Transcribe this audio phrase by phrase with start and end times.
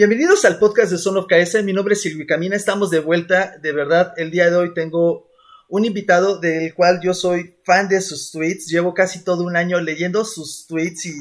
[0.00, 1.62] Bienvenidos al podcast de Son of KS.
[1.62, 2.56] Mi nombre es Silvi Camina.
[2.56, 3.58] Estamos de vuelta.
[3.60, 5.28] De verdad, el día de hoy tengo
[5.68, 8.68] un invitado del cual yo soy fan de sus tweets.
[8.68, 11.12] Llevo casi todo un año leyendo sus tweets y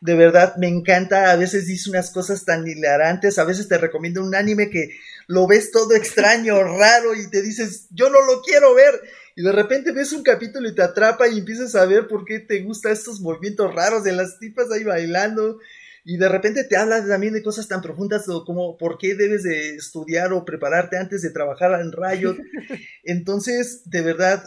[0.00, 1.32] de verdad me encanta.
[1.32, 3.38] A veces dice unas cosas tan hilarantes.
[3.38, 4.96] A veces te recomiendo un anime que
[5.26, 9.02] lo ves todo extraño, raro y te dices, yo no lo quiero ver.
[9.36, 12.38] Y de repente ves un capítulo y te atrapa y empiezas a ver por qué
[12.38, 15.58] te gustan estos movimientos raros de las tipas ahí bailando
[16.04, 19.76] y de repente te habla también de cosas tan profundas como por qué debes de
[19.76, 22.36] estudiar o prepararte antes de trabajar en Riot.
[23.04, 24.44] Entonces, de verdad,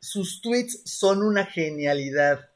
[0.00, 2.48] sus tweets son una genialidad.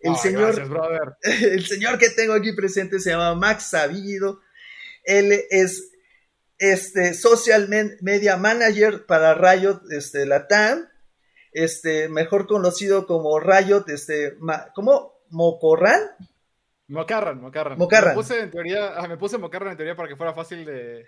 [0.00, 0.54] El señor,
[1.22, 4.40] el señor que tengo aquí presente se llama Max Sabido.
[5.02, 5.90] Él es
[6.58, 7.68] este social
[8.02, 10.86] media manager para Riot, este, Latam,
[11.52, 14.36] este, mejor conocido como Riot, este,
[14.74, 15.14] ¿cómo?
[15.30, 16.02] Mocorran.
[16.88, 17.78] Mocarran, Mocarran.
[17.78, 18.16] Mocarran.
[18.16, 21.04] Me puse en teoría, me puse Mocarran en teoría para que fuera fácil de,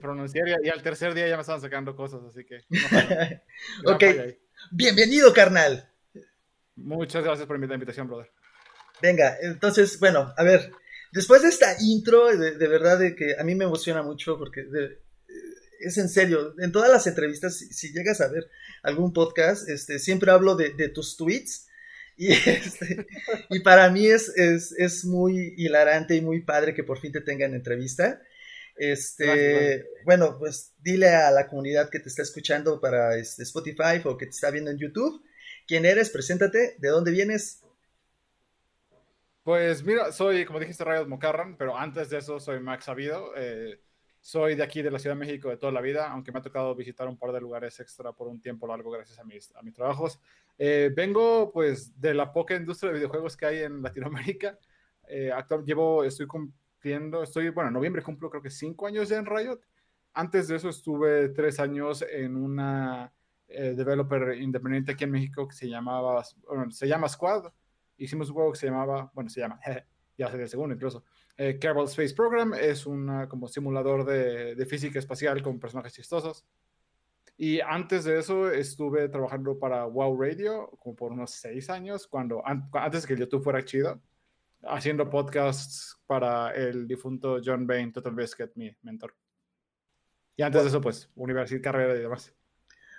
[0.00, 2.64] pronunciar y, al tercer día ya me estaban sacando cosas, así que.
[3.84, 4.04] ok.
[4.70, 5.88] Bienvenido, carnal.
[6.76, 8.30] Muchas gracias por la invitación, brother.
[9.02, 10.70] Venga, entonces, bueno, a ver,
[11.12, 14.66] después de esta intro, de, verdad de que a mí me emociona mucho porque
[15.80, 18.48] es en serio, en todas las entrevistas, si, llegas a ver
[18.84, 21.67] algún podcast, este, siempre hablo de, de tus tweets
[22.18, 23.06] y, este,
[23.48, 27.54] y para mí es, es, muy hilarante y muy padre que por fin te tengan
[27.54, 28.20] entrevista.
[28.76, 34.18] Este, bueno, pues dile a la comunidad que te está escuchando para este, Spotify o
[34.18, 35.24] que te está viendo en YouTube.
[35.66, 36.10] ¿Quién eres?
[36.10, 36.76] Preséntate.
[36.78, 37.62] ¿De dónde vienes?
[39.44, 43.32] Pues mira, soy, como dijiste, Rayos Mocarran, pero antes de eso soy Max Sabido.
[43.36, 43.80] Eh,
[44.20, 46.42] soy de aquí, de la Ciudad de México, de toda la vida, aunque me ha
[46.42, 49.62] tocado visitar un par de lugares extra por un tiempo largo gracias a mis, a
[49.62, 50.20] mis trabajos.
[50.58, 54.58] Eh, vengo pues de la poca industria de videojuegos que hay en Latinoamérica.
[55.08, 59.16] Eh, actual, llevo, estoy cumpliendo, estoy, bueno, en noviembre cumplo creo que cinco años ya
[59.16, 59.60] en Riot.
[60.12, 63.12] Antes de eso estuve tres años en una
[63.46, 67.52] eh, developer independiente aquí en México que se llamaba, bueno, se llama Squad.
[67.96, 69.58] Hicimos un juego que se llamaba, bueno, se llama,
[70.18, 71.04] ya sería el segundo incluso,
[71.36, 76.44] eh, Kerbal Space Program es un como simulador de, física espacial con personajes chistosos.
[77.40, 82.42] Y antes de eso estuve trabajando para Wow Radio como por unos seis años, cuando
[82.44, 84.02] antes que YouTube fuera chido,
[84.64, 89.14] haciendo podcasts para el difunto John Bain, Total Biscuit, mi mentor.
[90.36, 92.34] Y antes de eso, pues, universidad, carrera y demás.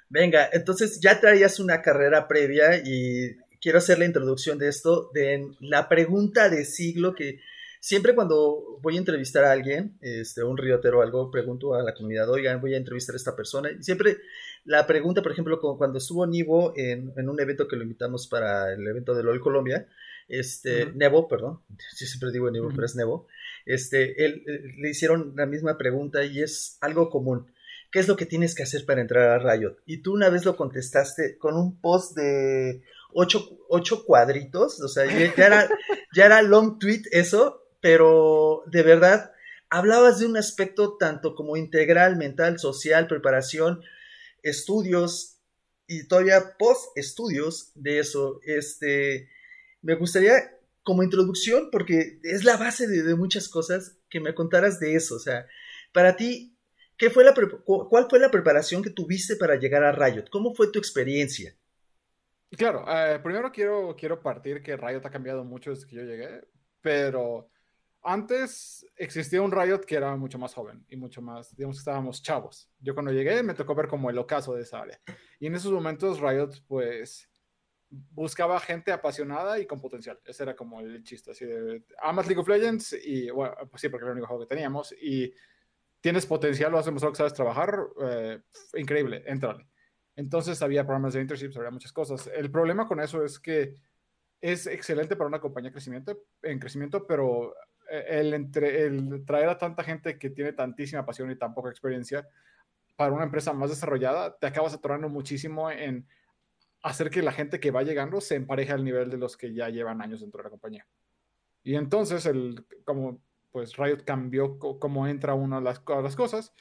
[0.07, 5.51] Venga, entonces ya traías una carrera previa y quiero hacer la introducción de esto, de
[5.59, 7.41] la pregunta de siglo que
[7.79, 11.93] Siempre cuando voy a entrevistar a alguien, este, un riotero o algo, pregunto a la
[11.93, 13.71] comunidad, oigan, voy a entrevistar a esta persona.
[13.71, 14.17] Y siempre
[14.65, 18.85] la pregunta, por ejemplo, cuando estuvo Nivo en, un evento que lo invitamos para el
[18.85, 19.87] evento de LOL Colombia,
[20.27, 21.61] este, Nevo, perdón,
[21.95, 23.27] sí, siempre digo Nivo, pero es Nevo,
[23.65, 24.43] este, él,
[24.77, 27.47] le hicieron la misma pregunta y es algo común.
[27.91, 29.77] ¿Qué es lo que tienes que hacer para entrar a Riot?
[29.85, 35.05] Y tú una vez lo contestaste con un post de ocho, ocho cuadritos, o sea,
[35.05, 35.69] ya era,
[36.13, 39.31] ya era long tweet eso, pero de verdad
[39.69, 43.81] hablabas de un aspecto tanto como integral, mental, social, preparación,
[44.43, 45.39] estudios
[45.87, 48.39] y todavía post estudios de eso.
[48.43, 49.29] Este,
[49.81, 50.33] me gustaría
[50.83, 55.15] como introducción, porque es la base de, muchas cosas, que me contaras de eso.
[55.15, 55.45] O sea,
[55.93, 56.57] para ti,
[56.97, 60.25] ¿qué fue la ¿cuál fue la preparación que tuviste para llegar a Riot?
[60.31, 61.55] ¿Cómo fue tu experiencia?
[62.51, 66.41] Claro, eh, primero quiero, quiero partir que Riot ha cambiado mucho desde que yo llegué,
[66.81, 67.51] pero
[68.01, 72.23] antes existía un Riot que era mucho más joven y mucho más, digamos que estábamos
[72.23, 72.69] chavos.
[72.79, 74.99] Yo cuando llegué me tocó ver como el ocaso de esa área.
[75.39, 77.29] Y en esos momentos Riot pues
[77.89, 80.19] buscaba gente apasionada y con potencial.
[80.25, 83.89] Ese era como el chiste, así de, amas League of Legends y, bueno, pues sí,
[83.89, 85.33] porque era el único juego que teníamos y
[86.01, 88.41] tienes potencial, lo has demostrado que sabes trabajar, eh,
[88.75, 89.67] increíble, entrale.
[90.15, 92.29] Entonces había programas de internships, había muchas cosas.
[92.33, 93.75] El problema con eso es que
[94.41, 97.53] es excelente para una compañía crecimiento, en crecimiento, pero
[97.89, 102.27] el, entre, el traer a tanta gente que tiene tantísima pasión y tan poca experiencia
[102.95, 106.05] para una empresa más desarrollada, te acabas atorando muchísimo en
[106.83, 109.69] hacer que la gente que va llegando se empareje al nivel de los que ya
[109.69, 110.87] llevan años dentro de la compañía.
[111.63, 113.21] Y entonces, el, como
[113.51, 116.53] pues Riot cambió cómo entra uno a las, las, cosas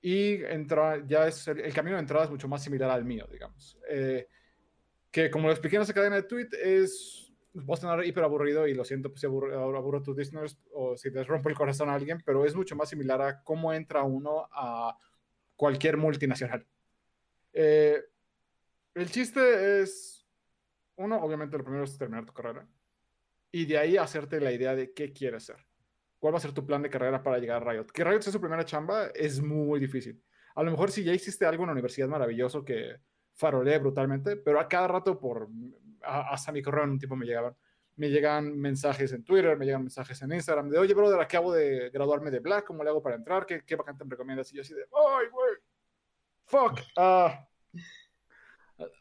[0.00, 3.78] y entra, ya es el, camino de entrada es mucho más similar al mío, digamos.
[3.88, 4.28] Eh,
[5.10, 7.23] que como lo expliqué en esa cadena de tweet, es
[7.54, 10.96] va a sonar hiper aburrido y lo siento pues, si aburro, aburro tus listeners o
[10.96, 14.02] si les rompo el corazón a alguien, pero es mucho más similar a cómo entra
[14.02, 14.96] uno a
[15.56, 16.66] cualquier multinacional.
[17.52, 18.02] Eh,
[18.94, 20.26] el chiste es,
[20.96, 22.66] uno, obviamente lo primero es terminar tu carrera
[23.52, 25.56] y de ahí hacerte la idea de qué quieres ser.
[26.18, 27.86] ¿Cuál va a ser tu plan de carrera para llegar a Riot?
[27.86, 30.20] Que Riot sea su primera chamba es muy difícil.
[30.56, 32.96] A lo mejor si ya hiciste algo en la universidad maravilloso que
[33.34, 35.48] farolee brutalmente, pero a cada rato por
[36.06, 37.56] hasta mi correo en un tipo me llegaban
[37.96, 41.90] me llegan mensajes en Twitter, me llegan mensajes en Instagram de, oye, brother, acabo de
[41.90, 43.46] graduarme de Black, ¿cómo le hago para entrar?
[43.46, 44.52] ¿Qué, qué vacante me recomiendas?
[44.52, 45.54] Y yo así de, ¡ay, güey!
[46.46, 46.80] ¡Fuck!
[46.96, 47.46] Ah.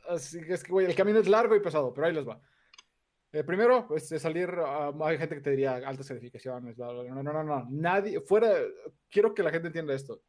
[0.08, 2.40] Así que es que, güey, el camino es largo y pesado, pero ahí les va.
[3.32, 4.54] Eh, primero, pues salir,
[5.02, 8.54] hay gente que te diría altas certificaciones, no, no, no, no, nadie, fuera,
[9.10, 10.22] quiero que la gente entienda esto.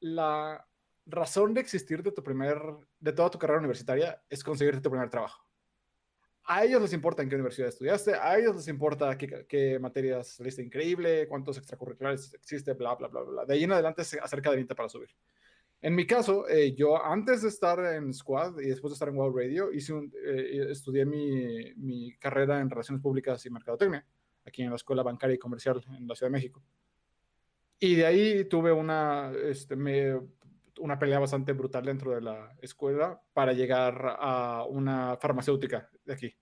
[0.00, 0.62] La
[1.06, 2.60] razón de existir de tu primer,
[3.00, 5.41] de toda tu carrera universitaria es conseguirte tu primer trabajo
[6.44, 10.28] a ellos les importa en qué universidad estudiaste, a ellos les importa qué, qué materias
[10.28, 13.44] saliste increíble, cuántos extracurriculares existe, bla, bla, bla, bla.
[13.44, 15.10] De ahí en adelante se acerca de 20 para subir.
[15.80, 19.16] En mi caso, eh, yo antes de estar en Squad y después de estar en
[19.16, 24.06] Wow Radio, hice un, eh, estudié mi, mi, carrera en Relaciones Públicas y Mercadotecnia,
[24.46, 26.62] aquí en la Escuela Bancaria y Comercial en la Ciudad de México.
[27.80, 30.20] Y de ahí tuve una, este, me
[30.78, 36.36] una pelea bastante brutal dentro de la escuela para llegar a una farmacéutica de aquí.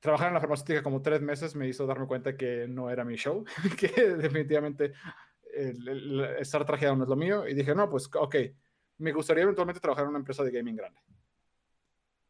[0.00, 3.16] Trabajar en la farmacéutica como tres meses me hizo darme cuenta que no era mi
[3.16, 3.44] show,
[3.78, 4.92] que definitivamente
[6.38, 7.46] estar trajeado no es lo mío.
[7.46, 8.36] Y dije, no, pues ok,
[8.98, 11.00] me gustaría eventualmente trabajar en una empresa de gaming grande.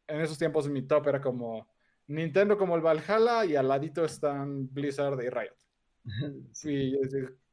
[0.07, 1.67] En esos tiempos mi top era como
[2.07, 5.55] Nintendo como el Valhalla y al ladito están Blizzard y Riot.
[6.63, 6.95] Y,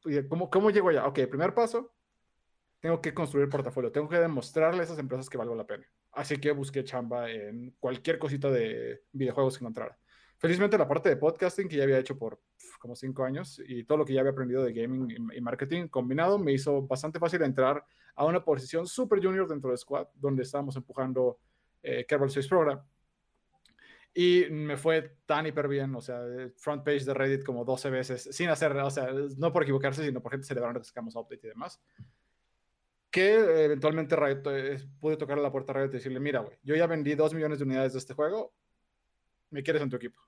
[0.05, 1.07] y ¿cómo, ¿cómo llego allá?
[1.07, 1.92] Ok, primer paso,
[2.83, 5.85] tengo que construir portafolio, tengo que demostrarle a esas empresas que valgo la pena.
[6.11, 9.97] Así que busqué chamba en cualquier cosita de videojuegos que encontrara.
[10.37, 12.41] Felizmente la parte de podcasting que ya había hecho por
[12.79, 16.37] como cinco años y todo lo que ya había aprendido de gaming y marketing combinado
[16.37, 17.85] me hizo bastante fácil entrar
[18.15, 21.39] a una posición super junior dentro de Squad, donde estábamos empujando
[21.81, 22.81] eh, Kerbal Space Program.
[24.13, 26.19] Y me fue tan hiper bien, o sea,
[26.57, 29.07] front page de Reddit como 12 veces, sin hacer, o sea,
[29.37, 31.81] no por equivocarse, sino por gente celebrando que sacamos update y demás
[33.13, 36.87] que eventualmente eh, pude tocar la puerta a Riot y decirle, mira, güey, yo ya
[36.87, 38.55] vendí dos millones de unidades de este juego,
[39.51, 40.19] ¿me quieres en tu equipo?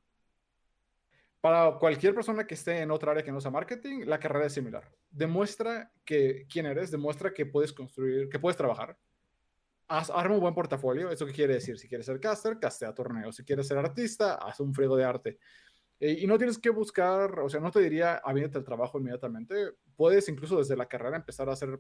[1.42, 4.54] Para cualquier persona que esté en otra área que no sea marketing, la carrera es
[4.54, 4.88] similar.
[5.10, 8.96] Demuestra que quién eres, demuestra que puedes construir, que puedes trabajar.
[9.88, 11.10] Haz, arma un buen portafolio.
[11.10, 11.80] ¿Eso qué quiere decir?
[11.80, 13.36] Si quieres ser caster, castea torneos.
[13.36, 15.40] Si quieres ser artista, haz un friego de arte.
[16.00, 19.72] Eh, y no tienes que buscar, o sea, no te diría, aviéntate el trabajo inmediatamente.
[19.96, 21.80] Puedes incluso desde la carrera empezar a hacer,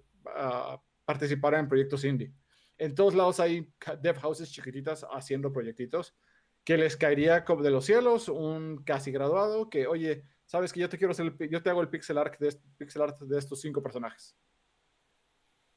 [1.06, 2.34] participar en proyectos indie.
[2.78, 3.72] En todos lados hay
[4.02, 6.16] dev houses chiquititas haciendo proyectitos
[6.64, 10.90] que les caería como de los cielos un casi graduado que, oye, sabes que yo
[10.90, 13.82] te quiero hacer, yo te hago el pixel art de, pixel art de estos cinco
[13.82, 14.36] personajes.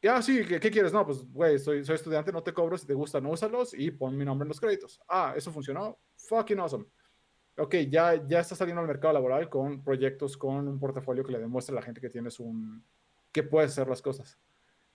[0.00, 0.92] Y, ah, sí, ¿qué, quieres?
[0.92, 3.90] No, pues, güey, soy, soy estudiante, no te cobro, si te gusta, no úsalos y
[3.90, 5.00] pon mi nombre en los créditos.
[5.08, 5.98] Ah, eso funcionó.
[6.16, 6.86] Fucking awesome.
[7.58, 11.40] Ok, ya, ya está saliendo al mercado laboral con proyectos, con un portafolio que le
[11.40, 12.84] demuestre a la gente que tienes un...
[13.32, 14.38] que puedes hacer las cosas.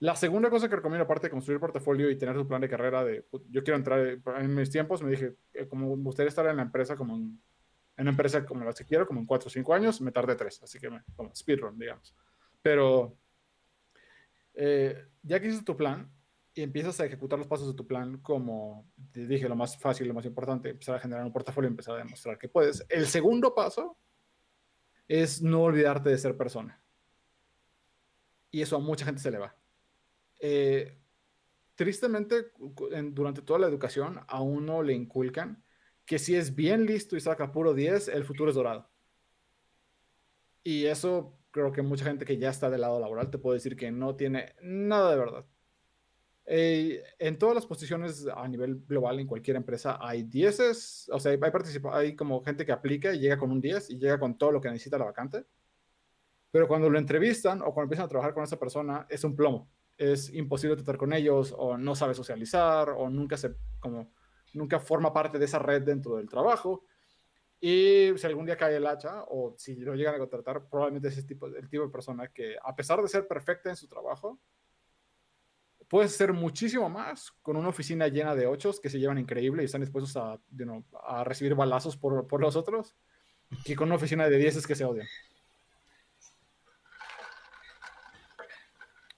[0.00, 3.04] La segunda cosa que recomiendo, aparte de construir portafolio y tener tu plan de carrera,
[3.04, 6.56] de yo quiero entrar, en mis tiempos me dije, eh, como me gustaría estar en
[6.56, 7.40] la empresa como en,
[7.96, 10.62] una empresa como la que quiero, como en 4 o 5 años, me tardé 3,
[10.64, 12.14] así que me, como speedrun, digamos.
[12.60, 13.16] Pero
[14.54, 16.10] eh, ya que hiciste tu plan
[16.54, 20.06] y empiezas a ejecutar los pasos de tu plan, como te dije, lo más fácil,
[20.08, 22.84] lo más importante, empezar a generar un portafolio empezar a demostrar que puedes.
[22.88, 23.96] El segundo paso
[25.08, 26.80] es no olvidarte de ser persona.
[28.50, 29.56] Y eso a mucha gente se le va.
[30.46, 30.98] Eh,
[31.74, 32.52] tristemente,
[33.12, 35.64] durante toda la educación, a uno le inculcan
[36.04, 38.90] que si es bien listo y saca puro 10, el futuro es dorado.
[40.62, 43.74] Y eso creo que mucha gente que ya está del lado laboral te puede decir
[43.74, 45.46] que no tiene nada de verdad.
[46.44, 51.32] Eh, en todas las posiciones a nivel global, en cualquier empresa, hay 10, o sea,
[51.32, 51.40] hay,
[51.92, 54.60] hay como gente que aplica y llega con un 10 y llega con todo lo
[54.60, 55.46] que necesita la vacante.
[56.50, 59.70] Pero cuando lo entrevistan o cuando empiezan a trabajar con esa persona, es un plomo
[59.96, 64.12] es imposible tratar con ellos o no sabe socializar o nunca se como
[64.54, 66.84] nunca forma parte de esa red dentro del trabajo
[67.60, 71.18] y si algún día cae el hacha o si lo llegan a contratar probablemente es
[71.18, 74.38] ese tipo, el tipo de persona que a pesar de ser perfecta en su trabajo
[75.88, 79.66] puede ser muchísimo más con una oficina llena de ochos que se llevan increíble y
[79.66, 80.40] están dispuestos a,
[81.06, 82.94] a recibir balazos por, por los otros
[83.64, 85.06] que con una oficina de dieces que se odian.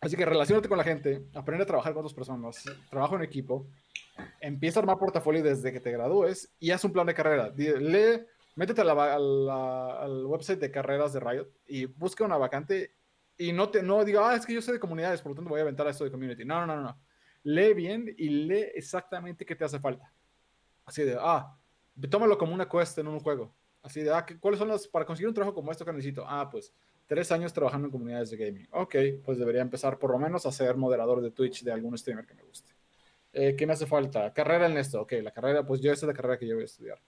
[0.06, 3.66] Así que relacionate con la gente, aprende a trabajar con otras personas, trabaja en equipo,
[4.40, 7.52] empieza a armar portafolio desde que te gradúes y haz un plan de carrera.
[7.56, 12.92] Lee, métete al website de carreras de Riot y busca una vacante
[13.36, 15.50] y no te no diga, ah, es que yo sé de comunidades, por lo tanto
[15.50, 16.44] voy a aventar esto de community.
[16.44, 17.00] No, no, no, no.
[17.42, 20.12] Lee bien y lee exactamente qué te hace falta.
[20.84, 21.52] Así de, ah,
[22.08, 23.52] tómalo como una quest en un juego.
[23.82, 26.24] Así de, ah, ¿cuáles son las, para conseguir un trabajo como esto que necesito?
[26.28, 26.72] Ah, pues
[27.06, 28.68] tres años trabajando en comunidades de gaming.
[28.72, 32.26] Ok, pues debería empezar por lo menos a ser moderador de Twitch de algún streamer
[32.26, 32.72] que me guste.
[33.32, 34.32] Eh, ¿Qué me hace falta?
[34.32, 35.02] Carrera en esto.
[35.02, 37.00] Ok, la carrera, pues yo esa es la carrera que yo voy a estudiar.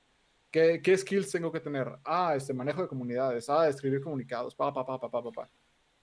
[0.51, 1.89] ¿Qué, ¿Qué, skills tengo que tener?
[2.05, 3.49] Ah, este manejo de comunidades.
[3.51, 4.55] Ah, escribir comunicados.
[4.55, 5.51] Pa, pa, pa, pa, pa, pa,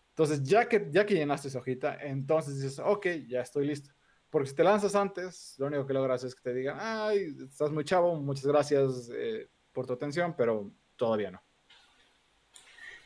[0.09, 3.91] Entonces, ya que, ya que llenaste esa hojita, entonces dices, ok, ya estoy listo.
[4.29, 7.71] Porque si te lanzas antes, lo único que logras es que te digan, ay, estás
[7.71, 11.44] muy chavo, muchas gracias eh, por tu atención, pero todavía no.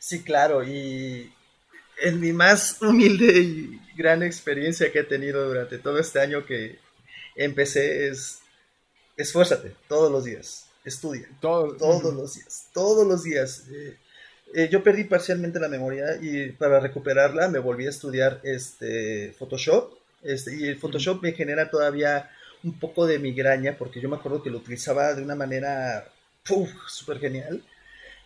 [0.00, 1.32] Sí, claro, y
[2.02, 6.80] en mi más humilde y gran experiencia que he tenido durante todo este año que
[7.36, 8.40] empecé es,
[9.16, 11.28] esfuérzate todos los días estudia.
[11.40, 13.64] todos los días, todos los días.
[13.70, 13.96] Eh,
[14.54, 19.94] eh, yo perdí parcialmente la memoria y para recuperarla me volví a estudiar este Photoshop.
[20.22, 22.30] Este, y el Photoshop me genera todavía
[22.62, 26.08] un poco de migraña porque yo me acuerdo que lo utilizaba de una manera
[26.88, 27.62] súper genial.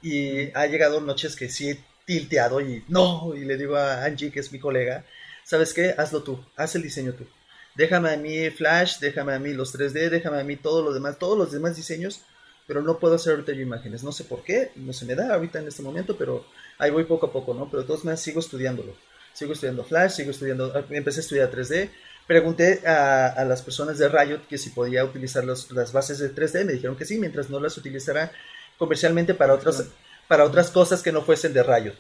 [0.04, 4.30] Y ha llegado noches que sí he tilteado y no, y le digo a Angie,
[4.30, 5.04] que es mi colega,
[5.42, 5.94] ¿sabes qué?
[5.98, 7.26] Hazlo tú, haz el diseño tú.
[7.74, 11.18] Déjame a mí Flash, déjame a mí los 3D, déjame a mí todo lo demás,
[11.18, 12.22] todos los demás diseños
[12.66, 14.02] pero no puedo hacer ahorita yo imágenes.
[14.02, 16.46] No sé por qué, no se me da ahorita en este momento, pero
[16.78, 17.68] ahí voy poco a poco, ¿no?
[17.70, 18.94] Pero de todos modos sigo estudiándolo.
[19.32, 21.90] Sigo estudiando Flash, sigo estudiando, ah, empecé a estudiar 3D.
[22.26, 26.72] Pregunté a, las personas de Riot que si podía utilizar las bases de 3D, me
[26.72, 28.32] dijeron que sí, mientras no las utilizara
[28.78, 29.84] comercialmente para otras,
[30.28, 31.94] para otras cosas que no fuesen de Riot.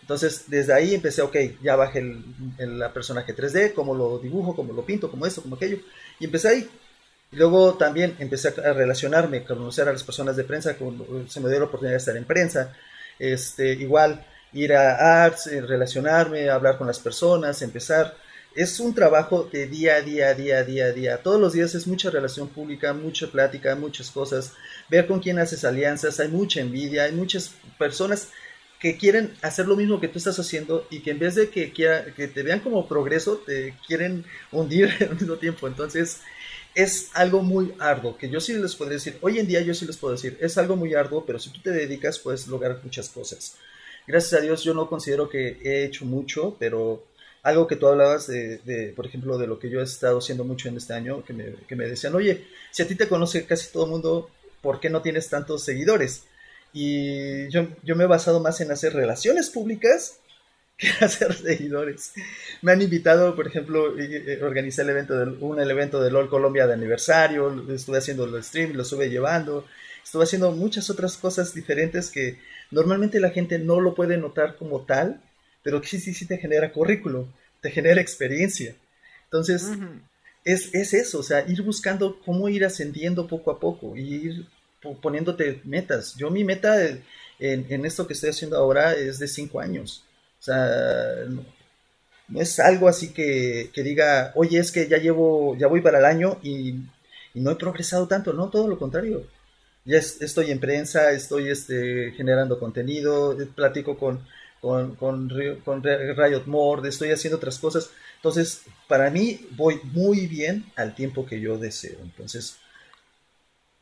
[0.00, 2.24] Entonces, desde ahí empecé, ok, ya bajé el,
[2.58, 5.78] el, personaje 3D, cómo lo dibujo, cómo lo pinto, como esto, como aquello.
[6.18, 6.70] Y empecé ahí.
[7.32, 10.74] Luego también empecé a relacionarme, conocer a las personas de prensa,
[11.28, 12.74] se me dio la oportunidad de estar en prensa,
[13.20, 18.14] este, igual ir a arts, eh, relacionarme, hablar con las personas, empezar.
[18.54, 21.22] Es un trabajo de día a día, día, día, día.
[21.22, 24.54] Todos los días es mucha relación pública, mucha plática, muchas cosas.
[24.88, 28.28] Ver con quién haces alianzas, hay mucha envidia, hay muchas personas
[28.80, 31.72] que quieren hacer lo mismo que tú estás haciendo y que en vez de que,
[31.72, 35.68] que te vean como progreso, te quieren hundir al mismo tiempo.
[35.68, 36.20] Entonces,
[36.74, 39.86] es algo muy arduo, que yo sí les podría decir, hoy en día yo sí
[39.86, 43.08] les puedo decir, es algo muy arduo, pero si tú te dedicas puedes lograr muchas
[43.08, 43.56] cosas.
[44.06, 47.09] Gracias a Dios yo no considero que he hecho mucho, pero
[47.42, 50.68] algo que tú hablabas de, por ejemplo, de lo que yo he estado haciendo mucho
[50.68, 53.90] en este año, que me, decían, oye, si a ti te conoce casi todo el
[53.90, 54.30] mundo,
[54.60, 56.24] ¿por qué no tienes tantos seguidores?
[56.72, 60.18] Y yo, yo me he basado más en hacer relaciones públicas
[60.76, 62.12] que hacer seguidores.
[62.62, 63.94] Me han invitado, por ejemplo,
[64.42, 68.72] organizé el evento de, un evento de LOL Colombia de aniversario, estuve haciendo el stream,
[68.74, 69.66] lo estuve llevando,
[70.04, 72.38] estuve haciendo muchas otras cosas diferentes que
[72.70, 75.20] normalmente la gente no lo puede notar como tal,
[75.62, 77.26] pero que sí, sí, sí te genera currículum,
[77.60, 78.74] te genera experiencia.
[79.24, 79.70] Entonces,
[80.44, 84.46] es, es, eso, o sea, ir buscando cómo ir ascendiendo poco a poco, ir
[85.02, 86.14] poniéndote metas.
[86.16, 87.02] Yo mi meta en,
[87.38, 90.04] en esto que estoy haciendo ahora es de cinco años
[90.40, 91.44] o sea, no,
[92.40, 96.38] es algo así que, diga, oye, es que ya llevo, ya voy para el año
[96.42, 96.76] y,
[97.34, 99.24] no he progresado tanto, no, todo lo contrario.
[99.84, 104.26] Ya estoy en prensa, estoy este, generando contenido, platico con,
[104.60, 105.30] con, con,
[105.64, 107.90] con Riot More, estoy haciendo otras cosas.
[108.16, 111.98] Entonces, para mí voy muy bien al tiempo que yo deseo.
[112.02, 112.58] Entonces,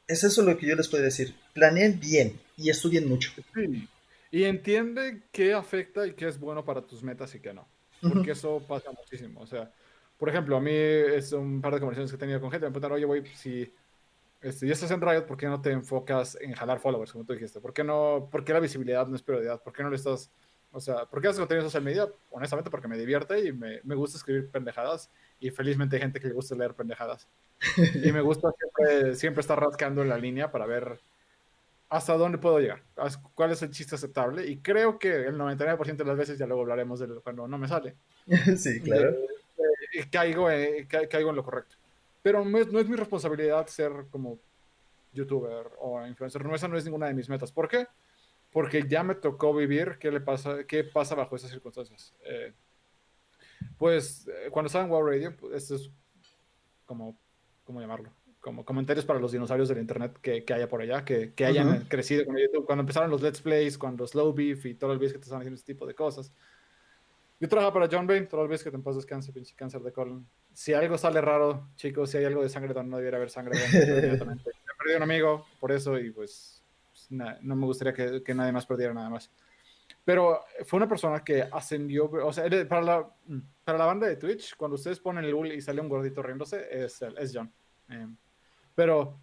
[0.06, 1.34] es eso lo que yo les puedo decir.
[1.52, 3.32] Planeen bien y estudien mucho.
[4.30, 7.66] Y entiende qué afecta y qué es bueno para tus metas y qué no.
[8.00, 9.40] Porque eso pasa muchísimo.
[9.40, 9.70] O sea,
[10.18, 12.66] por ejemplo, a mí es un par de conversaciones que he tenido con gente.
[12.66, 13.72] Me preguntan, oye, voy, si
[14.40, 17.32] este, ya estás en Riot, ¿por qué no te enfocas en jalar followers, como tú
[17.32, 17.60] dijiste?
[17.60, 19.62] ¿Por qué, no, ¿Por qué la visibilidad no es prioridad?
[19.62, 20.30] ¿Por qué no le estás...
[20.72, 22.08] O sea, ¿por qué haces contenido en social media?
[22.30, 25.10] Honestamente, porque me divierte y me, me, gusta escribir pendejadas.
[25.40, 27.26] Y felizmente hay gente que le gusta leer pendejadas.
[28.04, 31.00] y me gusta siempre, siempre estar rascando en la línea para ver
[31.88, 32.82] hasta dónde puedo llegar,
[33.34, 34.46] cuál es el chiste aceptable.
[34.46, 37.66] Y creo que el 99% de las veces, ya luego hablaremos de cuando no me
[37.66, 37.94] sale.
[38.56, 39.16] sí, claro.
[40.10, 40.48] caigo,
[41.08, 41.76] caigo en lo correcto.
[42.22, 44.38] Pero no es, no es, mi responsabilidad ser como
[45.14, 46.44] youtuber o influencer.
[46.44, 47.50] No, esa no es ninguna de mis metas.
[47.52, 47.86] ¿Por qué?
[48.50, 52.14] Porque ya me tocó vivir qué le pasa, qué pasa bajo esas circunstancias.
[52.24, 52.52] Eh,
[53.76, 55.90] pues eh, cuando estaba en Wow Radio, pues, esto es
[56.86, 57.18] como,
[57.64, 58.10] ¿cómo llamarlo?
[58.40, 61.84] como comentarios para los dinosaurios del internet que, que haya por allá, que, que hayan
[61.84, 62.64] crecido con YouTube.
[62.64, 65.40] Cuando empezaron los Let's Plays, cuando Slow Beef y todo el Beef que te están
[65.40, 66.32] haciendo este tipo de cosas.
[67.40, 69.82] Yo trabajaba para John Bain, todo el Beef que te en paz descanse, pinche cáncer
[69.82, 70.26] de colon.
[70.52, 73.58] Si algo sale raro, chicos, si hay algo de sangre donde no debiera haber sangre,
[73.72, 76.57] he perdido un amigo por eso y pues,
[77.10, 79.30] no me gustaría que, nadie más perdiera nada más.
[80.04, 83.10] Pero fue una persona que ascendió, o sea, para la,
[83.64, 86.66] para la banda de Twitch, cuando ustedes ponen el UL y sale un gordito riéndose,
[86.70, 87.52] es, es John.
[87.90, 88.06] Eh,
[88.74, 89.18] pero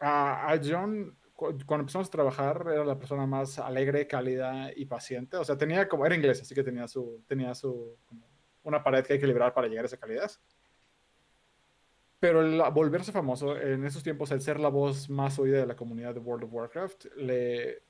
[0.00, 5.36] a, John, cuando empezamos a trabajar, era la persona más alegre, cálida y paciente.
[5.36, 7.96] O sea, tenía como, era inglés, así que tenía su, tenía su,
[8.62, 10.30] una pared que liberar para llegar a esa calidad.
[12.26, 15.76] Pero el volverse famoso, en esos tiempos, el ser la voz más oída de la
[15.76, 17.84] comunidad de World of Warcraft, le,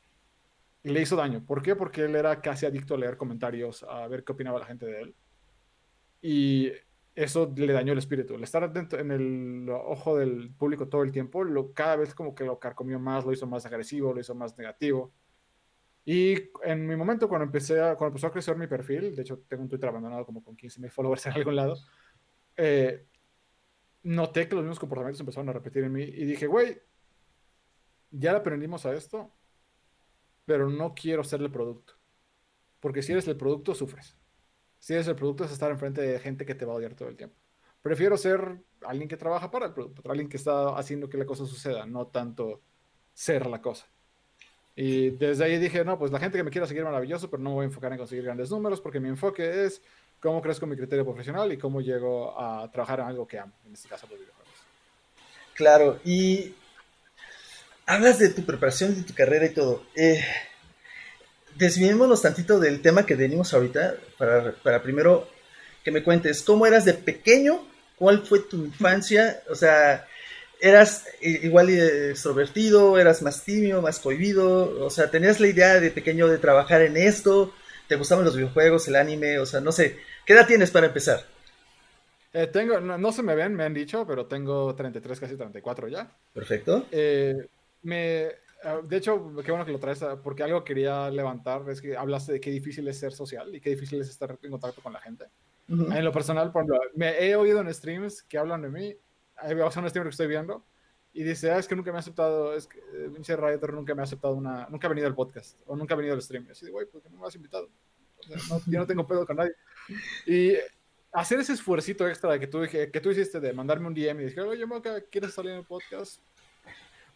[0.82, 1.42] le hizo daño.
[1.46, 1.74] ¿Por qué?
[1.74, 5.00] Porque él era casi adicto a leer comentarios, a ver qué opinaba la gente de
[5.00, 5.14] él.
[6.20, 6.70] Y
[7.14, 8.34] eso le dañó el espíritu.
[8.34, 12.44] El estar en el ojo del público todo el tiempo, lo, cada vez como que
[12.44, 15.14] lo carcomió más, lo hizo más agresivo, lo hizo más negativo.
[16.04, 19.38] Y en mi momento, cuando, empecé a, cuando empezó a crecer mi perfil, de hecho
[19.48, 21.78] tengo un Twitter abandonado como con 15 mil followers en algún lado,
[22.58, 23.06] eh,
[24.06, 26.80] noté que los mismos comportamientos empezaron a repetir en mí y dije, güey,
[28.10, 29.32] ya aprendimos a esto,
[30.44, 31.94] pero no quiero ser el producto.
[32.80, 34.16] Porque si eres el producto, sufres
[34.78, 37.08] si eres el producto es estar enfrente de gente que te va a odiar todo
[37.08, 37.36] el tiempo.
[37.82, 41.46] Prefiero ser alguien que trabaja para el producto, alguien que está haciendo que la cosa
[41.46, 42.60] suceda, no tanto
[43.12, 43.86] ser la cosa.
[44.74, 47.50] Y desde ahí dije, no, pues la gente que me quiera seguir maravilloso, pero no
[47.50, 49.82] me voy a enfocar en conseguir grandes números porque mi enfoque es
[50.26, 53.74] cómo crezco mi criterio profesional y cómo llego a trabajar en algo que amo, en
[53.74, 54.54] este caso los videojuegos.
[55.54, 56.52] Claro, y
[57.86, 59.84] hablas de tu preparación, de tu carrera y todo.
[59.94, 60.24] Eh,
[61.54, 65.28] desviémonos tantito del tema que venimos ahorita, para, primero
[65.84, 67.64] que me cuentes, ¿cómo eras de pequeño?
[67.94, 69.44] ¿Cuál fue tu infancia?
[69.48, 70.08] O sea,
[70.60, 72.98] ¿eras igual extrovertido?
[72.98, 74.84] ¿Eras más tímido, más cohibido?
[74.84, 77.54] O sea, ¿tenías la idea de pequeño de trabajar en esto?
[77.88, 79.38] ¿Te gustaban los videojuegos, el anime?
[79.38, 79.98] O sea, no sé.
[80.24, 81.24] ¿Qué edad tienes para empezar?
[82.32, 86.10] Eh, tengo, no, se me ven, me han dicho, pero tengo 33, casi 34 ya.
[86.34, 86.86] Perfecto.
[86.90, 87.46] Eh,
[87.82, 88.30] me,
[88.66, 91.96] Ah, de hecho, qué bueno que lo traes, ah, porque algo quería levantar, es que
[91.96, 94.92] hablaste de qué difícil es ser social y qué difícil es estar en contacto con
[94.92, 95.26] la gente.
[95.68, 98.96] En lo personal, por ejemplo, me he oído en streams que hablan de mí,
[99.36, 100.64] hay un streamer que estoy viendo,
[101.16, 102.80] y dice, ah, es que nunca me ha aceptado, es que
[103.12, 105.94] pinche eh, Rioter nunca me ha aceptado una, nunca ha venido al podcast, o nunca
[105.94, 106.46] ha venido al stream.
[106.46, 107.68] Y así de, güey, ¿por qué no me has invitado?
[108.66, 109.52] yo no tengo pedo con nadie.
[110.26, 110.54] Y
[111.12, 114.40] hacer ese esfuercito extra que tú, que tú hiciste de mandarme un DM y decir,
[114.40, 116.20] oye, Moca, ¿quieres salir en el podcast?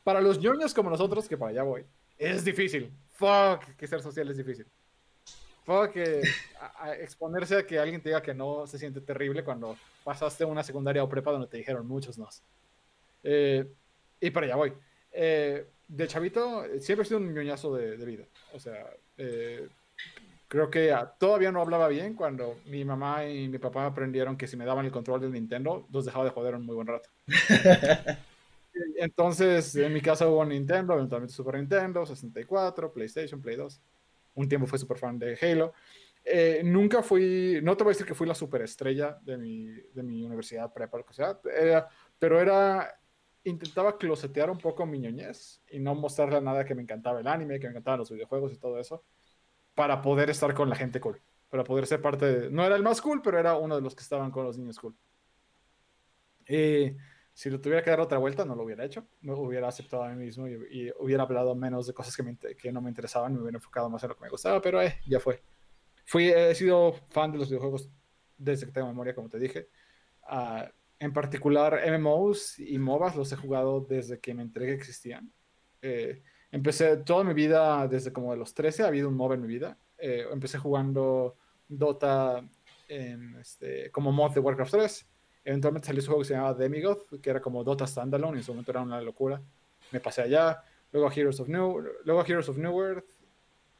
[0.04, 1.84] para los ñoños como nosotros, que para allá voy,
[2.18, 2.90] es difícil.
[3.12, 4.66] Fuck, que ser social es difícil.
[5.64, 6.22] Fuck, que
[7.00, 11.04] exponerse a que alguien te diga que no se siente terrible cuando pasaste una secundaria
[11.04, 12.28] o prepa donde te dijeron muchos no.
[13.22, 13.70] Eh,
[14.20, 14.72] y para allá voy.
[15.12, 18.24] Eh, de chavito, siempre he sido un ñoñazo de, vida.
[18.52, 19.68] O sea, eh,
[20.46, 24.56] creo que todavía no hablaba bien cuando mi mamá y mi papá aprendieron que si
[24.56, 27.08] me daban el control del Nintendo, los dejaba de joder un muy buen rato.
[28.96, 33.80] Entonces, en mi casa hubo Nintendo, eventualmente Super Nintendo, 64, PlayStation, Play 2.
[34.36, 35.72] Un tiempo fui super fan de Halo.
[36.24, 40.02] Eh, nunca fui, no te voy a decir que fui la superestrella de mi, de
[40.02, 41.38] mi universidad prepa, o sea,
[42.18, 42.99] pero era,
[43.44, 47.58] intentaba closetear un poco mi ñoñez y no mostrarle nada que me encantaba el anime,
[47.58, 49.04] que me encantaban los videojuegos y todo eso,
[49.74, 52.82] para poder estar con la gente cool, para poder ser parte de, no era el
[52.82, 54.94] más cool, pero era uno de los que estaban con los niños cool.
[56.46, 56.96] Eh,
[57.32, 59.06] si lo tuviera que dar otra vuelta, no lo hubiera hecho.
[59.22, 62.82] Me hubiera aceptado a mí mismo y, hubiera hablado menos de cosas que, que, no
[62.82, 65.42] me interesaban, me hubiera enfocado más en lo que me gustaba, pero eh, ya fue.
[66.04, 67.88] Fui, he sido fan de los videojuegos
[68.36, 69.68] desde que tengo memoria, como te dije.
[70.30, 70.68] Uh,
[71.00, 75.32] en particular, MMOs y MOBAs los he jugado desde que me enteré que existían.
[75.82, 79.42] Eh, empecé toda mi vida, desde como de los 13, ha habido un MOBA en
[79.42, 79.78] mi vida.
[79.98, 81.36] Eh, empecé jugando
[81.66, 82.44] Dota
[82.88, 85.06] este, como mod de Warcraft 3
[85.44, 88.44] Eventualmente salió un juego que se llamaba Demigoth, que era como Dota Standalone, y en
[88.44, 89.40] su momento era una locura.
[89.90, 93.04] Me pasé allá, luego a Heroes of New, luego a Heroes of New World,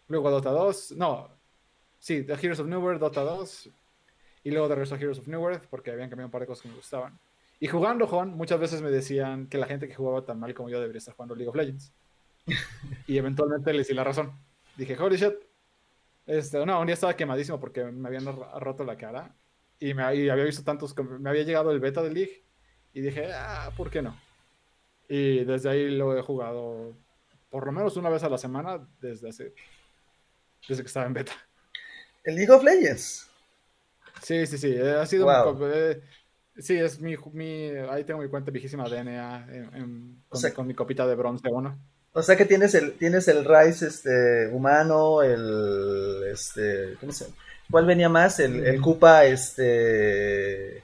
[0.08, 1.28] luego a Dota 2, no,
[1.98, 3.70] sí, The Heroes of New World, Dota 2,
[4.42, 6.46] y luego de regreso a Heroes of New World, porque habían cambiado un par de
[6.46, 7.18] cosas que me gustaban.
[7.58, 10.70] Y jugando, Juan, muchas veces me decían que la gente que jugaba tan mal como
[10.70, 11.92] yo debería estar jugando League of Legends.
[13.06, 14.32] y eventualmente les di la razón.
[14.76, 15.34] Dije, holy shit.
[16.26, 19.34] Este, no, un día estaba quemadísimo porque me habían roto la cara
[19.78, 22.44] y, me, había visto tantos, me había llegado el beta del League
[22.92, 24.16] y dije, ah, ¿por qué no?
[25.08, 26.94] Y desde ahí lo he jugado
[27.50, 29.54] por lo menos una vez a la semana desde hace,
[30.68, 31.32] desde que estaba en beta.
[32.22, 33.29] ¿El League of Legends?
[34.22, 35.28] Sí, sí, sí, ha sido
[35.72, 36.00] eh,
[36.56, 39.48] sí, es mi, mi, ahí tengo mi cuenta viejísima DNA
[40.54, 41.78] con, mi copita de bronce uno.
[42.12, 47.36] O sea que tienes el, tienes el Rise este, humano, el, este, ¿cómo se llama?
[47.70, 48.40] ¿Cuál venía más?
[48.40, 50.82] El, el Koopa, este...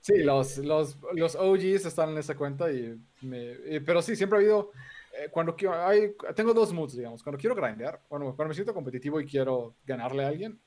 [0.00, 4.40] Sí, los, los, los OGs están en esa cuenta y me, pero sí, siempre ha
[4.40, 4.72] habido,
[5.16, 8.74] eh, cuando quiero, hay, tengo dos moods, digamos, cuando quiero grindear, bueno, cuando me siento
[8.74, 10.60] competitivo y quiero ganarle a alguien,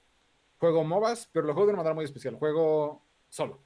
[0.57, 3.61] juego MOBAs, pero lo juego de una manera muy especial, juego solo.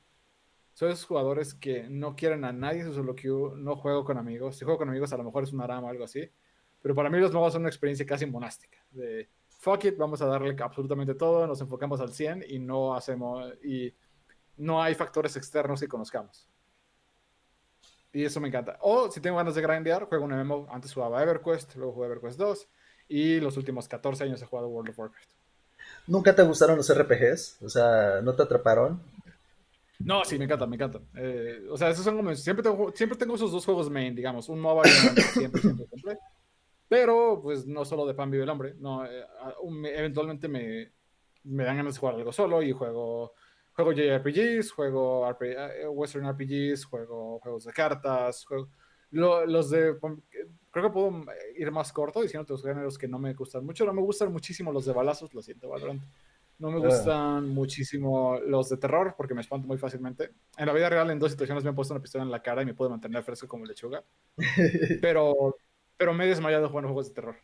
[0.74, 4.18] Soy esos jugadores que no quieren a nadie en su solo queue, no juego con
[4.18, 6.30] amigos, si juego con amigos a lo mejor es un arama o algo así,
[6.82, 8.78] Pero para mí los MOBA son una experiencia casi monástica.
[8.92, 13.54] De fuck it, vamos a darle absolutamente todo, nos enfocamos al 100 y no hacemos.
[13.64, 13.94] Y
[14.58, 16.48] no hay factores externos que conozcamos.
[18.12, 18.78] Y eso me encanta.
[18.82, 20.68] O si tengo ganas de grindear, juego un MMO.
[20.72, 22.70] Antes jugaba EverQuest, luego jugué EverQuest 2.
[23.10, 25.39] Y los últimos 14 años he jugado World of Warcraft.
[26.10, 27.60] ¿Nunca te gustaron los RPGs?
[27.62, 29.00] O sea, ¿no te atraparon?
[30.00, 31.00] No, sí, me encanta, me encanta.
[31.16, 32.34] Eh, o sea, esos son como.
[32.36, 34.50] Siempre tengo, siempre tengo esos dos juegos main, digamos.
[34.50, 36.18] Un MOBA y un siempre, siempre, siempre.
[36.88, 38.74] Pero, pues, no solo de pan vive el hombre.
[38.80, 39.24] No, eh,
[39.94, 40.92] eventualmente me,
[41.44, 43.34] me dan ganas de jugar algo solo y juego
[43.74, 48.46] juego JRPGs, juego eh, Western RPGs, juego juegos de cartas,
[49.12, 49.96] los de
[50.72, 51.26] creo que puedo
[51.58, 53.86] ir más corto diciendo los géneros que no me gustan mucho.
[53.86, 56.02] No me gustan muchísimo los de balazos, lo siento, Valorant.
[56.58, 56.88] No me ah.
[56.88, 60.32] gustan muchísimo los de terror porque me espanto muy fácilmente.
[60.58, 62.62] En la vida real, en dos situaciones me han puesto una pistola en la cara
[62.62, 64.04] y me puedo mantener fresco como lechuga.
[65.02, 65.58] pero,
[65.98, 67.36] pero me he desmayado jugando juegos de terror.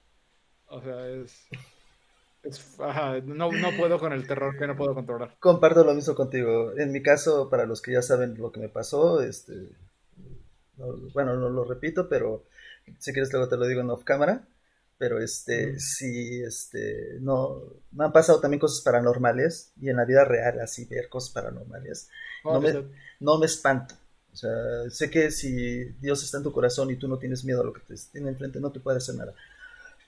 [0.68, 1.48] O sea, es
[3.26, 5.36] no, puedo con el terror que no puedo controlar.
[5.40, 6.78] Comparto lo mismo contigo.
[6.78, 9.54] En mi caso, para los que ya saben lo que me pasó, este,
[11.14, 12.46] bueno, no lo repito, pero
[13.00, 14.48] si quieres luego te lo digo en off cámara.
[14.98, 20.24] Pero este, sí, este, no, me han pasado también cosas paranormales y en la vida
[20.24, 22.08] real así ver cosas paranormales.
[22.45, 22.74] Oh, no, me,
[23.19, 23.95] no me espanto.
[24.36, 24.52] O sea,
[24.89, 27.71] sé que si Dios está en tu corazón y tú no tienes miedo a lo
[27.71, 29.34] que te tiene enfrente, no te puede hacer nada.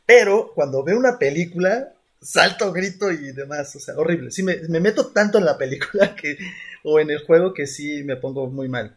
[0.05, 4.31] Pero cuando veo una película, salto, grito y demás, o sea, horrible.
[4.31, 6.37] Sí, me, meto tanto en la película que,
[6.83, 8.96] o en el juego que sí me pongo muy mal.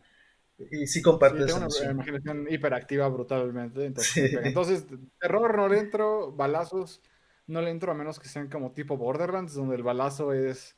[0.70, 3.84] Y sí comparto sí, tengo una imaginación hiperactiva brutalmente.
[3.84, 4.86] Entonces, entonces,
[5.20, 7.02] terror no le entro, balazos
[7.46, 10.76] no le entro a menos que sean como tipo Borderlands, donde el balazo es.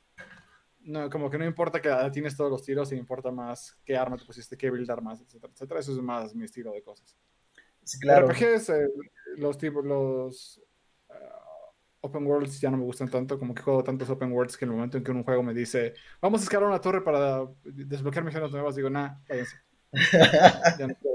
[0.84, 4.16] No, como que no importa que tienes todos los tiros, y importa más qué arma
[4.16, 5.80] te pusiste, qué build armas, etcétera, etcétera.
[5.80, 7.16] Eso es más mi estilo de cosas.
[7.84, 8.28] Sí, claro.
[8.28, 8.88] RPGs, eh,
[9.36, 10.60] los tipos, los
[12.02, 14.70] open worlds ya no me gustan tanto, como que juego tantos open worlds que en
[14.70, 18.24] el momento en que un juego me dice, vamos a escalar una torre para desbloquear
[18.24, 19.56] misiones nuevas, digo, nah, váyanse.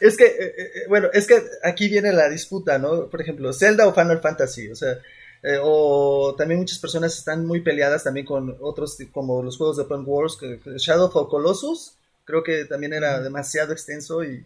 [0.00, 3.08] es que, eh, eh, bueno, es que aquí viene la disputa, ¿no?
[3.08, 4.98] Por ejemplo, Zelda o Final Fantasy, o sea,
[5.42, 9.82] eh, o también muchas personas están muy peleadas también con otros, como los juegos de
[9.82, 10.38] Open Worlds,
[10.76, 11.94] Shadow of Colossus,
[12.24, 14.44] creo que también era demasiado extenso y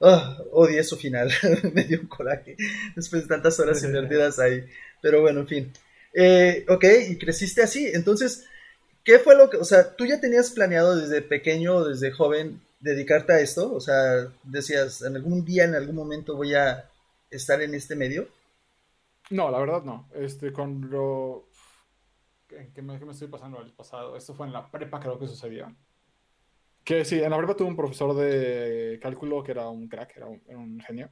[0.00, 1.30] oh, odié su final,
[1.74, 2.56] me dio un coraje
[2.96, 4.64] después de tantas horas invertidas ahí.
[5.00, 5.72] Pero bueno, en fin.
[6.12, 7.86] Eh, ok, y creciste así.
[7.92, 8.44] Entonces,
[9.04, 13.32] ¿qué fue lo que, o sea, tú ya tenías planeado desde pequeño, desde joven, dedicarte
[13.32, 13.72] a esto?
[13.72, 16.88] O sea, decías, en algún día, en algún momento voy a
[17.30, 18.28] estar en este medio.
[19.30, 20.08] No, la verdad no.
[20.14, 21.46] Este, con lo...
[22.48, 24.16] ¿Qué me, me estoy pasando el pasado?
[24.16, 25.72] Esto fue en la prepa, creo que sucedió.
[26.84, 30.26] Que sí, en la prepa tuve un profesor de cálculo que era un crack, era
[30.26, 31.10] un, genio.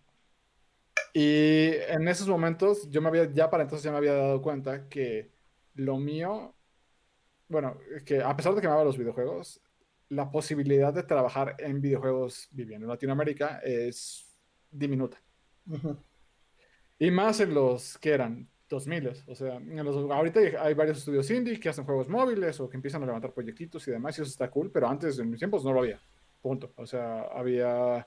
[1.14, 4.88] Y en esos momentos, yo me había, ya para entonces ya me había dado cuenta
[4.88, 5.30] que
[5.74, 6.54] lo mío,
[7.48, 9.60] bueno, que a pesar de que me amaba los videojuegos,
[10.10, 14.26] la posibilidad de trabajar en videojuegos viviendo en Latinoamérica es
[14.70, 15.20] diminuta.
[16.98, 21.30] Y más en los que eran 2000, o sea, en los, ahorita hay varios estudios
[21.30, 24.30] indie que hacen juegos móviles o que empiezan a levantar proyectitos y demás, y eso
[24.30, 26.00] está cool, pero antes, en mis tiempos, no lo había.
[26.42, 26.72] Punto.
[26.76, 28.06] O sea, había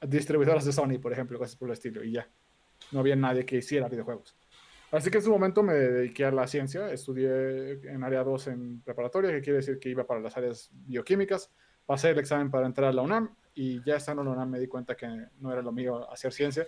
[0.00, 2.28] distribuidoras de Sony, por ejemplo, cosas por el estilo, y ya.
[2.92, 4.36] No había nadie que hiciera videojuegos.
[4.90, 8.80] Así que en su momento me dediqué a la ciencia, estudié en área 2 en
[8.80, 11.50] preparatoria, que quiere decir que iba para las áreas bioquímicas,
[11.86, 14.58] pasé el examen para entrar a la UNAM y ya estando en la UNAM me
[14.58, 15.06] di cuenta que
[15.38, 16.66] no era lo mío hacer ciencia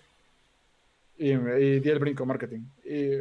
[1.17, 2.65] y, di el brinco marketing.
[2.85, 3.19] Y,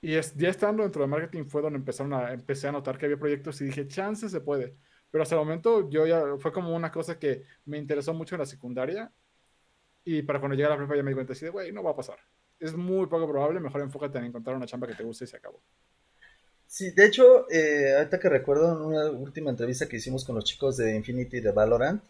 [0.00, 3.60] ya estando dentro de marketing fue donde empezaron a, empecé a notar que había proyectos
[3.60, 4.76] y dije, chance se puede.
[5.10, 8.40] Pero hasta el momento yo ya fue como una cosa que me interesó mucho en
[8.40, 9.10] la secundaria
[10.04, 11.90] y para cuando llegué a la prepa ya me di cuenta, de, güey, no va
[11.90, 12.18] a pasar.
[12.60, 15.36] Es muy poco probable, mejor enfócate en encontrar una chamba que te guste y se
[15.36, 15.60] acabó.
[16.66, 20.44] Sí, de hecho, eh, ahorita que recuerdo en una última entrevista que hicimos con los
[20.44, 22.02] chicos de Infinity de Valorant,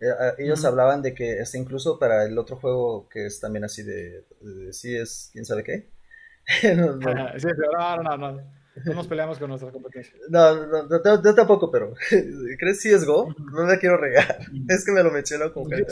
[0.00, 0.06] eh,
[0.38, 4.24] ellos hablaban de que este, incluso para el otro juego que es también así de,
[4.70, 5.90] sí es quién sabe qué.
[6.76, 7.28] no, no.
[7.38, 8.58] Sí, no, no, no, no
[8.94, 10.14] nos peleamos con nuestra competencia.
[10.28, 11.94] No, no, yo tampoco, pero
[12.58, 13.34] ¿crees CSGO?
[13.52, 14.38] No la quiero regar.
[14.68, 15.84] Es que me lo mencionó como que...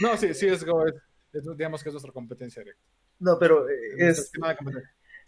[0.00, 0.94] no, sí, CSGO es,
[1.56, 2.82] digamos que es nuestra competencia directa.
[3.20, 4.32] No, pero es...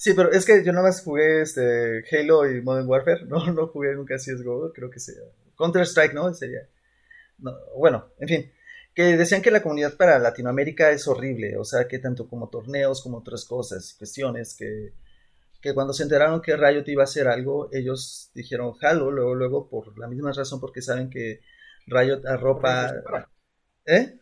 [0.03, 3.69] Sí, pero es que yo nada más jugué este Halo y Modern Warfare, no, no
[3.69, 5.15] jugué nunca CSGO, creo que sea
[5.57, 6.35] Counter Strike, ¿no?
[6.35, 6.69] Sería.
[7.79, 8.53] Bueno, en fin,
[8.95, 13.01] que decían que la comunidad para Latinoamérica es horrible, o sea, que tanto como torneos
[13.01, 14.93] como otras cosas, cuestiones, que,
[15.61, 19.69] que cuando se enteraron que Riot iba a hacer algo, ellos dijeron jalo, luego, luego,
[19.69, 21.43] por la misma razón, porque saben que
[21.87, 22.93] Riot arropa...
[23.87, 24.19] ¿Eh?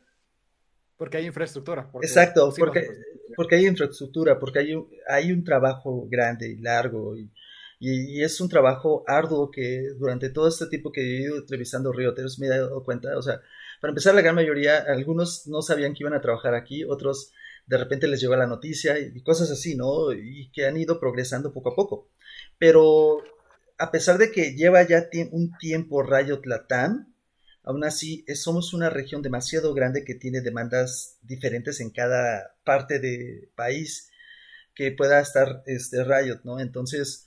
[1.01, 1.91] Porque hay infraestructura.
[2.03, 2.87] Exacto, porque,
[3.35, 7.31] porque hay infraestructura, porque hay un, hay un trabajo grande y largo y,
[7.79, 12.39] y, es un trabajo arduo que durante todo este tiempo que he ido entrevistando realtors
[12.39, 13.41] me he dado cuenta, o sea,
[13.81, 17.33] para empezar la gran mayoría, algunos no sabían que iban a trabajar aquí, otros
[17.67, 20.13] de repente les llegó la noticia y cosas así, ¿no?
[20.13, 22.11] Y que han ido progresando poco a poco.
[22.59, 23.25] Pero
[23.79, 27.10] a pesar de que lleva ya un tiempo Rayo Tlatán,
[27.63, 33.49] aún así somos una región demasiado grande que tiene demandas diferentes en cada parte del
[33.55, 34.11] país
[34.75, 36.59] que pueda estar este Riot, ¿no?
[36.59, 37.27] Entonces,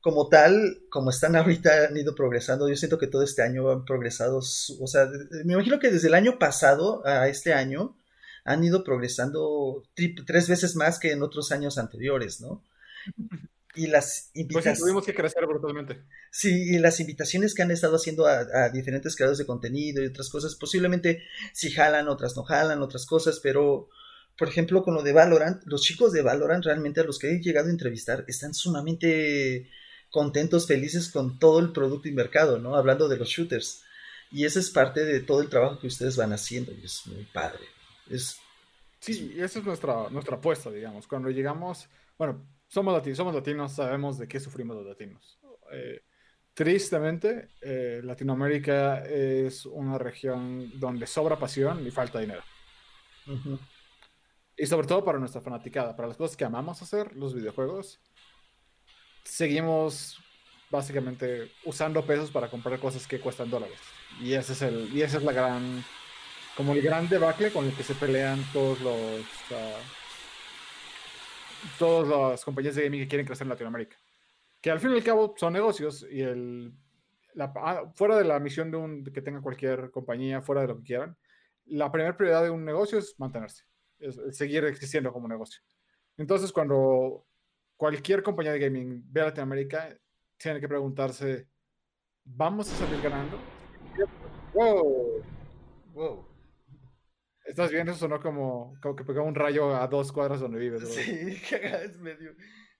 [0.00, 2.68] como tal, como están ahorita, han ido progresando.
[2.68, 4.38] Yo siento que todo este año han progresado.
[4.38, 5.08] O sea,
[5.44, 7.96] me imagino que desde el año pasado a este año
[8.44, 9.82] han ido progresando
[10.26, 12.62] tres veces más que en otros años anteriores, ¿no?
[13.76, 14.78] Y las invitaciones.
[14.78, 16.02] Pues tuvimos que crecer brutalmente.
[16.30, 20.30] Sí, y las invitaciones que han estado haciendo a, diferentes creadores de contenido y otras
[20.30, 23.88] cosas, posiblemente si jalan, otras no jalan, otras cosas, pero
[24.38, 27.40] por ejemplo, con lo de Valorant, los chicos de Valorant realmente a los que he
[27.40, 29.70] llegado a entrevistar están sumamente
[30.10, 32.76] contentos, felices con todo el producto y mercado, ¿no?
[32.76, 33.82] Hablando de los shooters.
[34.30, 37.24] Y esa es parte de todo el trabajo que ustedes van haciendo y es muy
[37.24, 37.64] padre.
[38.10, 38.38] Es,
[39.00, 41.06] sí, esa es nuestra, nuestra apuesta, digamos.
[41.06, 45.38] Cuando llegamos, bueno, somos latinos, somos latinos, sabemos de qué sufrimos los latinos.
[45.72, 46.02] Eh,
[46.54, 52.42] tristemente, eh, Latinoamérica es una región donde sobra pasión y falta dinero.
[54.56, 58.00] Y sobre todo para nuestra fanaticada, para las cosas que amamos hacer, los videojuegos,
[59.24, 60.18] seguimos
[60.70, 63.78] básicamente usando pesos para comprar cosas que cuestan dólares.
[64.20, 65.84] Y ese es el, y esa es la gran,
[66.56, 69.54] como el gran debacle con el que se pelean todos los, uh,
[71.78, 73.96] todas las compañías de gaming que quieren crecer en Latinoamérica.
[74.60, 76.72] Que al fin y al cabo son negocios y el,
[77.38, 80.84] ah, fuera de la misión de, un, que tenga cualquier compañía, fuera de lo que
[80.84, 81.16] quieran,
[81.66, 83.64] la primera prioridad de un negocio es mantenerse,
[83.98, 85.60] es seguir existiendo como negocio.
[86.16, 87.26] Entonces, cuando
[87.76, 89.96] cualquier compañía de gaming ve a Latinoamérica,
[90.36, 91.48] tiene que preguntarse,
[92.24, 93.38] ¿vamos a salir ganando?
[94.54, 95.22] ¡Wow!
[95.92, 96.35] ¡Wow!
[97.46, 97.92] ¿Estás viendo?
[97.92, 100.88] Eso sonó como, como que pegó un rayo a dos cuadras donde vives.
[100.88, 101.10] Sí,
[101.84, 102.34] es medio...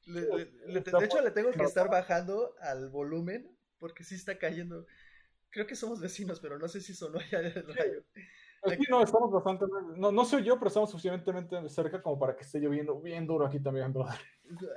[0.07, 4.87] de hecho, le tengo que estar bajando al volumen porque sí está cayendo.
[5.51, 8.05] Creo que somos vecinos, pero no sé si sonó ya el rayo.
[8.63, 9.67] Aquí no, estamos bastante.
[9.97, 13.47] No, no soy yo, pero estamos suficientemente cerca como para que esté lloviendo bien duro
[13.47, 14.19] aquí también, brother.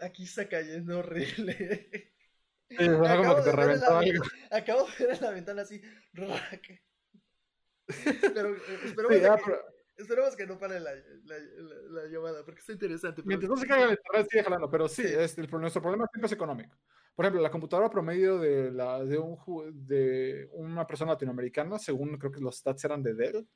[0.02, 2.14] Aquí está cayendo horrible.
[2.70, 4.24] Sí, acabo, como que te de algo.
[4.52, 5.82] acabo de ver en la ventana así.
[6.14, 6.36] Pero
[8.56, 9.52] eh, esperemos, que,
[10.00, 11.38] esperemos, que, no pare la, la,
[11.90, 13.22] la, llamada, porque está interesante.
[13.26, 14.70] Mientras no se caiga el internet, sigue jalando.
[14.70, 16.78] Pero sí, Este, el, nuestro problema siempre es económico.
[17.16, 19.38] Por ejemplo, la computadora promedio de, la, de, un,
[19.86, 23.48] de una persona latinoamericana, según creo que los stats eran de Dell,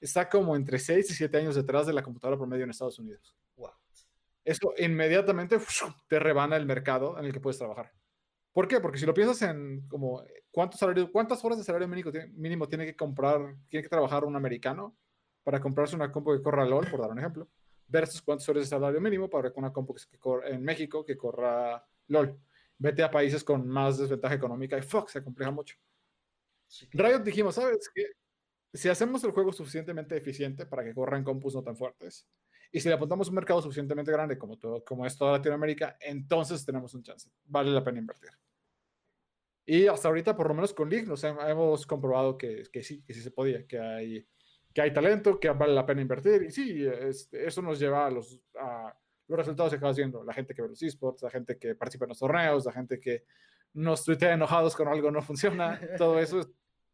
[0.00, 3.34] está como entre 6 y 7 años detrás de la computadora promedio en Estados Unidos.
[3.56, 3.72] Wow.
[4.44, 5.58] Eso inmediatamente
[6.08, 7.92] te rebana el mercado en el que puedes trabajar.
[8.52, 8.80] ¿Por qué?
[8.80, 10.80] Porque si lo piensas en como cuántos
[11.12, 14.96] cuántas horas de salario mínimo, mínimo tiene que comprar, tiene que trabajar un americano
[15.42, 17.48] para comprarse una compu que corra LOL, por dar un ejemplo,
[17.86, 21.84] versus cuántas horas de salario mínimo para una compu que corra en México que corra
[22.08, 22.38] LOL.
[22.78, 25.76] Vete a países con más desventaja económica y fuck, se complica mucho.
[26.92, 28.06] Riot dijimos, ¿sabes qué?
[28.72, 32.26] si hacemos el juego suficientemente eficiente para que corran compus no tan fuertes,
[32.72, 36.64] y si le apuntamos un mercado suficientemente grande como, todo, como es toda Latinoamérica, entonces
[36.64, 37.28] tenemos un chance.
[37.44, 38.30] Vale la pena invertir.
[39.66, 43.12] Y hasta ahorita, por lo menos con League, nos hemos comprobado que, que sí, que
[43.12, 44.26] sí se podía, que hay,
[44.72, 46.42] que hay talento, que vale la pena invertir.
[46.42, 48.94] Y sí, este, eso nos lleva a los, a
[49.26, 50.22] los resultados que acabas viendo.
[50.24, 53.00] La gente que ve los esports, la gente que participa en los torneos, la gente
[53.00, 53.24] que
[53.74, 55.80] nos tuitea enojados con algo no funciona.
[55.98, 56.48] Todo eso es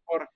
[0.04, 0.28] por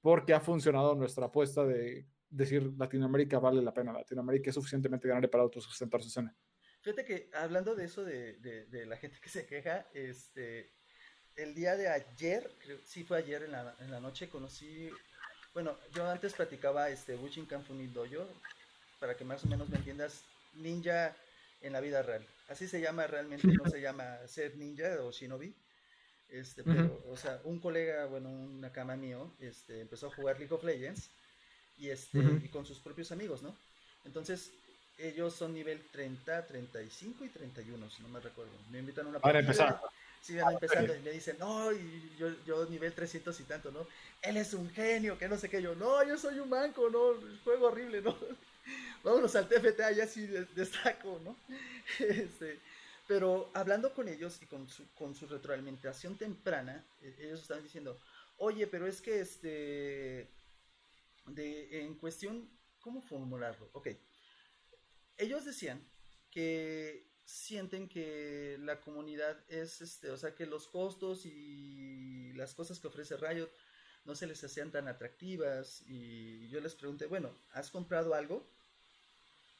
[0.00, 5.28] porque ha funcionado nuestra apuesta de decir Latinoamérica vale la pena, Latinoamérica es suficientemente grande
[5.28, 6.34] para autosustentar su escena.
[6.82, 10.72] Fíjate que hablando de eso de, de, la gente que se queja, este,
[11.34, 14.90] el día de ayer, creo, sí fue ayer en la, en la noche, conocí,
[15.58, 18.24] bueno, yo antes platicaba este Bushinkan Dojo,
[19.00, 20.22] para que más o menos me entiendas,
[20.54, 21.16] ninja
[21.62, 22.24] en la vida real.
[22.48, 25.52] Así se llama realmente, no se llama ser ninja o shinobi.
[26.30, 30.54] Este, pero, o sea, un colega, bueno, una cama mío, este, empezó a jugar League
[30.54, 31.10] of Legends
[31.76, 33.52] y, este, y con sus propios amigos, ¿no?
[34.04, 34.52] Entonces,
[34.96, 38.52] ellos son nivel 30, 35 y 31, si no me recuerdo.
[38.70, 39.80] Me invitan a una Para empezar.
[40.20, 43.86] Sí, van empezando y me dicen, no, y yo, yo nivel 300 y tanto, ¿no?
[44.22, 47.14] Él es un genio, que no sé qué, yo, no, yo soy un manco, no,
[47.44, 48.16] juego horrible, ¿no?
[49.04, 51.36] Vámonos al TFT, ya sí destaco, ¿no?
[51.98, 52.58] Este,
[53.06, 57.98] pero hablando con ellos y con su, con su retroalimentación temprana, eh, ellos estaban diciendo,
[58.36, 60.28] oye, pero es que este,
[61.26, 62.48] de, en cuestión
[62.80, 63.68] ¿cómo formularlo?
[63.72, 63.88] Ok.
[65.18, 65.86] Ellos decían
[66.30, 72.80] que sienten que la comunidad es, este, o sea, que los costos y las cosas
[72.80, 73.50] que ofrece Riot
[74.06, 78.50] no se les hacían tan atractivas y yo les pregunté, bueno, ¿has comprado algo?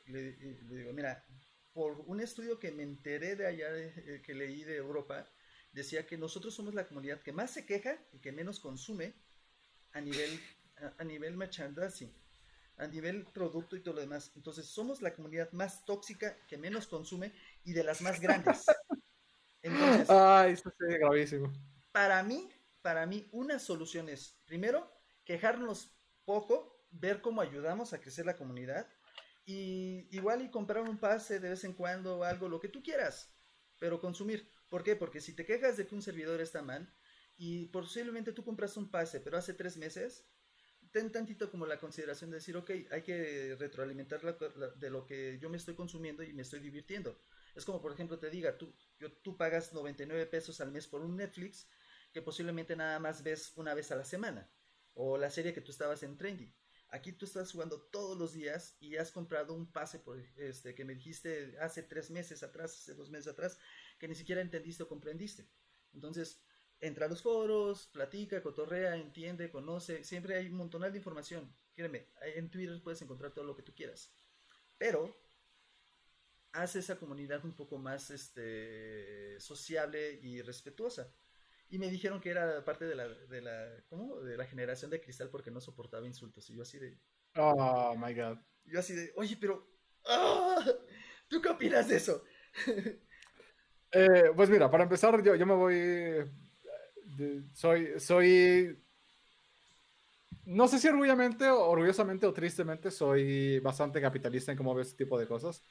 [0.06, 1.22] Le, le digo, mira,
[1.74, 5.28] por un estudio que me enteré de allá, eh, que leí de Europa,
[5.72, 9.12] decía que nosotros somos la comunidad que más se queja y que menos consume
[9.92, 10.40] a nivel,
[10.78, 12.14] a, a nivel merchandising
[12.78, 14.32] a nivel producto y todo lo demás.
[14.36, 17.32] Entonces, somos la comunidad más tóxica que menos consume
[17.64, 18.64] y de las más grandes.
[19.62, 21.52] Entonces, Ay, eso es gravísimo.
[21.92, 22.48] Para mí,
[22.82, 24.90] para mí, una solución es, primero,
[25.24, 25.90] quejarnos
[26.24, 28.86] poco, ver cómo ayudamos a crecer la comunidad
[29.44, 32.82] y igual y comprar un pase de vez en cuando o algo, lo que tú
[32.82, 33.34] quieras,
[33.78, 34.52] pero consumir.
[34.68, 34.94] ¿Por qué?
[34.94, 36.94] Porque si te quejas de que un servidor está mal
[37.36, 40.26] y posiblemente tú compras un pase, pero hace tres meses,
[40.92, 44.20] ten tantito como la consideración de decir, ok, hay que retroalimentar
[44.76, 47.18] de lo que yo me estoy consumiendo y me estoy divirtiendo.
[47.54, 51.02] Es como, por ejemplo, te diga, tú, yo, tú pagas 99 pesos al mes por
[51.02, 51.66] un Netflix
[52.12, 54.50] que posiblemente nada más ves una vez a la semana.
[54.94, 56.52] O la serie que tú estabas en Trendy.
[56.90, 60.84] Aquí tú estás jugando todos los días y has comprado un pase por este que
[60.84, 63.58] me dijiste hace tres meses atrás, hace dos meses atrás,
[63.98, 65.46] que ni siquiera entendiste o comprendiste.
[65.92, 66.40] Entonces,
[66.80, 71.52] entra a los foros, platica, cotorrea, entiende, conoce, siempre hay un montón de información.
[71.74, 74.12] Créeme, en Twitter puedes encontrar todo lo que tú quieras.
[74.76, 75.16] Pero
[76.52, 81.12] hace esa comunidad un poco más este, sociable y respetuosa.
[81.70, 84.20] Y me dijeron que era parte de la, de la, ¿cómo?
[84.20, 86.48] De la generación de cristal porque no soportaba insultos.
[86.48, 86.98] Y yo así de...
[87.36, 88.38] Oh, my God.
[88.64, 89.68] Yo así de, oye, pero...
[90.06, 90.64] ¡ah!
[91.28, 92.22] ¿Tú qué opinas de eso?
[93.90, 96.30] Eh, pues mira, para empezar, yo, yo me voy
[97.54, 98.78] soy, soy,
[100.44, 105.18] no sé si orgullosamente, orgullosamente o tristemente, soy bastante capitalista en cómo veo este tipo
[105.18, 105.62] de cosas.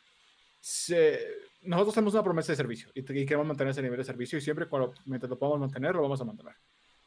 [1.63, 4.67] nosotros tenemos una promesa de servicio y, queremos mantener ese nivel de servicio y siempre
[4.67, 6.55] cuando, mientras lo podamos mantener, lo vamos a mantener.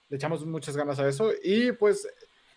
[0.09, 2.09] Le echamos muchas ganas a eso y pues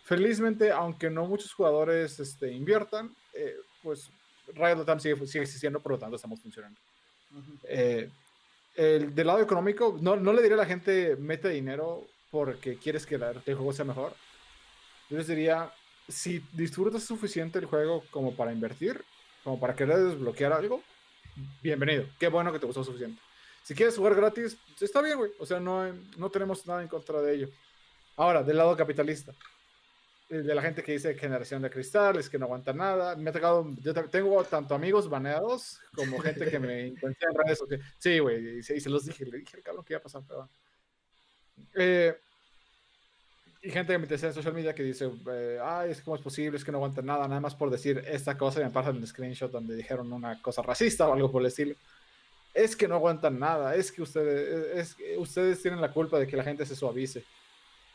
[0.04, 4.10] felizmente, aunque no muchos jugadores este, inviertan, eh, pues
[4.54, 6.80] Riot Latam sigue, sigue, existiendo, por lo tanto estamos funcionando
[8.76, 13.06] el, del lado económico, no, no le diría a la gente mete dinero porque quieres
[13.06, 14.14] que el juego sea mejor.
[15.10, 15.72] Yo les diría,
[16.08, 19.04] si disfrutas suficiente el juego como para invertir,
[19.44, 20.82] como para querer desbloquear algo,
[21.62, 22.06] bienvenido.
[22.20, 23.22] Qué bueno que te gustó suficiente.
[23.64, 25.32] Si quieres jugar gratis, está bien, güey.
[25.40, 27.50] O sea, no, no tenemos nada en contra de ello.
[28.18, 29.34] Ahora, del lado capitalista
[30.42, 33.16] de la gente que dice generación de cristales, que no aguanta nada.
[33.16, 37.60] Me ha tocado, yo tengo tanto amigos baneados como gente que me encuentra en redes
[37.60, 37.86] sociales.
[38.00, 40.24] Sí, güey, y, se los dije, le dije al cabrón que iba a pasar.
[41.76, 42.16] Eh,
[43.62, 46.22] y gente que me interesa en social media que dice, eh, ay, es como es
[46.22, 48.98] posible, es que no aguanta nada, nada más por decir esta cosa y me pasan
[48.98, 51.76] el screenshot donde dijeron una cosa racista o algo por el estilo.
[52.54, 56.28] Es que no aguantan nada, es que ustedes, es, que ustedes tienen la culpa de
[56.28, 57.24] que la gente se suavice.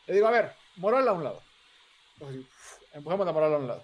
[0.07, 1.48] Le digo, a ver, moral a un lado
[2.93, 3.83] empujamos la moral a un lado.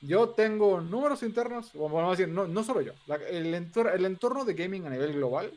[0.00, 2.92] Yo tengo números internos, o vamos a decir, no, no solo yo,
[3.28, 5.52] el, entorno, el entorno de gaming a nivel global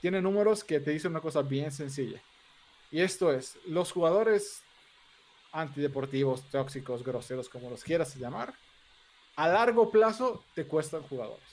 [0.00, 2.20] tiene números que te dicen una cosa bien sencilla.
[2.90, 4.62] Y esto es, los jugadores
[5.52, 8.54] antideportivos, tóxicos, groseros, como los quieras llamar,
[9.36, 11.44] a largo plazo te cuestan jugadores.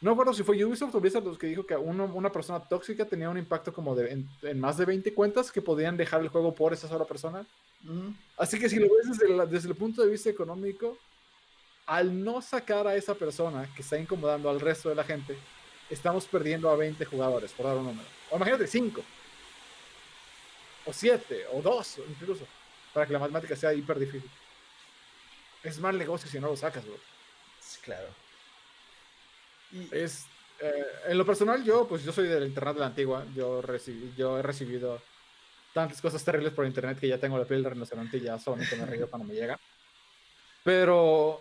[0.00, 3.30] No recuerdo si fue Ubisoft o Blizzard los que dijo que una persona tóxica tenía
[3.30, 6.54] un impacto como de, en, en, más de 20 cuentas que podían dejar el juego
[6.54, 7.46] por esa sola persona.
[8.36, 9.18] Así que si lo ves
[9.48, 10.98] desde, el punto de vista económico,
[11.86, 15.36] al no sacar a esa persona que está incomodando al resto de la gente,
[15.90, 18.08] estamos perdiendo a 20 jugadores, por dar un número.
[18.30, 19.02] O imagínate, 5.
[20.86, 22.46] O 7, o 2, incluso.
[22.92, 24.30] Para que la matemática sea hiper difícil.
[25.62, 26.96] Es mal negocio si no lo sacas, bro.
[27.82, 28.08] claro.
[29.70, 29.88] Y...
[29.92, 30.26] Es,
[30.60, 33.24] eh, en lo personal, yo, pues yo soy del internet de la antigua.
[33.34, 35.00] Yo, recibí, yo he recibido
[35.72, 38.76] tantas cosas terribles por internet que ya tengo la piel de rinoceronte y ya solamente
[38.76, 39.58] me río cuando me llega.
[40.64, 41.40] Pero,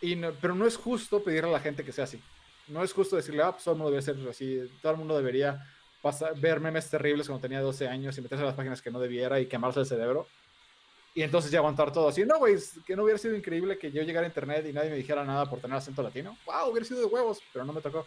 [0.00, 2.20] y no, pero no es justo pedirle a la gente que sea así.
[2.68, 5.16] No es justo decirle, ah, pues todo el mundo debe ser así, todo el mundo
[5.16, 5.66] debería
[6.00, 9.00] pasar, ver memes terribles cuando tenía 12 años y meterse a las páginas que no
[9.00, 10.26] debiera y quemarse el cerebro.
[11.14, 12.24] Y entonces ya aguantar todo así.
[12.24, 12.56] No, güey,
[12.86, 15.48] que no hubiera sido increíble que yo llegara a internet y nadie me dijera nada
[15.48, 16.38] por tener acento latino.
[16.46, 18.06] Wow, hubiera sido de huevos, pero no me tocó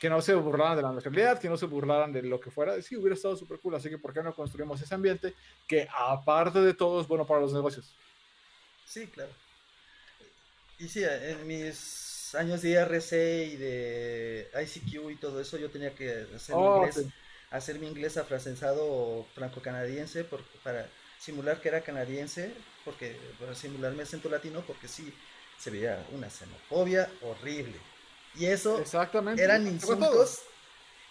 [0.00, 2.80] que no se burlaran de la nacionalidad, que no se burlaran de lo que fuera.
[2.82, 3.74] Sí, hubiera estado súper cool.
[3.74, 5.34] Así que, ¿por qué no construimos ese ambiente
[5.66, 7.94] que, aparte de todo, es bueno para los negocios?
[8.84, 9.30] Sí, claro.
[10.78, 13.12] Y sí, en mis años de IRC
[13.52, 17.06] y de ICQ y todo eso, yo tenía que hacer, mi, oh, inglés,
[17.50, 20.24] hacer mi inglés afrancesado franco-canadiense
[20.62, 20.88] para,
[21.18, 22.52] simular que era canadiense,
[22.84, 25.12] porque para simularme acento latino, porque sí,
[25.58, 27.76] se veía una xenofobia horrible.
[28.36, 29.42] Y eso Exactamente.
[29.42, 30.42] eran insultos,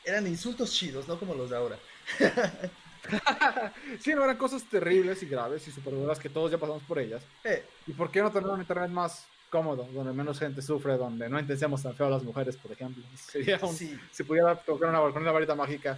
[0.03, 1.79] eran insultos chidos, no como los de ahora.
[3.99, 6.99] sí, no eran cosas terribles y graves y súper duras que todos ya pasamos por
[6.99, 7.23] ellas.
[7.43, 11.29] Eh, ¿Y por qué no tener un internet más cómodo, donde menos gente sufre, donde
[11.29, 13.03] no intentemos tan feo a las mujeres, por ejemplo?
[13.15, 15.97] Sería un, sí, Si pudiera tocar una, con una varita mágica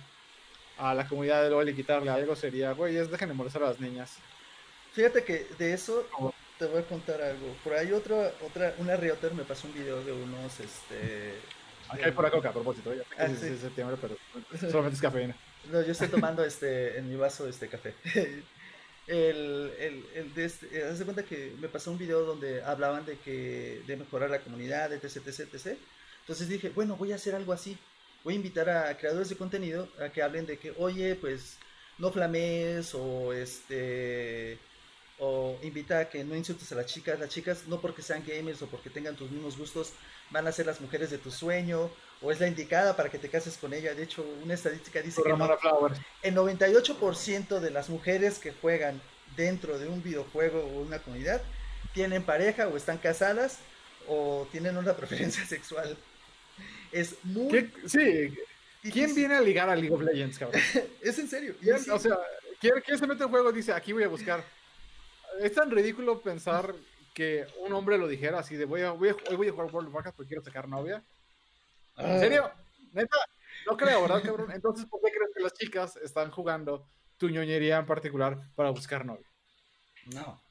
[0.78, 3.69] a la comunidad de LOL y quitarle algo, sería, güey, es dejen de molestar a
[3.69, 4.17] las niñas.
[4.93, 6.05] fíjate que de eso.
[6.58, 7.55] Te voy a contar algo.
[7.64, 11.34] Por ahí otra, otra, una realtor me pasó un video de unos, este...
[11.89, 13.47] Aquí hay pura coca a propósito, ya sé que Ah, es, sí.
[13.47, 14.18] es septiembre, pero
[14.70, 15.36] solamente es cafeína.
[15.72, 17.93] No, yo estoy tomando este en mi vaso este café.
[19.08, 22.62] El, el, el de este, eh, haz de cuenta que me pasó un video donde
[22.62, 25.78] hablaban de que de mejorar la comunidad, etc, etc, etc.
[26.22, 27.78] Entonces dije, bueno, voy a hacer algo así.
[28.26, 31.58] Voy a invitar a creadores de contenido a que hablen de que, oye, pues
[31.97, 34.58] no flamees o este
[35.20, 37.20] o invita a que no insultes a las chicas.
[37.20, 39.93] Las chicas no porque sean gamers o porque tengan tus mismos gustos
[40.30, 41.89] van a ser las mujeres de tu sueño
[42.22, 43.93] o es la indicada para que te cases con ella.
[43.95, 45.57] De hecho, una estadística dice que no-
[46.24, 49.01] el 98% de las mujeres que juegan
[49.36, 51.41] dentro de un videojuego o una comunidad
[51.93, 53.59] tienen pareja o están casadas
[54.07, 55.97] o tienen una preferencia sexual.
[56.91, 58.39] Es muy ¿Qué- Sí, difícil.
[58.93, 60.61] ¿quién viene a ligar a League of Legends, cabrón?
[61.01, 61.55] Es en serio.
[61.61, 61.80] Y ¿Quién?
[61.84, 62.18] sí, O sea,
[62.59, 64.43] ¿quién, quién se mete en juego dice, aquí voy a buscar?
[65.39, 66.73] Es tan ridículo pensar
[67.13, 69.71] que un hombre lo dijera así de, voy a, voy a- hoy voy a jugar
[69.73, 71.03] World of Warcraft porque quiero sacar novia.
[71.95, 72.51] ah, ¿En serio?
[72.93, 73.17] ¿Neta?
[73.65, 74.51] No creo, ¿verdad, cabrón?
[74.51, 79.05] Entonces, ¿por qué crees que las chicas están jugando tu ñoñería en particular para buscar
[79.05, 79.28] novia?
[80.13, 80.41] No.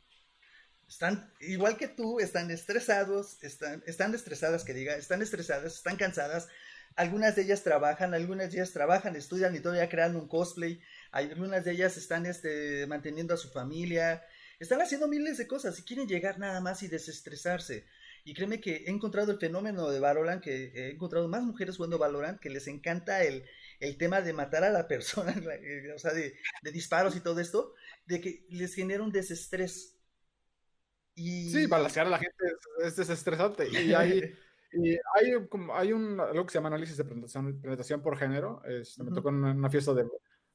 [0.89, 6.49] Están, igual que tú, están estresados, están, están estresadas, que diga, están estresadas, están cansadas.
[6.95, 10.81] Algunas de ellas trabajan, algunas de ellas trabajan, estudian y todavía crean un cosplay.
[11.11, 14.25] Algunas de ellas están este, manteniendo a su familia.
[14.59, 17.87] Están haciendo miles de cosas y quieren llegar nada más y desestresarse.
[18.25, 21.99] Y créeme que he encontrado el fenómeno de Valorant, que he encontrado más mujeres jugando
[21.99, 23.45] Valorant, que les encanta el,
[23.81, 25.33] el tema de matar a la persona,
[25.63, 27.75] eh, o sea, de, de disparos y todo esto,
[28.07, 29.97] de que les genera un desestrés.
[31.15, 31.51] Y...
[31.51, 33.69] Sí, balancear a la gente es, es desestresante.
[33.69, 34.35] Y hay,
[34.73, 35.33] y hay,
[35.73, 38.63] hay un, algo que se llama análisis de penetración, penetración por género.
[38.65, 39.17] Este, Me Ujú.
[39.17, 40.05] tocó en una, una fiesta de...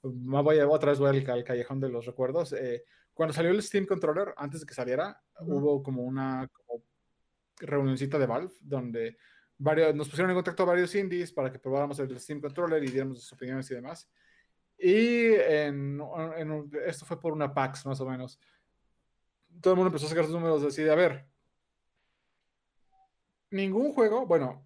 [0.03, 2.53] Voy a, otra vez voy al, al callejón de los recuerdos.
[2.53, 2.83] Eh,
[3.21, 5.55] cuando salió el Steam Controller, antes de que saliera, Ujú.
[5.55, 6.83] hubo como una como
[7.57, 9.15] reunioncita de Valve donde
[9.59, 12.87] varios, nos pusieron en contacto a varios indies para que probáramos el Steam Controller y
[12.87, 14.09] diéramos sus opiniones y demás.
[14.75, 16.01] Y en,
[16.35, 18.39] en esto fue por una PAX más o menos.
[19.61, 21.27] Todo el mundo empezó a sacar sus números así de, a ver,
[23.51, 24.65] ningún juego, bueno,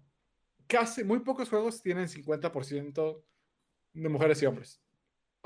[0.66, 3.22] casi, muy pocos juegos tienen 50%
[3.92, 4.80] de mujeres y hombres.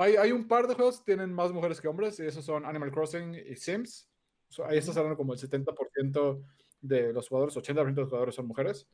[0.01, 2.65] Hay, hay un par de juegos que tienen más mujeres que hombres, y esos son
[2.65, 4.09] Animal Crossing y Sims.
[4.49, 6.43] So, ahí estás hablando como el 70%
[6.81, 8.87] de los jugadores, 80% de los jugadores son mujeres,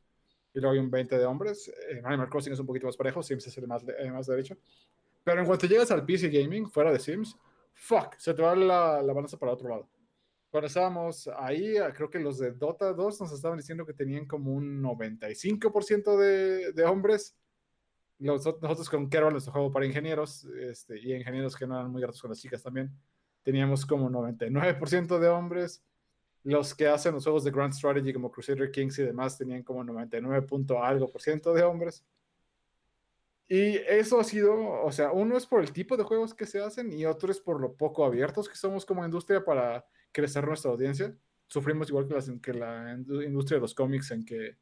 [0.53, 1.71] y luego hay un 20% de hombres.
[1.89, 4.57] En Animal Crossing es un poquito más parejo, Sims es el más, el más derecho.
[5.23, 7.37] Pero en cuanto llegas al PC Gaming, fuera de Sims,
[7.73, 9.89] fuck, se te va la, la balanza para otro lado.
[10.49, 14.53] Cuando estábamos ahí, creo que los de Dota 2 nos estaban diciendo que tenían como
[14.53, 17.35] un 95% de, de hombres.
[18.19, 22.01] Los, nosotros con Kerbal, nuestro juego para ingenieros, este, y ingenieros que no eran muy
[22.01, 22.91] gratos con las chicas también,
[23.43, 25.83] teníamos como 99% de hombres.
[26.43, 29.83] Los que hacen los juegos de Grand Strategy como Crusader Kings y demás tenían como
[29.83, 32.05] 99 punto algo por ciento de hombres.
[33.49, 36.61] Y eso ha sido, o sea, uno es por el tipo de juegos que se
[36.61, 40.71] hacen y otro es por lo poco abiertos que somos como industria para crecer nuestra
[40.71, 41.15] audiencia.
[41.47, 44.57] Sufrimos igual que, las, que la industria de los cómics en que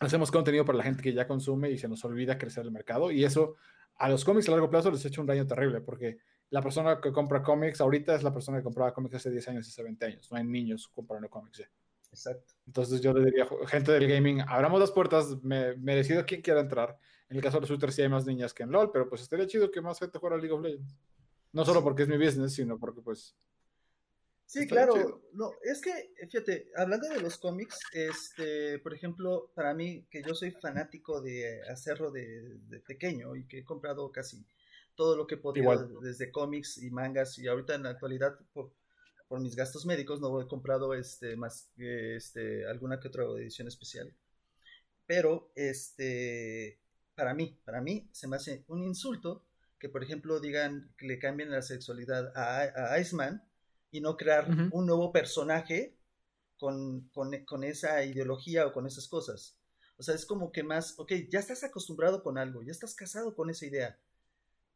[0.00, 3.10] hacemos contenido para la gente que ya consume y se nos olvida crecer el mercado.
[3.10, 3.56] Y eso
[3.96, 7.00] a los cómics a largo plazo les ha hecho un daño terrible porque la persona
[7.00, 10.04] que compra cómics ahorita es la persona que compraba cómics hace 10 años, hace 20
[10.06, 10.30] años.
[10.30, 11.70] No hay niños comprando cómics ya.
[12.10, 12.54] Exacto.
[12.66, 16.98] Entonces yo le diría, gente del gaming, abramos las puertas, me, merecido quien quiera entrar.
[17.28, 19.22] En el caso de los shooters sí hay más niñas que en LOL, pero pues
[19.22, 20.96] estaría chido que más gente jugara League of Legends.
[21.52, 23.36] No solo porque es mi business, sino porque pues...
[24.50, 25.22] Sí, claro.
[25.32, 30.34] No, es que, fíjate, hablando de los cómics, este, por ejemplo, para mí, que yo
[30.34, 34.44] soy fanático de hacerlo de, de pequeño y que he comprado casi
[34.96, 36.00] todo lo que he podido, Igual.
[36.02, 38.72] desde cómics y mangas, y ahorita en la actualidad, por,
[39.28, 43.68] por mis gastos médicos, no he comprado este, más que este, alguna que otra edición
[43.68, 44.12] especial.
[45.06, 46.80] Pero, este,
[47.14, 49.44] para mí, para mí, se me hace un insulto
[49.78, 53.48] que, por ejemplo, digan que le cambien la sexualidad a, a Iceman
[53.90, 55.96] y no crear un nuevo personaje
[56.58, 59.56] con, con, con esa ideología o con esas cosas.
[59.96, 63.34] O sea, es como que más, ok, ya estás acostumbrado con algo, ya estás casado
[63.34, 63.98] con esa idea.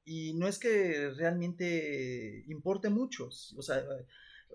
[0.04, 3.82] y no es que realmente importe mucho, o sea,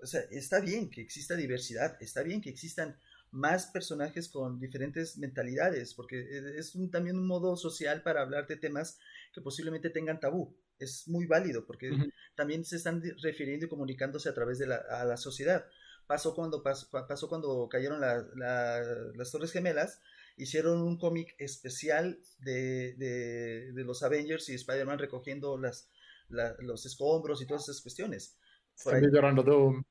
[0.02, 2.98] o sea, está bien que exista diversidad, está bien que existan
[3.32, 6.16] más personajes con diferentes mentalidades, porque
[6.56, 8.98] es también un modo social para hablar de temas
[9.32, 10.56] que posiblemente tengan tabú.
[10.80, 11.90] Es muy válido porque
[12.34, 15.66] también se están refiriendo y comunicándose a través de la, a la sociedad.
[16.06, 20.00] Pasó cuando, pasó, pasó cuando cayeron las Torres Gemelas,
[20.36, 25.88] hicieron un cómic especial de, de, los Avengers y Spider-Man recogiendo las,
[26.28, 28.36] los escombros y todas esas cuestiones.
[28.82, 29.84] Por ahí, llorando.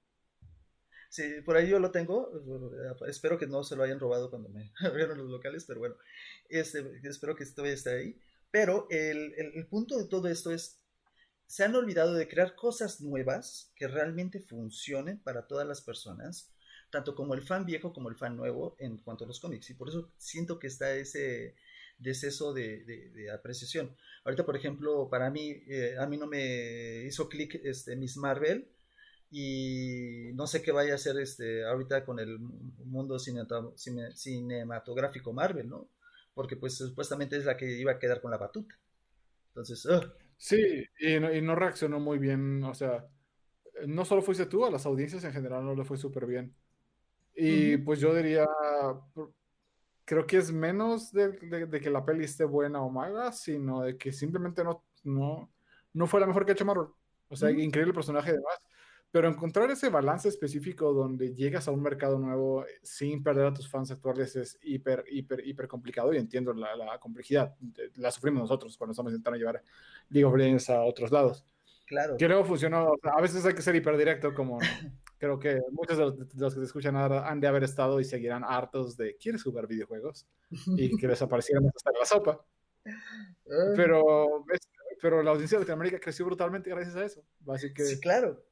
[1.09, 2.31] Sí, por ahí yo lo tengo.
[3.07, 5.95] Espero que no se lo hayan robado cuando me abrieron los locales, pero bueno,
[6.49, 8.19] este, espero que todavía esté ahí.
[8.51, 10.78] Pero el, el, punto de todo esto es,
[11.49, 16.53] se han olvidado de crear cosas nuevas que realmente funcionen para todas las personas,
[16.91, 19.67] tanto como el fan viejo como el fan nuevo en cuanto a los cómics.
[19.71, 21.55] Y por eso siento que está ese
[21.97, 23.97] deceso de, de, apreciación.
[24.25, 28.69] Ahorita, por ejemplo, para mí, eh, a mí no me hizo clic este, Miss Marvel
[29.31, 35.89] y no sé qué vaya a hacer este ahorita con el mundo cinematográfico Marvel, ¿no?
[36.35, 38.75] Porque pues supuestamente es la que iba a quedar con la batuta.
[39.47, 39.83] Entonces,
[40.39, 43.05] sí, y no, y no, reaccionó muy bien, o sea,
[43.85, 46.55] no solo fuiste tú, a las audiencias en general no le fue súper bien.
[47.35, 48.47] Y pues yo diría,
[50.03, 51.33] creo que es menos de,
[51.67, 55.53] de, que la peli esté buena o mala, sino de que simplemente no, no,
[55.93, 56.87] no fue la mejor que ha hecho Marvel.
[57.29, 58.59] O sea, increíble personaje además.
[59.11, 63.67] Pero encontrar ese balance específico donde llegas a un mercado nuevo sin perder a tus
[63.67, 67.55] fans actuales es hiper, hiper, hiper complicado y entiendo la, la complejidad.
[67.95, 69.63] La sufrimos nosotros cuando estamos intentando llevar
[70.09, 71.43] League of Legends a otros lados.
[71.89, 72.17] Claro.
[72.17, 72.93] Que luego funcionó.
[73.01, 74.59] a veces hay que ser hiper directo, como
[75.17, 76.03] creo que muchos de
[76.35, 79.65] los, que te escuchan ahora han de haber estado y seguirán hartos de ¿quieres jugar
[79.65, 80.27] videojuegos?
[80.77, 82.45] Y que desapareciéramos hasta la sopa.
[83.75, 84.45] Pero,
[85.01, 87.23] pero la audiencia de Latinoamérica creció brutalmente gracias a eso.
[87.47, 88.43] Así que, sí, claro.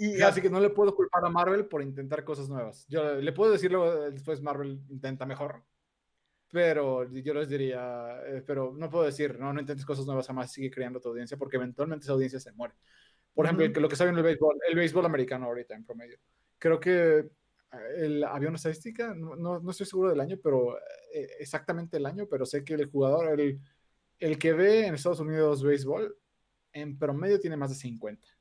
[0.00, 2.86] Y así que no le puedo culpar a Marvel por intentar cosas nuevas.
[2.88, 5.64] Yo le puedo decirlo después Marvel intenta mejor,
[6.52, 10.52] pero yo les diría, eh, pero no puedo decir, no, no intentes cosas nuevas, jamás
[10.52, 12.74] sigue creando tu audiencia porque eventualmente esa audiencia se muere.
[13.34, 16.18] Por ejemplo, lo que viendo el béisbol, el béisbol americano ahorita en promedio.
[16.58, 17.26] Creo que eh,
[17.96, 20.78] el, había una estadística, no, no, estoy seguro del año, pero
[21.12, 23.60] eh, exactamente el año, pero sé que el jugador, el,
[24.20, 26.16] el que ve en Estados Unidos béisbol,
[26.72, 28.37] en promedio tiene más de 50.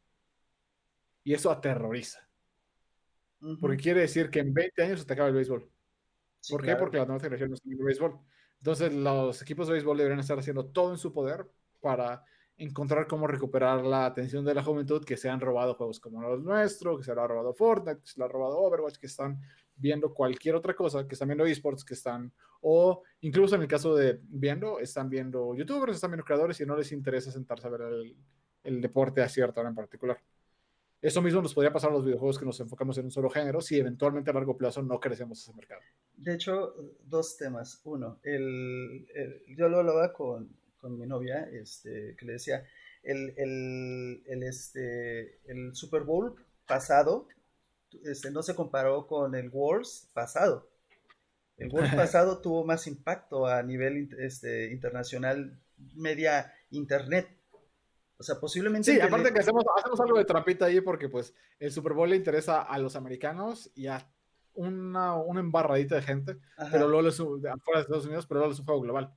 [1.28, 2.26] Y eso aterroriza.
[3.60, 5.70] Porque quiere decir que en 20 años se te acaba el béisbol.
[6.50, 6.78] ¿Por qué?
[6.78, 8.18] Porque la nueva generación no está el béisbol.
[8.60, 11.46] Entonces, los equipos de béisbol deberían estar haciendo todo en su poder
[11.82, 12.24] para
[12.56, 16.42] encontrar cómo recuperar la atención de la juventud que se han robado juegos como los
[16.42, 19.42] nuestros, que se lo ha robado Fortnite, que se lo ha robado Overwatch, que están
[19.76, 23.94] viendo cualquier otra cosa, que están viendo esports, que están, o incluso en el caso
[23.94, 27.82] de viendo, están viendo youtubers, están viendo creadores y no les interesa sentarse a ver
[27.82, 28.16] el,
[28.64, 30.18] el deporte a cierta hora en particular.
[31.08, 33.62] Eso mismo nos podría pasar a los videojuegos que nos enfocamos en un solo género
[33.62, 35.80] si eventualmente a largo plazo no crecemos ese mercado.
[36.18, 37.80] De hecho, dos temas.
[37.86, 39.08] Uno, el,
[39.56, 42.62] yo lo hablaba con, con, mi novia, este, que le decía,
[43.04, 46.36] el, el, el, este, el Super Bowl
[46.68, 47.30] pasado
[48.04, 50.70] este, no se comparó con el Wars pasado.
[51.56, 55.58] El World pasado tuvo más impacto a nivel este, internacional,
[55.96, 57.30] media internet.
[58.20, 58.92] O sea, posiblemente.
[58.92, 62.16] Sí, aparte que hacemos, hacemos algo de trampita ahí porque, pues, el Super Bowl le
[62.16, 64.10] interesa a los americanos y a
[64.56, 66.38] una, una embarradita de gente,
[66.72, 69.14] pero luego es afuera de Estados Unidos, pero luego es un juego global.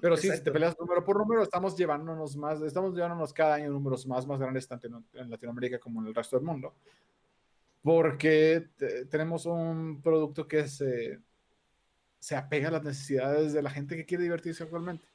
[0.00, 3.70] pero sí, si te peleas número por número, estamos llevándonos más, estamos llevándonos cada año
[3.70, 6.74] números más, más grandes, tanto en, Latinoamérica como en el resto del mundo.
[7.82, 8.68] Porque
[9.10, 11.18] tenemos un producto que se,
[12.18, 15.09] se apega a las necesidades de la gente que quiere divertirse actualmente.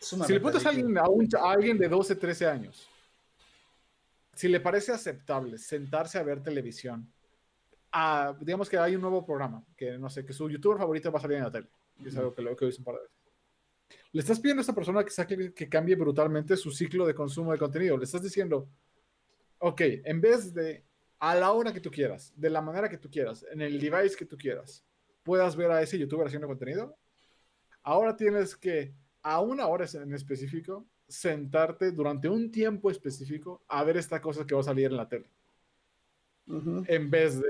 [0.00, 2.88] Si le preguntas a alguien, a, alguien de 12, 13 años,
[4.34, 7.12] si le parece aceptable sentarse a ver televisión,
[8.40, 11.22] digamos que hay un nuevo programa, que no sé, que su youtuber favorito va a
[11.22, 11.68] salir en la tele,
[12.04, 13.16] es algo que, lo, que un par de veces.
[14.12, 17.52] Le estás pidiendo a esta persona que, saque, que cambie brutalmente su ciclo de consumo
[17.52, 17.96] de contenido.
[17.98, 18.68] Le estás diciendo,
[19.58, 20.84] ok, en vez de
[21.18, 24.16] a la hora que tú quieras, de la manera que tú quieras, en el device
[24.16, 24.84] que tú quieras,
[25.22, 26.96] puedas ver a ese youtuber haciendo contenido,
[27.82, 33.96] ahora tienes que a una hora en específico, sentarte durante un tiempo específico a ver
[33.96, 35.30] esta cosa que va a salir en la tele.
[36.86, 37.48] En vez de,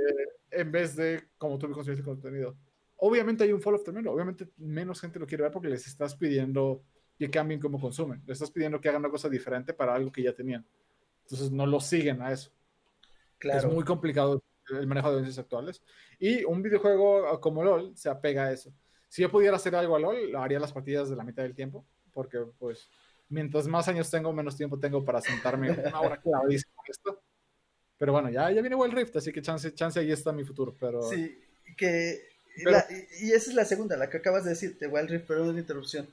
[0.51, 2.57] en vez de como tú construyes el contenido.
[2.97, 4.13] Obviamente hay un fall of tremendo.
[4.13, 6.83] Obviamente menos gente lo quiere ver porque les estás pidiendo
[7.19, 8.23] que cambien cómo consumen.
[8.27, 10.67] Les estás pidiendo que hagan una cosa diferente para algo que ya tenían.
[11.23, 12.51] Entonces no lo siguen a eso.
[13.39, 13.69] Claro.
[13.69, 15.83] Es muy complicado el manejo de audiencias actuales.
[16.19, 18.73] Y un videojuego como LOL se apega a eso
[19.11, 21.85] si yo pudiera hacer algo a LOL, haría las partidas de la mitad del tiempo,
[22.15, 22.89] porque pues
[23.29, 27.23] mientras más años tengo, menos tiempo tengo para sentarme una hora clavadísimo con esto.
[27.99, 30.75] Pero bueno, ya, ya viene Wild Rift, así que chance, chance ahí está mi futuro.
[30.81, 31.03] Pero...
[31.03, 31.39] Sí,
[31.77, 32.19] que.
[32.65, 32.87] la-
[33.21, 35.61] y esa es la segunda, la que acabas de decir, de Wild Rift, perdón la
[35.61, 36.09] interrupción.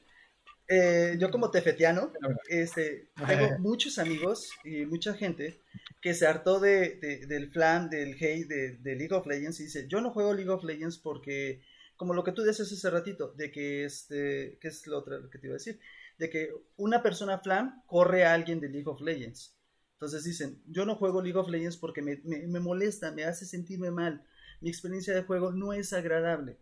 [0.67, 2.11] Eh, yo como tefetiano,
[2.49, 5.61] este, tengo muchos amigos y mucha gente
[6.01, 9.63] que se hartó de, de- del flan, del hate de, de League of Legends y
[9.63, 11.61] dice, yo no juego League of Legends porque,
[11.97, 15.39] como lo que tú decías hace ratito, de que este, ¿qué es lo otro que
[15.39, 15.79] te iba a decir?
[16.17, 19.55] De que una persona flan corre a alguien de League of Legends.
[19.93, 23.45] Entonces dicen, yo no juego League of Legends porque me, me, me molesta, me hace
[23.45, 24.23] sentirme mal.
[24.61, 26.57] Mi experiencia de juego no es agradable.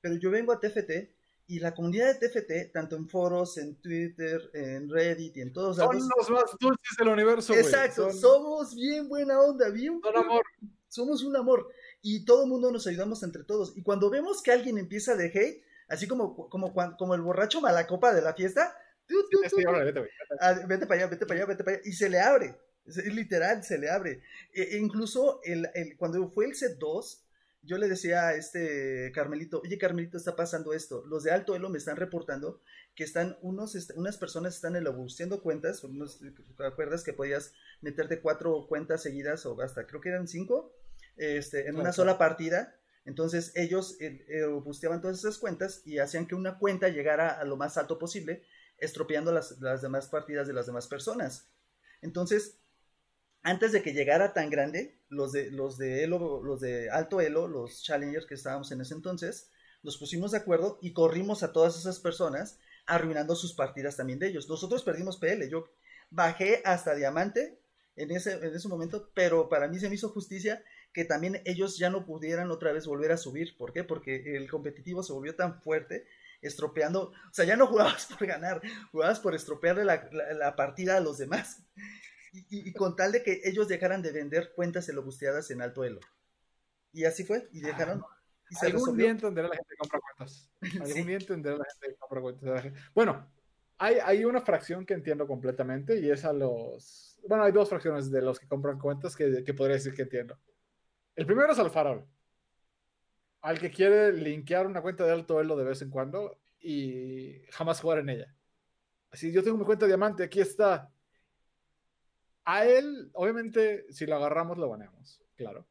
[0.00, 1.10] Pero yo vengo a TFT
[1.46, 5.76] y la comunidad de TFT, tanto en foros, en Twitter, en Reddit y en todos
[5.76, 6.10] Son lados.
[6.16, 7.54] los más dulces del universo.
[7.54, 10.00] Exacto, Son, somos bien buena onda, bien.
[10.02, 10.42] son amor.
[10.88, 11.68] Somos un amor.
[12.04, 13.72] Y todo el mundo nos ayudamos entre todos.
[13.76, 18.14] Y cuando vemos que alguien empieza de hate, así como, como, como el borracho malacopa
[18.14, 18.76] de la fiesta,
[19.08, 20.10] tú, tú, tú, vete.
[20.40, 20.54] Ah,
[20.86, 22.56] para allá, vete para allá, vete para allá, y se le abre,
[23.06, 24.22] literal, se le abre.
[24.52, 27.22] E- e incluso el, el- cuando fue el set 2,
[27.62, 31.70] yo le decía a este Carmelito, oye Carmelito, está pasando esto, los de Alto Elo
[31.70, 32.60] me están reportando
[32.94, 38.20] que están unos, est- unas personas están elaboraando cuentas, unos, ¿te acuerdas que podías meterte
[38.20, 40.74] cuatro cuentas seguidas o hasta, creo que eran cinco,
[41.16, 42.74] este, en una sola partida?
[43.04, 47.44] Entonces ellos eh, eh, busteaban todas esas cuentas y hacían que una cuenta llegara a
[47.44, 48.42] lo más alto posible
[48.78, 51.48] estropeando las, las demás partidas de las demás personas.
[52.00, 52.58] Entonces,
[53.42, 57.46] antes de que llegara tan grande, los de, los de Elo, los de alto Elo,
[57.46, 59.50] los challengers que estábamos en ese entonces,
[59.82, 64.28] nos pusimos de acuerdo y corrimos a todas esas personas, arruinando sus partidas también de
[64.28, 64.48] ellos.
[64.48, 65.68] Nosotros perdimos PL, yo
[66.10, 67.60] bajé hasta diamante
[67.96, 71.76] en ese, en ese momento, pero para mí se me hizo justicia que también ellos
[71.76, 73.54] ya no pudieran otra vez volver a subir.
[73.58, 73.84] ¿Por qué?
[73.84, 76.06] Porque el competitivo se volvió tan fuerte
[76.40, 77.66] estropeando, o sea, ya no
[77.96, 81.62] jugabas por ganar, jugabas por estropearle la, la- la partida a los demás.
[82.32, 85.84] Y, y- y con tal de que ellos dejaran de vender cuentas elobusteadas en alto
[85.84, 86.00] elo.
[86.92, 88.02] Y así fue, y dejaron.
[88.50, 89.04] Y se Algún resolvió.
[89.04, 90.50] día entenderá la gente que compra cuentas.
[90.80, 91.02] Algún Sí.
[91.04, 92.72] día entenderá la gente que compra cuentas.
[92.94, 93.26] Bueno,
[93.78, 97.16] hay, hay una fracción que entiendo completamente y es a los...
[97.26, 100.38] Bueno, hay dos fracciones de los que compran cuentas que, que podría decir que entiendo.
[101.16, 102.06] El primero es al farol.
[103.42, 107.80] Al que quiere linkear una cuenta de alto elo de vez en cuando y jamás
[107.80, 108.34] jugar en ella.
[109.10, 110.90] Así, yo tengo mi cuenta de diamante, aquí está.
[112.44, 115.66] A él, obviamente, si lo agarramos, lo baneamos, claro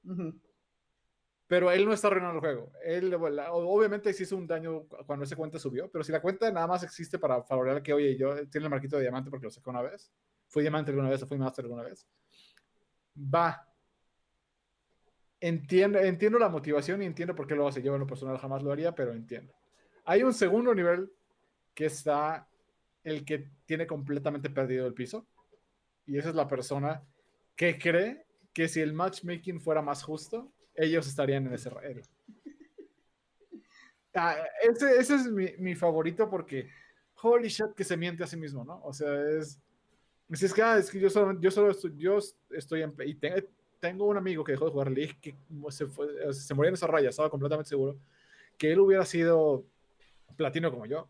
[1.48, 2.72] pero él no está arruinando el juego.
[2.84, 6.66] Él, la- obviamente, hizo un daño cuando esa cuenta subió, pero si la cuenta nada
[6.66, 9.70] más existe para favorear que, oye, yo tiene el marquito de diamante porque lo saqué
[9.70, 10.12] una vez,
[10.48, 12.08] fui diamante alguna vez o fui master alguna vez,
[13.16, 13.73] va.
[15.46, 17.82] Entiendo, entiendo la motivación y entiendo por qué lo hace.
[17.82, 19.54] Yo en lo personal jamás lo haría, pero entiendo.
[20.06, 21.12] Hay un segundo nivel
[21.74, 22.48] que está
[23.04, 25.28] el que tiene completamente perdido el piso.
[26.06, 27.04] Y esa es la persona
[27.58, 31.98] que cree que si el matchmaking fuera más justo, ellos estarían en ese raid.
[34.16, 36.70] Ah, ese, ese es mi, mi favorito porque
[37.24, 38.80] holy shit que se miente a sí mismo, ¿no?
[38.84, 39.60] O sea, es...
[40.34, 42.20] Si es que, ah, es que yo solo, yo solo estoy, yo
[42.52, 42.94] estoy en...
[43.06, 43.50] Y te-
[43.84, 45.36] tengo un amigo que dejó de jugar League que
[45.70, 47.98] se, fue, se moría en esa raya, estaba completamente seguro
[48.58, 49.66] que él hubiera sido
[50.38, 51.10] platino como yo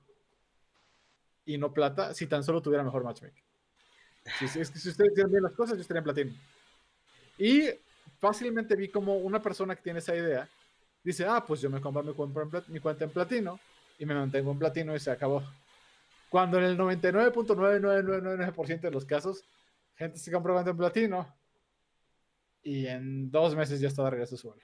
[1.46, 3.44] y no plata si tan solo tuviera mejor matchmaking.
[4.40, 6.34] Si, si- si ustedes tienen bien las cosas, yo estaría en platino.
[7.38, 7.70] Y
[8.20, 10.50] fácilmente vi como una persona que tiene esa idea
[11.04, 13.60] dice, ah, pues yo me compro mi, plat- mi cuenta en platino
[14.00, 15.44] y me mantengo en platino y se acabó.
[16.28, 19.44] Cuando en el 99.99999% de los casos,
[19.96, 21.43] gente se compra cuenta en platino
[22.64, 24.64] y en dos meses ya está de regreso su bola.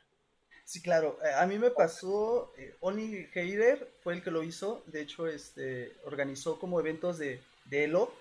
[0.65, 1.17] Sí, claro.
[1.23, 4.83] Eh, A mí me pasó, eh, Oni Heider fue el que lo hizo.
[4.87, 8.11] De hecho, este organizó como eventos de, de Elo.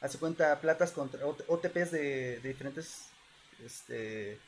[0.00, 3.06] Hace cuenta platas contra OT- OTPs de, de diferentes,
[3.64, 4.38] este,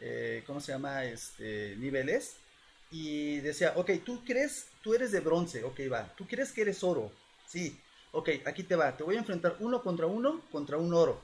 [0.00, 1.04] eh, ¿cómo se llama?
[1.04, 2.36] Este, niveles.
[2.90, 6.12] Y decía, ok, tú crees, tú eres de bronce, ok, va.
[6.16, 7.12] Tú crees que eres oro,
[7.46, 7.80] sí.
[8.12, 8.96] Ok, aquí te va.
[8.96, 11.20] Te voy a enfrentar uno contra uno contra un oro.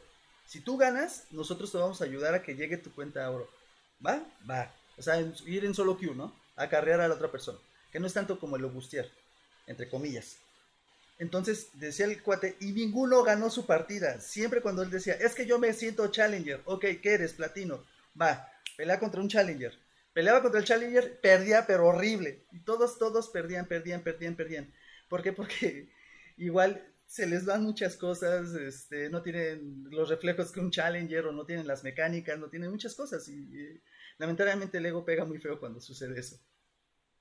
[0.52, 3.48] Si tú ganas, nosotros te vamos a ayudar a que llegue tu cuenta a oro.
[4.04, 4.22] ¿Va?
[4.48, 4.70] Va.
[4.98, 6.38] O sea, ir en solo queue, ¿no?
[6.56, 7.58] Acarrear a la otra persona.
[7.90, 9.10] Que no es tanto como el Obustier,
[9.66, 10.36] entre comillas.
[11.18, 14.20] Entonces, decía el cuate, y ninguno ganó su partida.
[14.20, 16.60] Siempre cuando él decía, es que yo me siento challenger.
[16.66, 17.32] Ok, ¿qué eres?
[17.32, 17.82] Platino.
[18.20, 19.78] Va, pelea contra un challenger.
[20.12, 22.44] Peleaba contra el challenger, perdía, pero horrible.
[22.52, 24.70] Y todos, todos perdían, perdían, perdían, perdían.
[25.08, 25.32] ¿Por qué?
[25.32, 25.88] Porque
[26.36, 31.32] igual se les dan muchas cosas, este, no tienen los reflejos que un challenger o
[31.32, 33.82] no tienen las mecánicas, no tienen muchas cosas y eh,
[34.16, 36.38] lamentablemente el ego pega muy feo cuando sucede eso.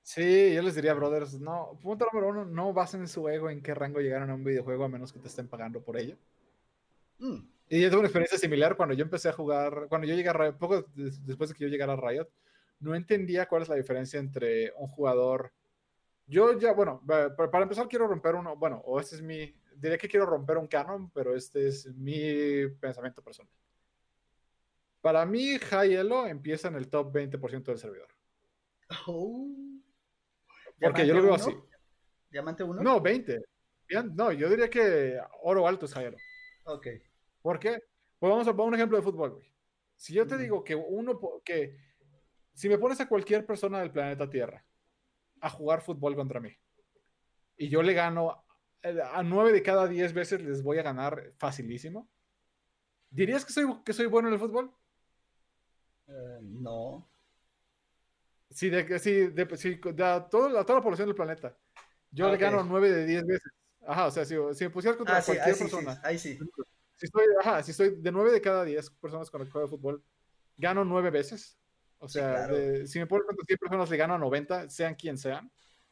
[0.00, 3.74] Sí, yo les diría, brothers, no, punto número uno, no basen su ego en qué
[3.74, 6.16] rango llegaron a un videojuego a menos que te estén pagando por ello.
[7.18, 7.46] Mm.
[7.68, 10.32] Y yo tuve una experiencia similar cuando yo empecé a jugar, cuando yo llegué a
[10.32, 12.30] Riot, poco después de que yo llegara a Riot,
[12.80, 15.52] no entendía cuál es la diferencia entre un jugador.
[16.26, 20.08] Yo ya, bueno, para empezar quiero romper uno, bueno, o este es mi, diré que
[20.08, 23.52] quiero romper un canon, pero este es mi pensamiento personal.
[25.00, 28.08] Para mí, High Elo empieza en el top 20% del servidor.
[29.06, 29.48] Oh.
[30.80, 31.54] Porque yo lo veo así.
[32.30, 32.82] ¿Diamante 1?
[32.82, 33.42] No, 20.
[34.14, 36.16] No, yo diría que oro alto es High Elo.
[36.64, 36.86] Ok.
[37.42, 37.82] ¿Por qué?
[38.18, 39.52] Pues vamos a poner un ejemplo de fútbol, güey.
[39.96, 41.76] Si yo te digo que uno, que
[42.54, 44.64] si me pones a cualquier persona del planeta Tierra
[45.42, 46.56] a jugar fútbol contra mí
[47.62, 48.44] y yo le gano
[48.82, 52.10] eh, a nueve de cada diez veces les voy a ganar facilísimo,
[53.10, 54.72] ¿dirías que soy, que soy bueno en el fútbol?
[56.08, 57.08] Eh, no.
[58.50, 61.56] Sí, de, sí, de, sí, toda, toda la población del planeta.
[62.10, 63.50] Yo le gano a nueve de diez veces.
[63.86, 66.00] Ajá, o sea, si, me pusieras contra ah, cualquier persona.
[66.02, 66.38] ahí sí.
[66.96, 69.76] Si estoy, ajá, si estoy de nueve de cada diez personas con el juego de
[69.76, 70.04] fútbol,
[70.56, 71.58] gano nueve veces.
[72.02, 72.48] O sea,
[72.84, 75.48] si me pones contra 100 personas, le gano a 90, sean quien sean.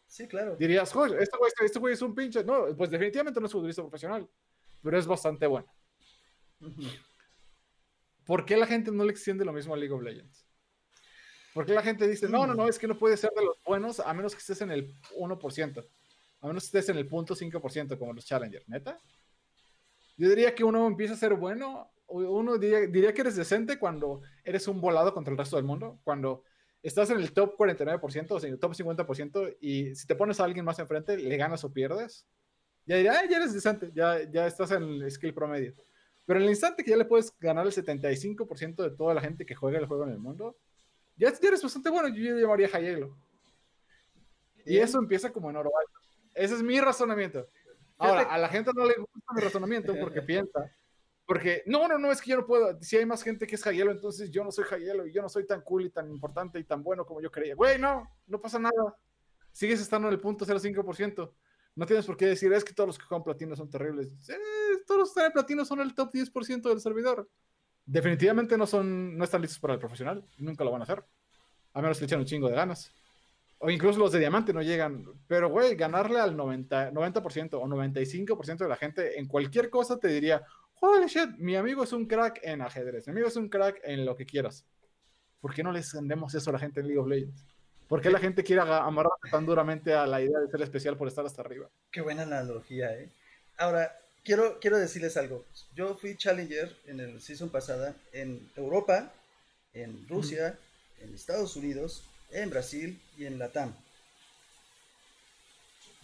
[0.09, 0.57] Sí, claro.
[0.57, 2.43] Dirías, joder, este güey, este güey es un pinche.
[2.43, 4.29] No, pues definitivamente no es futbolista profesional,
[4.83, 5.73] pero es bastante bueno.
[8.27, 10.45] ¿Por qué la gente no le extiende lo mismo a League of Legends?
[11.55, 13.63] ¿Por qué la gente dice, no, no, no, es que no puede ser de los
[13.65, 15.87] buenos a menos que estés en el 1%,
[16.41, 18.99] a menos que estés en el 0.5% como los Challengers, neta?
[20.17, 24.69] Yo diría que uno empieza a ser bueno, uno diría, que eres decente cuando eres
[24.69, 26.45] un volado contra el resto del mundo, cuando
[26.83, 30.41] estás en el top 49%, o sea, en el top 50%, y si te pones
[30.41, 32.27] a alguien más enfrente, le ganas o pierdes,
[32.87, 35.75] ya diría, ah, ya eres decente, ya, ya estás en el skill promedio.
[36.27, 39.47] Pero en el instante que ya le puedes ganar el 75% de toda la gente
[39.47, 40.57] que juega el juego en el mundo,
[41.17, 43.17] ya, eres bastante bueno, yo llamaría Hayelo.
[44.65, 46.01] Y eso empieza como en oro alto.
[46.35, 47.49] Ese es mi razonamiento.
[47.99, 50.71] Ahora, a la gente no le gusta mi razonamiento porque piensa,
[51.31, 53.63] porque no, no, no, es que yo no puedo, si hay más gente que es
[53.63, 56.59] Jayelo, entonces yo no soy Jayelo y yo no soy tan cool y tan importante
[56.59, 57.55] y tan bueno como yo creía.
[57.55, 58.97] Güey, no, no pasa nada.
[59.53, 61.33] Sigues estando en el punto 0.5%.
[61.77, 64.09] No tienes por qué decir, es que todos los que juegan platino son terribles.
[64.29, 67.31] Eh, todos los que están en platino son el top 10% del servidor.
[67.87, 71.05] Definitivamente no, son, no están listos para el profesional, nunca lo van a hacer.
[71.75, 72.93] A menos que le echen un chingo de ganas
[73.63, 75.05] o incluso los de diamante no llegan.
[75.27, 77.21] Pero, güey, ganarle al 90%, 90
[77.59, 80.43] o 95% de la gente en cualquier cosa te diría,
[80.81, 84.05] holy shit, mi amigo es un crack en ajedrez, mi amigo es un crack en
[84.05, 84.65] lo que quieras.
[85.41, 87.45] ¿Por qué no les vendemos eso a la gente en League of Legends?
[87.89, 91.09] ¿Por qué la gente quiere amarrarse tan duramente a la idea de ser especial por
[91.09, 91.69] estar hasta arriba?
[91.91, 93.11] Qué buena analogía, ¿eh?
[93.57, 95.45] Ahora, quiero, quiero decirles algo.
[95.75, 99.13] Yo fui Challenger en el season pasada en Europa,
[99.73, 100.57] en Rusia,
[101.01, 103.75] en Estados Unidos, en Brasil y en Latam.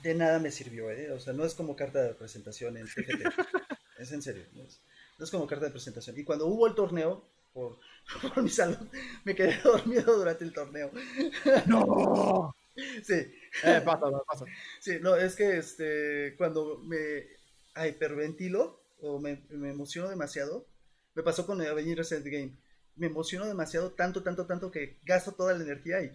[0.03, 1.13] De nada me sirvió, ¿eh?
[1.13, 3.23] O sea, no es como carta de presentación en TGT.
[3.99, 4.45] es en serio.
[4.53, 6.19] No es, como carta de presentación.
[6.19, 7.79] Y cuando hubo el torneo, por,
[8.43, 8.89] mi salud,
[9.25, 10.91] me quedé dormido durante el torneo.
[11.67, 12.55] ¡No!
[13.03, 13.15] Sí.
[13.65, 14.45] Eh, pasa, pasa.
[14.81, 17.27] Sí, no, es que este, cuando me
[17.89, 20.67] hiperventilo o me, me emociono demasiado,
[21.15, 22.53] me pasó con el Avengers Endgame
[22.97, 26.11] me emociono demasiado, tanto, tanto, tanto que gasto toda la energía y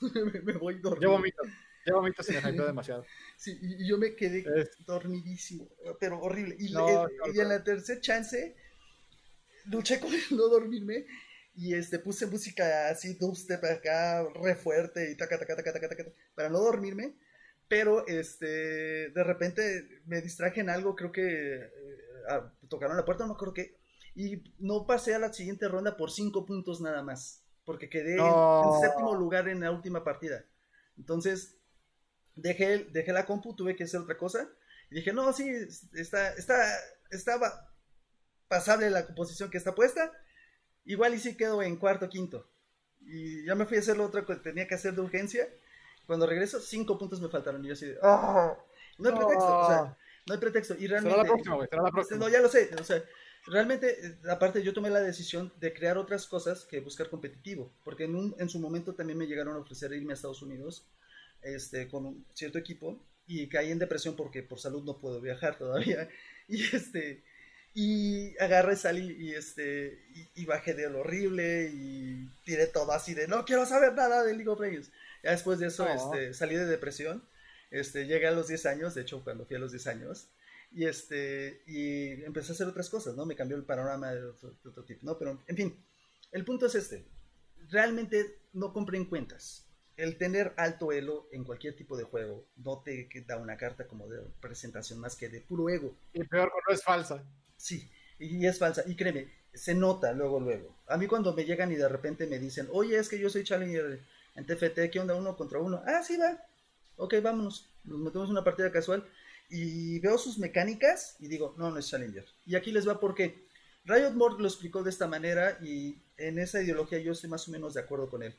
[0.44, 1.02] me, voy dormido.
[1.02, 1.42] Yo vomito,
[1.86, 3.04] yo vomito si me demasiado.
[3.36, 4.44] Sí, y, yo me quedé
[4.86, 5.68] dormidísimo,
[6.00, 6.56] pero horrible.
[6.58, 8.56] Y, en la tercera chance,
[9.66, 11.06] luché con no dormirme
[11.54, 16.04] y este, puse música así, dubstep acá, re fuerte y taca, taca, taca, taca, taca,
[16.34, 17.16] para no dormirme.
[17.66, 21.70] Pero este, de repente me distraje en algo, creo que eh,
[22.28, 23.76] ah, tocaron la puerta, no creo que
[24.14, 28.80] y no pasé a la siguiente ronda por cinco puntos nada más, porque quedé en,
[28.80, 30.44] séptimo lugar en la última partida.
[30.96, 31.58] Entonces,
[32.36, 34.48] dejé, dejé la compu, tuve que hacer otra cosa,
[34.90, 35.50] y dije, no, sí,
[35.94, 36.56] está, está,
[37.10, 37.74] estaba
[38.48, 40.12] pasable la composición que está puesta,
[40.84, 42.48] igual y sí quedo en cuarto, quinto.
[43.00, 45.46] Y ya me fui a hacer lo otro que tenía que hacer de urgencia.
[46.06, 47.64] Cuando regreso, cinco puntos me faltaron.
[47.64, 48.56] Y yo así de, ah,
[48.98, 50.74] no hay pretexto, o sea, no hay pretexto.
[50.78, 51.16] Y realmente.
[51.16, 52.18] Será la próxima, güey, será la próxima.
[52.20, 53.02] No, ya lo sé, o sea,
[53.46, 58.04] realmente, eh, aparte, yo tomé la decisión de crear otras cosas que buscar competitivo, porque
[58.04, 60.86] en, un, en su momento también me llegaron a ofrecer irme a Estados Unidos
[61.44, 65.58] este, con un cierto equipo y caí en depresión porque por salud no puedo viajar
[65.58, 66.08] todavía.
[66.46, 67.24] Y este
[67.72, 69.98] y agarré, salí y este
[70.34, 74.34] y, bajé de lo horrible y tiré todo así de no quiero saber nada de
[74.34, 74.92] League of Legends.
[75.22, 77.24] Ya después de eso este, salí de depresión.
[77.70, 80.28] Este, llegué a los 10 años, de hecho cuando fui a los 10 años,
[80.74, 83.26] y este, y empecé a hacer otras cosas, ¿no?
[83.26, 85.16] Me cambió el panorama de otro, tipo, ¿no?
[85.18, 85.84] Pero, en fin,
[86.32, 87.04] el punto es este.
[87.70, 89.63] Realmente no compren cuentas.
[89.96, 94.08] El tener alto elo en cualquier tipo de juego no te da una carta como
[94.08, 95.96] de presentación más que de puro ego.
[96.12, 97.24] Y peor cuando es falsa.
[97.56, 97.88] Sí,
[98.18, 98.82] Y es falsa.
[98.86, 100.76] Y créeme, se nota luego, luego.
[100.88, 103.44] A mí cuando me llegan y de repente me dicen, oye, es que yo soy
[103.44, 104.00] Challenger
[104.34, 105.14] en TFT, ¿qué onda?
[105.14, 105.82] Uno contra uno.
[105.86, 106.44] Ah, sí, va.
[106.96, 107.70] Ok, vámonos.
[107.84, 109.08] Nos metemos una partida casual.
[109.48, 112.24] Y veo sus mecánicas y digo, no, no es Challenger.
[112.46, 113.46] Y aquí les va porque
[113.84, 117.50] Riot Mord lo explicó de esta manera y en esa ideología yo estoy más o
[117.50, 118.34] menos de acuerdo con él.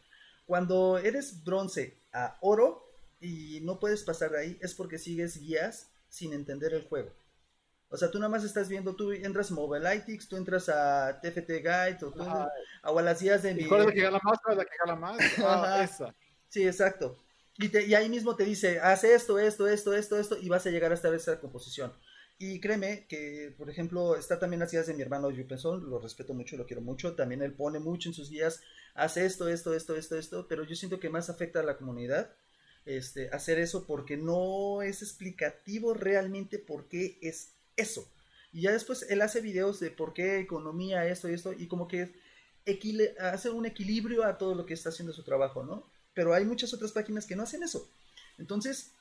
[0.46, 2.86] Cuando eres bronce a oro
[3.20, 7.12] y no puedes pasar de ahí, es porque sigues guías sin entender el juego.
[7.90, 11.50] O sea, tú nada más estás viendo, tú entras a Mobilytics, tú entras a TFT
[11.50, 13.66] Guide, o, tú a las guías de mi...
[13.66, 14.40] ¿Cuál es la que gana más?
[14.44, 15.18] ¿Cuál es la que gana más?
[15.46, 16.16] Ah, esa.
[16.50, 17.24] Sí, exacto.
[17.58, 20.72] Y, y, ahí mismo te dice, haz esto, esto, esto, esto, esto, y vas a
[20.72, 21.94] llegar hasta esa composición.
[22.38, 26.34] Y créeme que, por ejemplo, está también las guías de mi hermano Yupenson, lo respeto
[26.34, 28.62] mucho, lo quiero mucho, también él pone mucho en sus guías,
[28.96, 32.32] hace esto, esto, esto, esto, esto, pero yo siento que más afecta a la comunidad
[32.86, 38.08] este, hacer eso porque no es explicativo realmente por qué es eso.
[38.54, 41.88] Y ya después él hace videos de por qué economía, esto y esto, y como
[41.88, 42.14] que
[43.20, 45.84] hace un equilibrio a todo lo que está haciendo su trabajo, ¿no?
[46.14, 47.90] Pero hay muchas otras páginas que no hacen eso.
[48.38, 48.92] Entonces,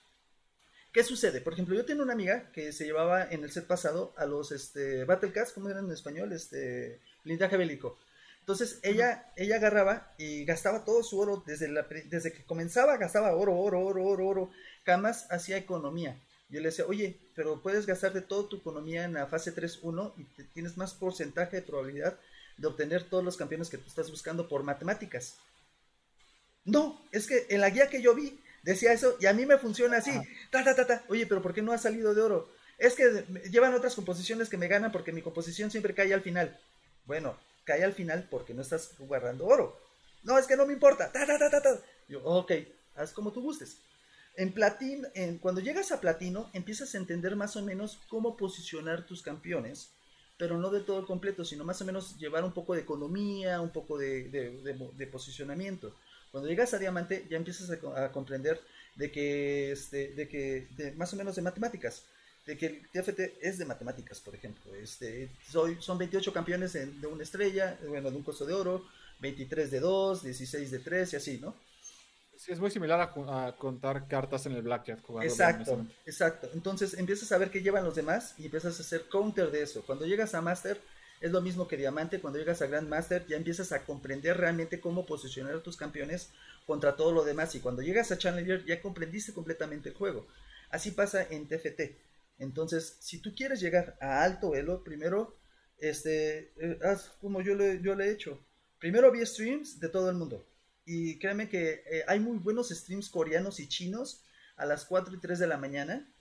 [0.93, 1.41] ¿qué sucede?
[1.41, 4.51] Por ejemplo, yo tengo una amiga que se llevaba en el set pasado a los
[4.51, 6.33] este, Battle Cats, ¿cómo eran en español?
[6.33, 7.99] Este, blindaje bélico.
[8.45, 13.35] Entonces ella, ella agarraba y gastaba todo su oro desde, la, desde que comenzaba, gastaba
[13.35, 14.51] oro, oro, oro, oro, oro.
[14.85, 16.21] Jamás hacía economía.
[16.51, 20.25] Yo le decía, oye, pero puedes gastarte toda tu economía en la fase 3-1 y
[20.53, 22.19] tienes más porcentaje de probabilidad
[22.59, 25.39] de obtener todos los campeones que tú estás buscando por matemáticas.
[26.67, 29.57] No, es que en la guía que yo vi decía eso y a mí me
[29.57, 30.13] funciona así.
[30.51, 31.03] Ta, ta, ta, ta.
[31.09, 32.53] Oye, pero ¿por qué no ha salido de oro?
[32.77, 36.61] Es que llevan otras composiciones que me ganan porque mi composición siempre cae al final.
[37.07, 39.79] Bueno, cae al final porque no estás guardando oro.
[40.23, 41.13] No, es que no me importa.
[41.13, 41.81] Ta, ta, ta.
[42.09, 42.53] Yo, ok,
[42.97, 43.79] haz como tú gustes.
[44.37, 49.07] En platino, en, cuando llegas a platino, empiezas a entender más o menos cómo posicionar
[49.07, 49.91] tus campeones,
[50.37, 53.71] pero no de todo completo, sino más o menos llevar un poco de economía, un
[53.71, 55.95] poco de, de, posicionamiento.
[56.33, 58.61] Cuando llegas a diamante, ya empiezas a, comprender
[58.97, 62.05] de que, este, de que, más o menos de matemáticas
[62.47, 64.75] de que el TFT es de matemáticas, por ejemplo.
[64.75, 68.85] Este, soy, son 28 campeones de una estrella, bueno, de un costo de oro,
[69.21, 71.55] 23 de 2, 16 de 3 y así, ¿no?
[72.37, 75.01] Sí, es muy similar a, contar cartas en el Blackjack.
[75.23, 76.51] Exacto, exacto.
[76.53, 79.83] Entonces empiezas a ver qué llevan los demás y empiezas a hacer counter de eso.
[79.87, 80.81] Cuando llegas a Master
[81.21, 84.81] es lo mismo que Diamante, cuando llegas a Grand Master ya empiezas a comprender realmente
[84.81, 86.31] cómo posicionar a tus campeones
[86.67, 90.27] contra todo lo demás y cuando llegas a Challenger ya comprendiste completamente el juego.
[90.71, 91.81] Así pasa en TFT
[92.39, 95.37] entonces, si tú quieres llegar a alto elo, primero,
[95.79, 98.45] este, eh, haz como yo le, yo le he hecho.
[98.79, 100.47] Primero vi streams de todo el mundo.
[100.85, 104.23] Y créeme que eh, hay muy buenos streams coreanos y chinos
[104.57, 106.13] a las 4 y 3 de la mañana.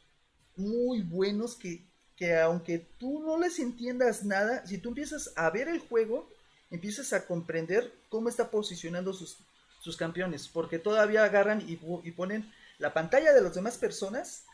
[0.56, 1.86] Muy buenos que,
[2.16, 6.30] que aunque tú no les entiendas nada, si tú empiezas a ver el juego,
[6.70, 9.40] empiezas a comprender cómo está posicionando sus,
[9.82, 10.48] sus campeones.
[10.48, 14.46] Porque todavía agarran y, y ponen la pantalla de las demás personas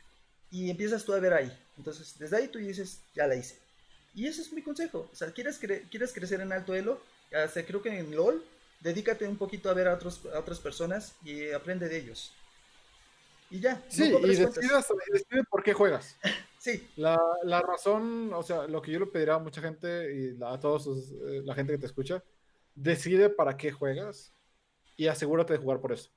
[0.52, 1.52] y empiezas tú a ver ahí.
[1.78, 3.58] Entonces, desde ahí tú dices, ya la hice.
[4.16, 5.10] Y ese es mi consejo.
[5.12, 7.02] O sea, ¿quieres, quieres crecer en alto elo?
[7.34, 8.44] Hasta creo que en LOL,
[8.80, 12.34] dedícate un poquito a ver a, otros, a otras personas y aprende de ellos.
[13.52, 13.84] Y ya.
[13.88, 16.16] Sí, y decide por qué juegas.
[16.60, 16.88] sí.
[16.96, 20.60] La, la, razón, o sea, lo que yo le pediría a mucha gente y a
[20.60, 22.24] todos eh, la gente que te escucha,
[22.76, 24.34] decide para qué juegas
[24.98, 26.10] y asegúrate de jugar por eso.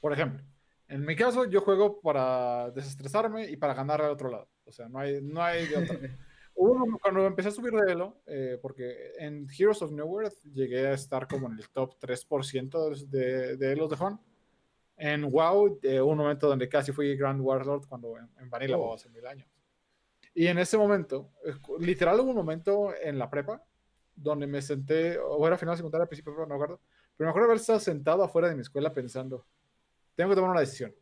[0.00, 0.44] Por ejemplo,
[0.88, 4.48] en mi caso, yo juego para desestresarme y para ganar al otro lado.
[4.64, 5.98] O sea, no hay, no hay de otra.
[7.02, 10.92] cuando empecé a subir de Elo, eh, porque en Heroes of New World llegué a
[10.92, 14.20] estar como en el top 3% de, de Elos de Hon.
[14.96, 18.94] En WoW, eh, un momento donde casi fui Grand Warlord cuando en, en Vanilla oh.
[18.94, 19.48] hace mil años.
[20.34, 21.30] Y en ese momento,
[21.80, 23.62] literal hubo un momento en la prepa
[24.16, 26.80] donde me senté, o era final secundaria, al principio, no me acuerdo,
[27.16, 29.46] pero me acuerdo haber estado sentado afuera de mi escuela pensando,
[30.14, 30.94] tengo que tomar una decisión.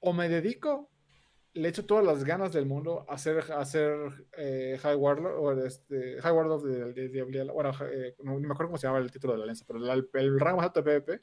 [0.00, 0.88] O me dedico,
[1.54, 5.66] le echo todas las ganas del mundo a hacer, a hacer eh, High Warlord, o
[5.66, 9.32] este, High Warlord de, de, bueno, eh, no, me acuerdo cómo se llama el título
[9.32, 11.22] de la alianza, pero el, rango más alto de PvP,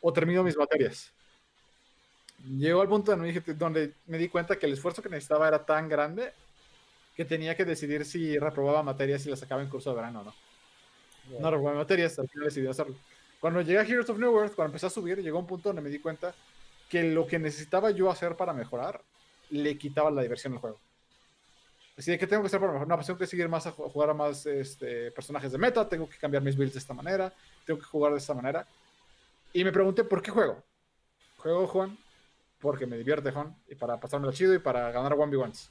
[0.00, 1.12] o termino mis materias.
[2.44, 5.64] Llegó al punto donde me, donde me di cuenta que el esfuerzo que necesitaba era
[5.64, 6.32] tan grande
[7.14, 10.24] que tenía que decidir si reprobaba materias y las sacaba en curso de verano o
[10.24, 10.34] no.
[11.38, 12.94] No reprobaba materias, al final decidí hacerlo.
[13.40, 15.82] Cuando llegué a Heroes of New World, cuando empecé a subir, llegó un punto donde
[15.82, 16.34] me di cuenta
[16.88, 19.00] que lo que necesitaba yo hacer para mejorar
[19.48, 20.78] le quitaba la diversión al juego.
[21.96, 22.88] Así de que tengo que hacer para mejorar.
[22.88, 26.08] No, pues tengo que seguir más a jugar a más este, personajes de meta, tengo
[26.08, 27.32] que cambiar mis builds de esta manera,
[27.64, 28.66] tengo que jugar de esta manera.
[29.52, 30.62] Y me pregunté, ¿por qué juego?
[31.38, 31.98] Juego Juan
[32.60, 35.68] porque me divierte Juan y para pasármelo chido y para ganar 1v1s.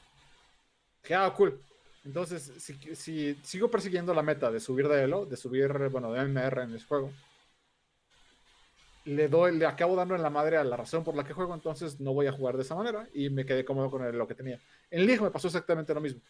[1.04, 1.60] Dije, ah, cool.
[2.04, 6.26] Entonces, si, si, sigo persiguiendo la meta de subir de Elo, de subir, bueno, de
[6.26, 7.12] MR en el juego,
[9.06, 11.54] le doy, le acabo dando en la madre a la razón por la que juego,
[11.54, 14.36] entonces no voy a jugar de esa manera y me quedé cómodo con lo que
[14.36, 14.60] tenía.
[14.92, 16.22] En Liga me pasó exactamente lo mismo.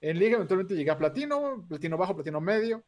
[0.00, 2.82] En Liga eventualmente llegué a platino, platino bajo, platino medio,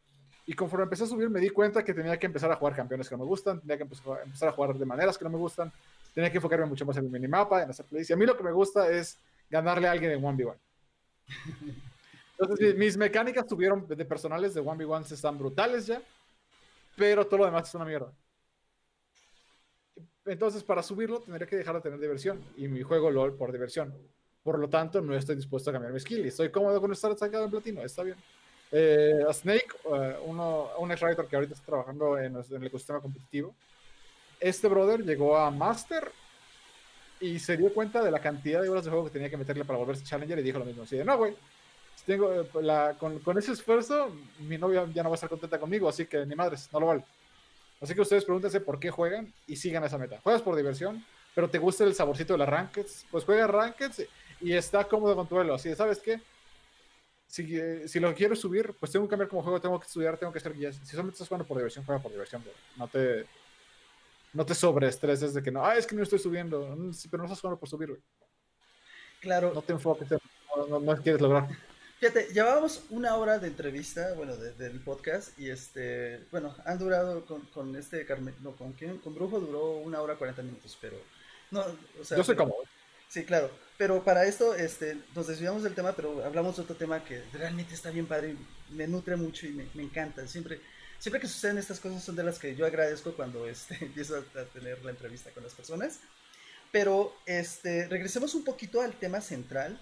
[0.47, 3.09] y conforme empecé a subir me di cuenta que tenía que empezar a jugar campeones
[3.09, 5.73] que no me gustan, tenía que empezar a jugar de maneras que no me gustan,
[6.13, 8.11] tenía que enfocarme mucho más en el minimapa, en hacer plays.
[8.11, 9.19] Y a mí lo que me gusta es
[9.49, 10.57] ganarle a alguien en 1v1.
[12.39, 16.03] Entonces, mis mecánicas tuvieron de personales de 1v1 están brutales ya,
[16.97, 18.13] pero todo lo demás es una mierda.
[20.27, 22.43] Entonces, para subirlo, tendría que dejar de tener diversión.
[22.57, 23.95] Y mi juego LOL por diversión.
[24.43, 26.25] Por lo tanto, no estoy dispuesto a cambiar mi skill.
[26.25, 27.83] Y estoy cómodo con estar sacado en platino.
[27.83, 28.17] Está bien.
[28.73, 33.01] Eh, a Snake, uh, uno, un ex-writer que ahorita está trabajando en, en, el ecosistema
[33.01, 33.55] competitivo.
[34.41, 36.11] Este brother llegó a Master
[37.21, 39.65] y se dio cuenta de la cantidad de horas de juego que tenía que meterle
[39.65, 40.83] para volverse Challenger y dijo lo mismo.
[40.83, 41.37] Así de, no, güey,
[42.05, 44.11] tengo, eh, la, con, con, ese esfuerzo,
[44.41, 46.87] mi novia ya no va a estar contenta conmigo, así que ni madres, no lo
[46.87, 47.05] vale.
[47.81, 50.21] Así que ustedes pregúntense por qué juegan y sigan esa meta.
[50.23, 51.05] Juegas por diversión,
[51.35, 54.07] pero te gusta el saborcito de las rankeds, pues juega rankeds
[54.41, 55.55] y está cómodo con tu elo.
[55.55, 56.21] Así de, ¿sabes qué?
[57.27, 60.17] Si, eh, si, lo quiero subir, pues tengo que cambiar como juego, tengo que estudiar,
[60.17, 60.77] tengo que hacer guías.
[60.77, 62.53] Si solamente estás jugando por diversión, juega por diversión, bro.
[62.77, 63.27] No te,
[64.33, 67.25] no te sobreestreses de que no, ah, es que no estoy subiendo, mm, pero no
[67.25, 68.03] estás jugando por subir, güey.
[69.21, 69.53] Claro.
[69.55, 71.49] No te enfoques, no, no, no quieres lograr.
[72.05, 77.25] Fíjate, llevábamos una hora de entrevista, bueno, de, del podcast, y este, bueno, han durado
[77.25, 80.99] con, con este Carmen, no, con quién, con Brujo duró una hora cuarenta minutos, pero,
[81.51, 81.65] no,
[81.99, 82.19] o sea.
[82.19, 82.57] Yo soy como.
[83.09, 87.03] Sí, claro, pero para esto, este, nos desviamos del tema, pero hablamos de otro tema
[87.03, 90.61] que realmente está bien padre, y me nutre mucho y me, me encanta, siempre,
[90.99, 94.41] siempre que suceden estas cosas son de las que yo agradezco cuando, este, empiezo a,
[94.41, 96.01] a tener la entrevista con las personas,
[96.71, 99.81] pero, este, regresemos un poquito al tema central,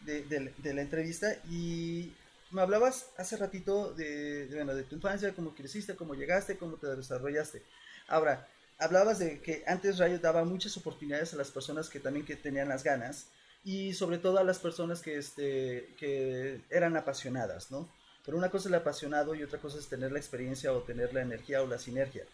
[0.00, 2.12] de, de, de, la entrevista y
[2.50, 6.76] me hablabas hace ratito de, de, bueno, de tu infancia, cómo creciste, cómo llegaste, cómo
[6.76, 7.62] te desarrollaste.
[8.08, 8.46] Ahora,
[8.78, 12.68] hablabas de que antes Rayo daba muchas oportunidades a las personas que también que tenían
[12.68, 13.26] las ganas
[13.64, 17.88] y sobre todo a las personas que, este, que eran apasionadas, ¿no?
[18.24, 21.14] Pero una cosa es el apasionado y otra cosa es tener la experiencia o tener
[21.14, 22.24] la energía o la sinergia.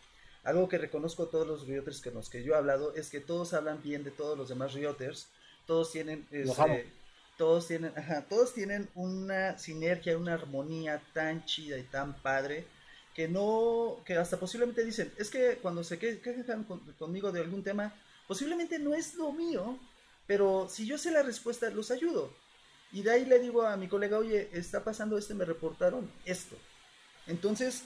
[0.45, 3.21] Algo que reconozco a todos los rioters con los que yo he hablado es que
[3.21, 5.29] todos hablan bien de todos los demás rioters,
[5.67, 6.27] todos tienen...
[6.31, 6.87] Este,
[7.37, 7.93] todos tienen,
[8.29, 12.67] todos tienen una sinergia, una armonía tan chida y tan padre
[13.15, 17.63] que no, que hasta posiblemente dicen, es que cuando se quejan con, conmigo de algún
[17.63, 17.95] tema,
[18.27, 19.79] posiblemente no es lo mío,
[20.27, 22.33] pero si yo sé la respuesta, los ayudo.
[22.91, 26.57] Y de ahí le digo a mi colega, oye, está pasando esto, me reportaron esto.
[27.27, 27.83] Entonces,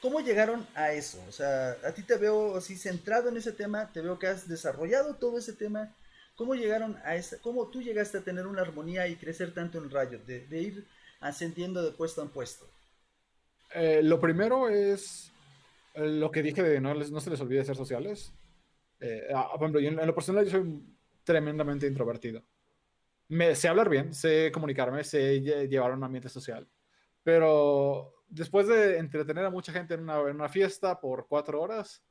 [0.00, 1.22] ¿cómo llegaron a eso?
[1.28, 4.48] O sea, a ti te veo así centrado en ese tema, te veo que has
[4.48, 5.94] desarrollado todo ese tema
[6.40, 9.90] ¿Cómo llegaron a esa, cómo tú llegaste a tener una armonía y crecer tanto en
[9.90, 10.88] Riot, de, de ir
[11.20, 12.66] ascendiendo de puesto en puesto?
[13.74, 15.30] Eh, lo primero es
[15.92, 18.32] eh, lo que dije de no, no se les olvide ser sociales.
[19.00, 20.82] Eh, ah, por ejemplo, en, en, lo personal yo soy
[21.24, 22.42] tremendamente introvertido.
[23.28, 26.66] Me, sé hablar bien, sé comunicarme, sé llevar un ambiente social,
[27.22, 32.02] pero después de entretener a mucha gente en una, en una fiesta por cuatro horas,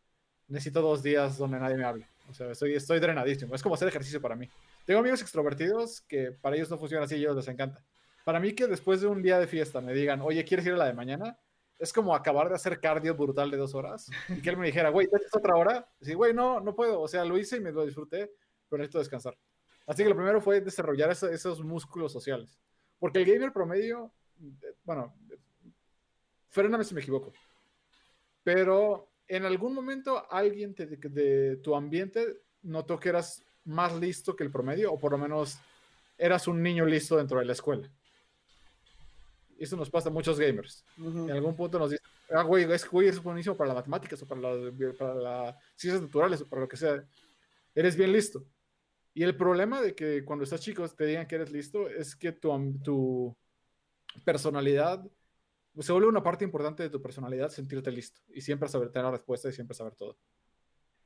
[0.47, 2.07] necesito dos días donde nadie me hable.
[2.29, 3.55] O sea, estoy, estoy drenadísimo.
[3.55, 4.49] Es como hacer ejercicio para mí.
[4.85, 7.83] Tengo amigos extrovertidos que para ellos no funciona así a ellos les encanta.
[8.23, 10.77] Para mí que después de un día de fiesta me digan, oye, ¿quieres ir a
[10.77, 11.37] la de mañana?
[11.79, 14.89] Es como acabar de hacer cardio brutal de dos horas y que él me dijera,
[14.89, 15.89] güey, ¿te otra hora?
[16.01, 17.01] Sí, güey, no, no puedo.
[17.01, 18.31] O sea, lo hice y me lo disfruté,
[18.67, 19.37] pero necesito descansar.
[19.87, 22.59] Así que lo primero fue desarrollar esos, músculos sociales.
[22.99, 24.11] Porque el gamer promedio,
[24.83, 25.15] bueno,
[26.49, 27.33] fréname si me equivoco,
[28.43, 34.43] pero en algún momento alguien te, de tu ambiente notó que eras más listo que
[34.43, 35.59] el promedio, o por lo menos
[36.17, 37.89] eras un niño listo dentro de la escuela.
[39.57, 40.83] Eso nos pasa a muchos gamers.
[40.97, 41.23] Uh -huh.
[41.25, 44.25] En algún punto nos dicen, ah, güey, es, güey, es buenísimo para las matemáticas, o
[44.27, 47.03] para, la, para las ciencias naturales, o para lo que sea.
[47.75, 48.43] Eres bien listo.
[49.13, 52.31] Y el problema de que cuando estás chico te digan que eres listo es que
[52.31, 53.35] tu, tu
[54.25, 55.05] personalidad
[55.77, 59.11] se vuelve una parte importante de tu personalidad sentirte listo y siempre saber tener la
[59.11, 60.17] respuesta y siempre saber todo.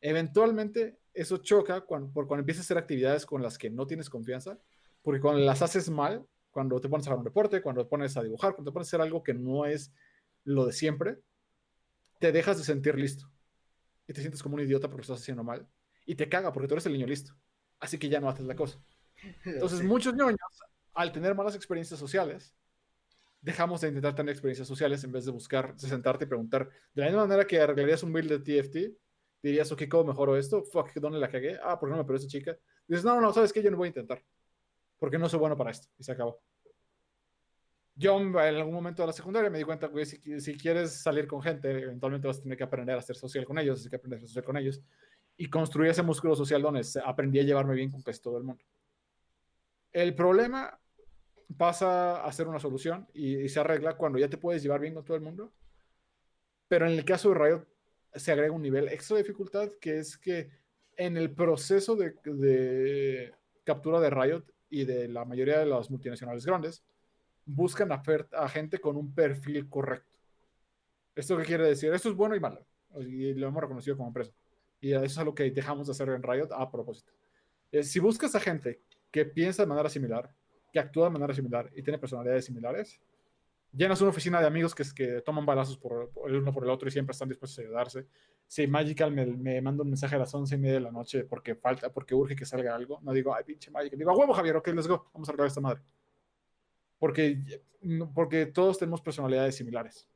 [0.01, 4.09] Eventualmente eso choca cuando, por cuando empiezas a hacer actividades con las que no tienes
[4.09, 4.59] confianza,
[5.01, 8.17] porque cuando las haces mal, cuando te pones a hacer un reporte, cuando te pones
[8.17, 9.93] a dibujar, cuando te pones a hacer algo que no es
[10.43, 11.19] lo de siempre,
[12.19, 13.31] te dejas de sentir listo
[14.07, 15.67] y te sientes como un idiota porque lo estás haciendo mal
[16.05, 17.33] y te caga porque tú eres el niño listo.
[17.79, 18.79] Así que ya no haces la cosa.
[19.45, 20.37] Entonces, muchos niños,
[20.93, 22.55] al tener malas experiencias sociales,
[23.43, 26.69] dejamos de intentar tener experiencias sociales en vez de buscar, de sentarte y preguntar.
[26.93, 28.97] De la misma manera que arreglarías un build de TFT,
[29.43, 30.63] dirías, ok, ¿cómo mejoro esto?
[30.63, 31.59] Fuck, ¿dónde la cagué?
[31.61, 32.57] Ah, ¿por qué no me perdió esa chica?
[32.87, 33.61] dices, no, no, ¿sabes qué?
[33.61, 34.23] Yo no voy a intentar.
[34.97, 35.89] Porque no soy bueno para esto.
[35.97, 36.41] Y se acabó.
[37.95, 41.27] yo en algún momento de la secundaria me di cuenta que si, si, quieres salir
[41.27, 43.97] con gente, eventualmente vas a tener que aprender a ser social con ellos, así que
[43.97, 44.81] aprender a ser social con ellos.
[45.35, 48.63] Y construir ese músculo social donde aprendí a llevarme bien con casi todo el mundo.
[49.91, 50.79] El problema
[51.57, 55.05] pasa a ser una solución y, se arregla cuando ya te puedes llevar bien con
[55.05, 55.51] todo el mundo.
[56.67, 57.67] Pero en el caso de Riot
[58.15, 60.49] se agrega un nivel extra de dificultad que es que
[60.95, 63.33] en el proceso de,
[63.63, 66.83] captura de Riot y de la mayoría de las multinacionales grandes,
[67.45, 70.17] buscan a, gente con un perfil correcto.
[71.15, 71.93] ¿Esto qué quiere decir?
[71.93, 72.65] Esto es bueno y malo.
[72.99, 74.31] Y lo hemos reconocido como empresa.
[74.79, 77.11] Y eso es algo que dejamos de hacer en Riot a propósito.
[77.71, 78.81] Eh, si buscas a gente
[79.11, 80.33] que piensa de manera similar,
[80.73, 82.99] que actúa de manera similar y tiene personalidades similares,
[83.71, 86.89] llenas una oficina de amigos que, que toman balazos por, el uno por el otro
[86.89, 88.07] y siempre están dispuestos a ayudarse.
[88.47, 91.23] Si Magical me, me manda un mensaje a las once y media de la noche
[91.23, 93.97] porque falta, porque urge que salga algo, no digo, ay, pinche Magical.
[93.97, 95.81] Digo, a huevo, Javier, ok, let's go, vamos a arreglar esta madre
[97.03, 97.37] porque,
[98.15, 100.07] porque todos tenemos personalidades similares.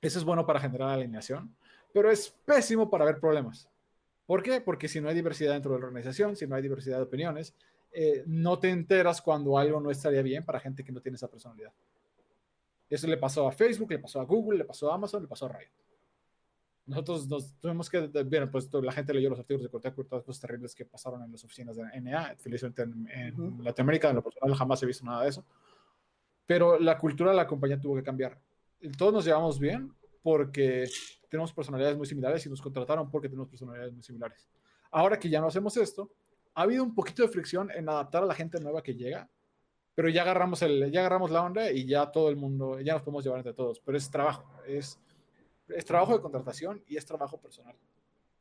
[0.00, 1.54] Eso es bueno para generar alineación,
[1.94, 3.70] pero es pésimo para ver problemas.
[4.26, 4.60] ¿Por qué?
[4.60, 7.54] Porque si no hay diversidad dentro de la organización, si no hay diversidad de opiniones,
[7.98, 11.28] eh, no te enteras cuando algo no estaría bien para gente que no tiene esa
[11.28, 11.72] personalidad.
[12.88, 15.46] Eso le pasó a Facebook, le pasó a Google, le pasó a Amazon, le pasó
[15.46, 15.70] a Riot.
[16.86, 20.22] Nosotros nos tuvimos que, bien, pues la gente leyó los artículos de Cortea todas las
[20.22, 24.22] cosas terribles que pasaron en las oficinas de NA, felizmente en, en Latinoamérica, en lo
[24.22, 25.44] personal jamás he visto nada de eso
[26.46, 28.40] pero la cultura de la compañía tuvo que cambiar.
[28.96, 29.92] Todos nos llevamos bien
[30.22, 30.88] porque
[31.28, 34.48] tenemos personalidades muy similares y nos contrataron porque tenemos personalidades muy similares.
[34.90, 36.10] Ahora que ya no hacemos esto,
[36.56, 39.28] ha habido un poquito de fricción en adaptar a la gente nueva que llega,
[39.94, 43.02] pero ya agarramos, el, ya agarramos la onda y ya todo el mundo, ya nos
[43.02, 44.98] podemos llevar entre todos, pero es trabajo, es,
[45.68, 47.76] es trabajo de contratación y es trabajo personal.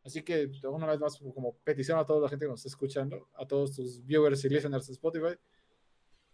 [0.05, 3.27] Así que una vez más, como petición a toda la gente que nos está escuchando,
[3.35, 5.37] a todos tus viewers y listeners de Spotify,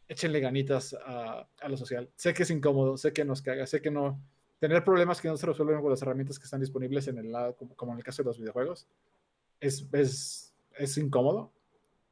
[0.08, 2.12] échenle ganitas a, lo social.
[2.16, 4.22] Sé que es incómodo, sé que nos caga, sé que no.
[4.60, 7.56] Tener problemas que no se resuelven con las herramientas que están disponibles en el lado,
[7.56, 8.88] como, en el caso de los videojuegos,
[9.60, 11.52] es, es, es incómodo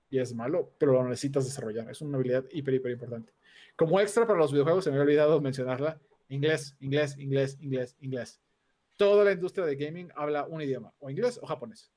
[0.10, 1.90] y es malo, pero lo necesitas desarrollar.
[1.90, 3.34] Es una habilidad hiper, hiper importante.
[3.76, 6.00] Como extra para los videojuegos, se me había olvidado mencionarla:
[6.30, 8.40] inglés, inglés, inglés, inglés, inglés.
[8.98, 11.92] Toda la industria de gaming habla un idioma, o inglés o japonés.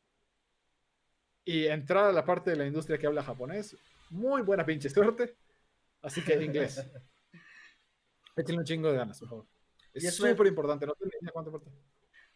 [1.44, 3.76] Y entrar a la parte de la industria que habla japonés,
[4.10, 5.34] muy buena pinche suerte
[6.02, 6.84] Así que inglés.
[8.36, 9.46] Échenle un chingo de ganas, por favor.
[9.94, 11.70] Es súper importante, no tengo idea cuánto importa.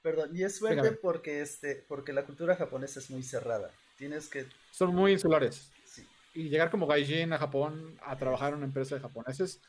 [0.02, 3.70] Perdón, y es suerte porque, este, porque la cultura japonesa es muy cerrada.
[3.96, 4.46] Tienes que...
[4.70, 5.70] Son muy insulares.
[5.84, 6.06] Sí.
[6.34, 9.60] Y llegar como gaijin a Japón a trabajar en una empresa de japoneses,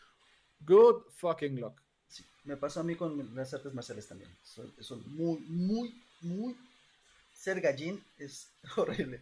[0.59, 1.81] good fucking luck.
[2.07, 4.29] Sí, me pasó a mí con las artes marciales también.
[4.43, 6.55] Son, muy, muy, muy...
[7.31, 9.21] Ser gallín es horrible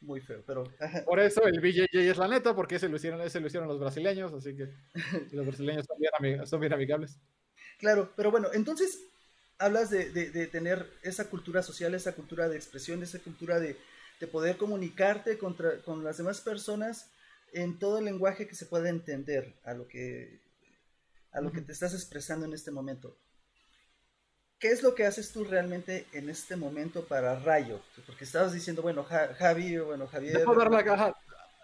[0.00, 0.64] muy feo, pero...
[1.04, 3.78] Por eso el BJJ es la neta, porque ese lo hicieron, ese lo hicieron los
[3.78, 4.68] brasileños, así que
[5.32, 5.86] los brasileños
[6.46, 7.18] son bien, amigables.
[7.78, 9.00] Claro, pero bueno, entonces
[9.58, 13.76] hablas de, de, tener esa cultura social, esa cultura de expresión, esa cultura de,
[14.20, 17.10] de poder comunicarte contra, con las demás personas
[17.52, 20.40] en todo el lenguaje que se pueda entender a lo que,
[21.32, 23.16] a lo que te estás expresando en este momento.
[24.58, 27.80] ¿Qué es lo que haces tú realmente en este momento para Rayo?
[28.06, 30.44] Porque estabas diciendo, bueno, Javi, bueno, Javier.
[30.44, 31.16] dar la caja.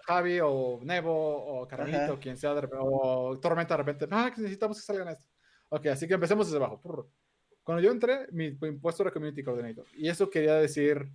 [0.07, 5.09] Javi o Nebo o Carlito, quien sea, o Tormenta de repente, ah, necesitamos que salgan
[5.09, 5.27] esto.
[5.69, 7.11] Ok, así que empecemos desde abajo.
[7.65, 9.85] Cuando yo entré, mi impuesto era Community Coordinator.
[9.95, 11.11] Y eso quería decir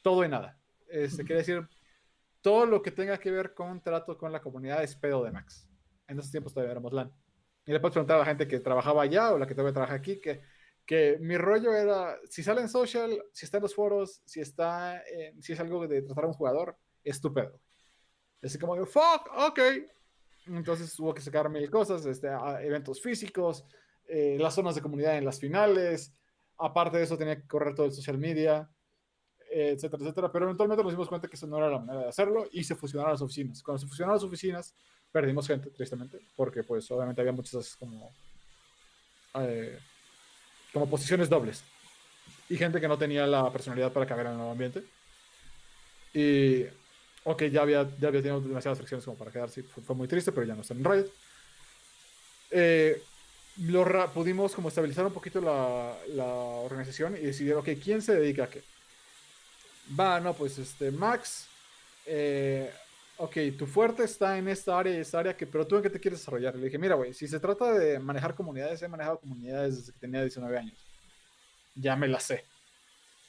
[0.00, 0.58] todo y nada.
[0.92, 1.68] Este, quería decir
[2.40, 5.68] todo lo que tenga que ver con trato con la comunidad es pedo de Max.
[6.06, 7.12] En esos tiempos todavía éramos LAN.
[7.64, 9.94] Y le puedes preguntar a la gente que trabajaba allá o la que todavía trabaja
[9.94, 10.42] aquí, que
[10.86, 15.02] que mi rollo era, si sale en social, si está en los foros, si está,
[15.40, 17.60] si es algo de tratar a un jugador, estúpido.
[18.42, 19.58] Así como, fuck, ok.
[20.46, 22.28] Entonces hubo que sacar mil cosas, este,
[22.62, 23.64] eventos físicos,
[24.08, 26.12] eh, las zonas de comunidad en las finales,
[26.58, 28.68] aparte de eso tenía que correr todo el social media,
[29.52, 30.32] etcétera, etcétera.
[30.32, 32.74] Pero eventualmente nos dimos cuenta que eso no era la manera de hacerlo y se
[32.74, 33.62] fusionaron las oficinas.
[33.62, 34.74] Cuando se fusionaron las oficinas,
[35.12, 38.10] perdimos gente, tristemente, porque pues obviamente había muchas como...
[39.34, 39.78] Eh,
[40.72, 41.62] como posiciones dobles.
[42.48, 44.84] Y gente que no tenía la personalidad para caber en el nuevo ambiente.
[46.14, 46.64] Y,
[47.24, 49.62] ok, ya había, ya había tenido demasiadas fricciones como para quedarse.
[49.62, 51.06] Fue, muy triste, pero ya no está en Riot.
[52.50, 53.02] Eh,
[54.14, 58.50] pudimos como estabilizar un poquito la, la, organización y decidir, ok, ¿quién se dedica a
[58.50, 58.62] qué?
[59.98, 61.48] Va, no, pues este, Max,
[62.06, 62.72] eh,
[63.16, 65.90] ok, tu fuerte está en esta área y esta área, que, pero tú en qué
[65.90, 66.56] te quieres desarrollar.
[66.56, 69.98] Le dije, mira, güey, si se trata de manejar comunidades, he manejado comunidades desde que
[69.98, 70.78] tenía 19 años.
[71.74, 72.44] Ya me las sé.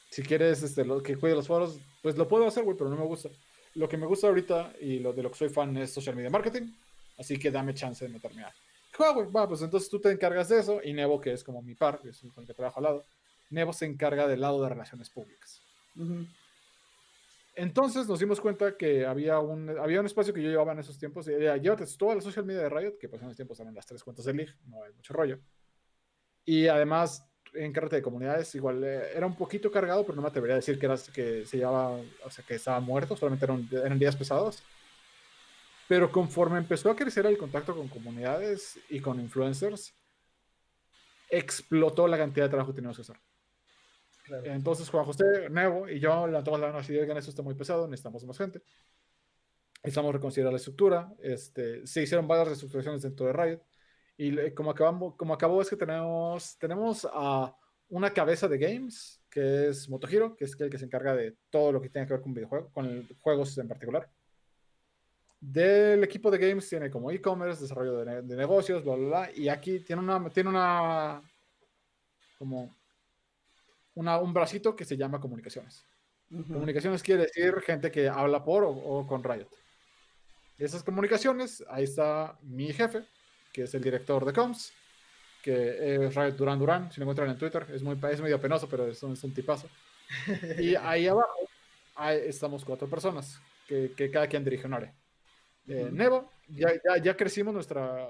[0.09, 2.95] Si quieres este, lo, que cuide los foros, pues lo puedo hacer, güey, pero no
[2.95, 3.29] me gusta.
[3.75, 6.29] Lo que me gusta ahorita y lo de lo que soy fan es social media
[6.29, 6.71] marketing,
[7.17, 8.53] así que dame chance de meterme a.
[8.99, 11.63] Ah, güey, va, pues entonces tú te encargas de eso y Nebo, que es como
[11.63, 13.03] mi par, que es con el que trabajo al lado,
[13.49, 15.61] Nebo se encarga del lado de relaciones públicas.
[17.55, 20.97] Entonces nos dimos cuenta que había un, había un espacio que yo llevaba en esos
[20.97, 23.59] tiempos, y era, llévate toda la social media de Riot, que pues en esos tiempos
[23.59, 25.39] eran las tres cuentas de League, no hay mucho rollo.
[26.45, 30.29] Y además, en carrete de comunidades, igual eh, era un poquito cargado, pero no me
[30.29, 31.91] atrevería a decir que, era, que se llevaba,
[32.25, 34.63] o sea, que estaba muerto, solamente eran, eran días pesados.
[35.87, 39.93] Pero conforme empezó a crecer el contacto con comunidades y con influencers,
[41.29, 43.17] explotó la cantidad de trabajo que teníamos que hacer.
[44.45, 47.87] Entonces Juan José, Nevo y yo levantamos la mano así que eso está muy pesado,
[47.87, 48.61] necesitamos más gente.
[49.81, 51.13] Estamos reconsiderando la estructura.
[51.21, 53.61] Este, se hicieron varias reestructuraciones dentro de Riot.
[54.15, 57.53] Y como, acabamos, como acabó es que tenemos, tenemos a
[57.89, 61.73] una cabeza de games, que es Motohiro, que es el que se encarga de todo
[61.73, 64.09] lo que tiene que ver con videojuegos, con juegos en particular.
[65.39, 69.31] Del equipo de games tiene como e-commerce, desarrollo de, de, negocios, bla, bla, bla.
[69.35, 71.21] Y aquí tiene una, tiene una,
[72.37, 72.73] como
[73.95, 75.85] un bracito que se llama comunicaciones.
[76.29, 79.49] Comunicaciones quiere decir gente que habla por o, con Riot.
[80.57, 83.05] Esas comunicaciones, ahí está mi jefe,
[83.51, 84.71] que es el director de comms,
[85.43, 88.67] que es Riot Durán Durán, si lo encuentran en Twitter, es, muy, es medio penoso,
[88.67, 89.67] pero es un, es un tipazo.
[90.59, 91.49] y ahí abajo
[91.95, 94.93] ahí estamos cuatro personas, que, que cada quien dirige un área.
[95.67, 98.09] Eh, Nevo, ya, ya, ya, crecimos nuestra...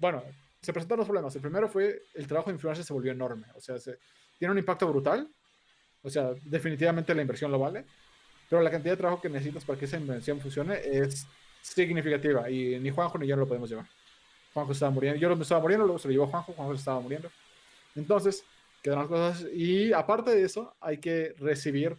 [0.00, 0.22] Bueno,
[0.60, 1.34] se presentaron los problemas.
[1.34, 3.46] El primero fue el trabajo de influencer se volvió enorme.
[3.54, 3.98] O sea, se,
[4.40, 5.30] tiene un impacto brutal.
[6.02, 7.84] O sea, definitivamente la inversión lo vale.
[8.48, 11.26] Pero la cantidad de trabajo que necesitas para que esa inversión funcione es
[11.60, 12.50] significativa.
[12.50, 13.86] Y ni Juanjo ni yo lo podemos llevar.
[14.54, 15.20] Juanjo estaba muriendo.
[15.20, 16.54] Yo me estaba muriendo, luego se lo llevó Juanjo.
[16.54, 17.30] Juanjo estaba muriendo.
[17.94, 18.42] Entonces,
[18.82, 19.46] quedan las cosas.
[19.52, 21.98] Y aparte de eso, hay que recibir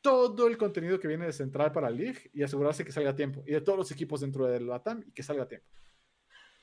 [0.00, 3.42] todo el contenido que viene de Central para League y asegurarse que salga a tiempo.
[3.44, 5.66] Y de todos los equipos dentro de la TAM y que salga a tiempo.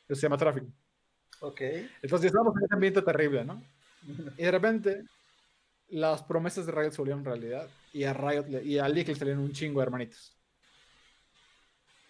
[0.08, 0.68] Eso se llama tráfico.
[1.42, 1.60] Ok.
[2.02, 3.62] Entonces estamos en ese ambiente terrible, ¿no?
[4.38, 5.04] Y de repente,
[5.90, 9.44] las promesas de Riot se volvieron realidad y a Riot y a League le salieron
[9.44, 10.36] un chingo de hermanitos.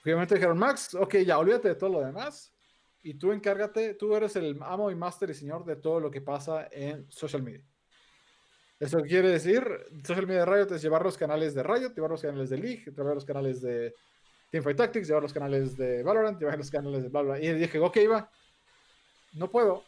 [0.03, 2.53] Obviamente dijeron, Max, ok, ya olvídate de todo lo demás
[3.02, 6.22] y tú encárgate, tú eres el amo y máster y señor de todo lo que
[6.22, 7.64] pasa en social media.
[8.80, 9.64] Eso quiere decir,
[10.03, 12.86] social media de Riot es llevar los canales de Riot, llevar los canales de League,
[12.86, 13.94] llevar los canales de
[14.49, 17.98] Teamfight Tactics, llevar los canales de Valorant, llevar los canales de bla Y dije, ok,
[18.10, 18.30] va,
[19.34, 19.84] no puedo,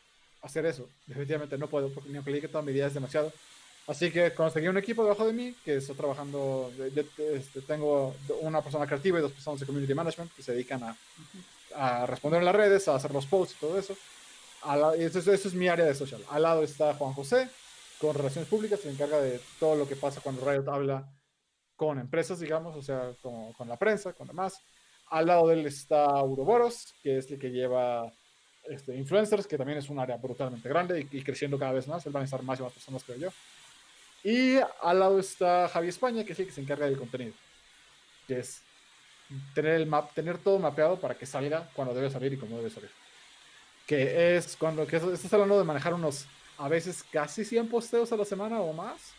[0.45, 0.87] hacer eso.
[1.07, 3.33] Definitivamente no puedo, porque ni aunque que toda mi vida es demasiado.
[3.87, 6.71] Así que conseguí un equipo debajo de mí que está trabajando.
[7.17, 10.97] Este, tengo una persona creativa y dos personas de community management que se dedican a,
[11.75, 13.95] a responder en las redes, a hacer los posts y todo eso.
[14.97, 16.23] eso, eso, es mi área de social.
[16.29, 17.49] Al lado está Juan José,
[17.99, 21.07] con relaciones públicas, se encarga de todo lo que pasa cuando Riot habla
[21.75, 24.59] con empresas, digamos, o sea, con, con la prensa, con demás.
[25.09, 28.11] Al lado de él está Uroboros, que es el que lleva
[28.69, 32.05] este, influencers, que también es un área brutalmente grande y, creciendo cada vez más.
[32.05, 33.29] Él van a estar más y más personas, creo yo.
[34.23, 37.33] Y al lado está Javi España, que es el que se encarga del contenido.
[38.27, 38.61] Que es
[39.53, 42.69] tener, el map, tener todo mapeado para que salga cuando debe salir y cómo debe
[42.69, 42.89] salir.
[43.85, 46.25] Que es cuando que estás hablando de manejar unos,
[46.57, 49.13] a veces casi 100 posteos a la semana o más.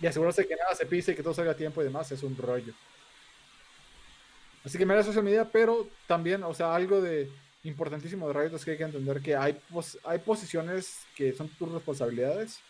[0.00, 2.22] Y asegurarse que nada se pise y que todo salga a tiempo y demás es
[2.22, 2.72] un rollo.
[4.64, 7.30] Así que me da social media, pero también, o sea, algo de
[7.64, 9.58] importantísimo de Riot es que hay que entender que hay,
[10.04, 12.60] hay posiciones que son tus responsabilidades,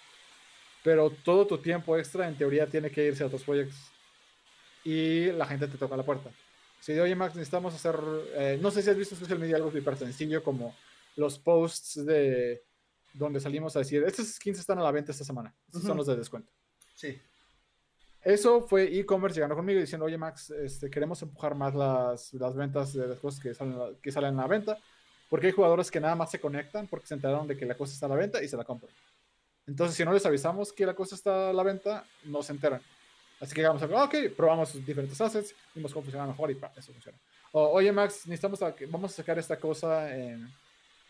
[0.82, 3.76] pero todo tu tiempo extra en teoría tiene que irse a otros proyectos.
[4.84, 6.30] Y la gente te toca la puerta.
[6.80, 7.98] Si de oye Max, necesitamos hacer,
[8.34, 10.76] eh, no sé si has visto en social media algo súper sencillo como
[11.16, 12.62] los posts de
[13.14, 16.06] donde salimos a decir, estos skins están a la venta esta semana, estos son los
[16.06, 16.52] de descuento.
[16.94, 17.18] Sí.
[18.24, 23.09] Eso fue e-commerce llegando conmigo diciendo, oye Max, este, queremos empujar más las, ventas de
[23.09, 24.78] las cosas que salen, que salen a la venta,
[25.28, 27.92] porque hay jugadores que nada más se conectan porque se enteraron de que la cosa
[27.92, 28.90] está a la venta y se la compran.
[29.66, 32.80] Entonces, si no les avisamos que la cosa está a la venta, no se enteran.
[33.40, 36.92] Así que vamos a ok, probamos diferentes assets, vimos cómo funciona mejor y pa, eso
[36.92, 37.18] funciona.
[37.52, 40.09] O, oye Max, necesitamos, vamos a sacar esta cosa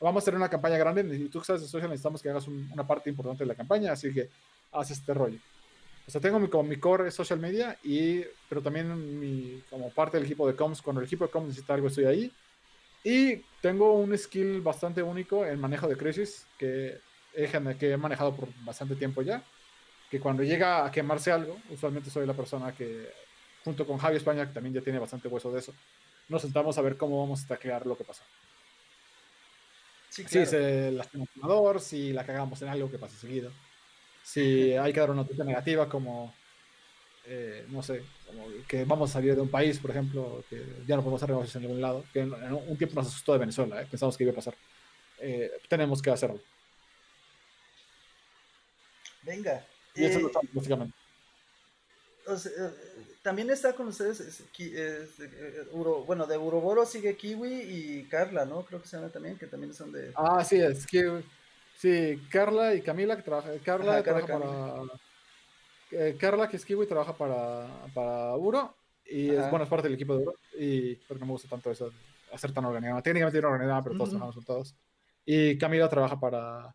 [0.01, 2.87] vamos a hacer una campaña grande y tú sabes de social necesitamos que hagas una
[2.87, 4.29] parte importante de la campaña, así que
[4.73, 5.39] haz este rollo.
[6.07, 10.19] O sea, tengo mi, como mi core social media, y, pero también mi, como parte
[10.19, 10.83] del equipo de comms.
[10.83, 12.33] Cuando el equipo de comms necesita algo, estoy ahí.
[13.03, 16.99] Y tengo un skill bastante único en manejo de crisis que
[17.35, 19.43] he, que he manejado por bastante tiempo ya.
[20.11, 23.11] Que cuando llega a quemarse algo, usualmente soy la persona que,
[23.65, 25.75] junto con Javi España, que también ya tiene bastante hueso de eso,
[26.29, 28.23] nos sentamos a ver cómo vamos a taclear lo que pasó.
[30.11, 30.47] Sí, claro.
[30.47, 33.51] Si se lastima el si la cagamos en algo que pasa seguido
[34.25, 36.35] si hay que dar una noticia negativa como
[37.27, 40.97] eh, no sé, como que vamos a salir de un país, por ejemplo, que ya
[40.97, 43.81] no podemos hacer negocios en ningún lado, que en, un tiempo nos asustó de Venezuela,
[43.81, 43.87] ¿eh?
[43.91, 44.55] pensamos que iba a pasar.
[45.21, 46.39] Eh, tenemos que hacerlo.
[49.23, 49.67] Venga.
[49.95, 50.95] Y eso es básicamente.
[53.23, 54.43] también está con ustedes,
[56.07, 58.67] bueno, de Uroboro sigue Kiwi y Carla, ¿no?
[58.67, 60.13] Creo que se llama también, que también son de...
[60.15, 61.25] Ah, sí, es Kiwi.
[61.77, 64.83] Sí, Carla y Camila, que trabaja, Carla trabaja para
[65.91, 68.75] eh, Carla, que es Kiwi, trabaja para, para Uro.
[69.07, 70.35] Y es, bueno, es parte del equipo de Uro.
[70.59, 71.93] Y porque no me gusta tanto eso,
[72.33, 73.03] hacer tan organizado.
[73.03, 74.75] Técnicamente no organizada, pero todos trabajamos con todos.
[75.25, 76.75] Y Camila trabaja para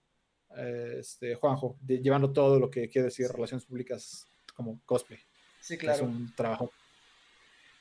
[0.57, 5.19] eh, este, Juanjo, llevando todo lo que quiere decir relaciones públicas como cosplay.
[5.59, 5.97] Sí, claro.
[5.97, 6.71] Es un trabajo.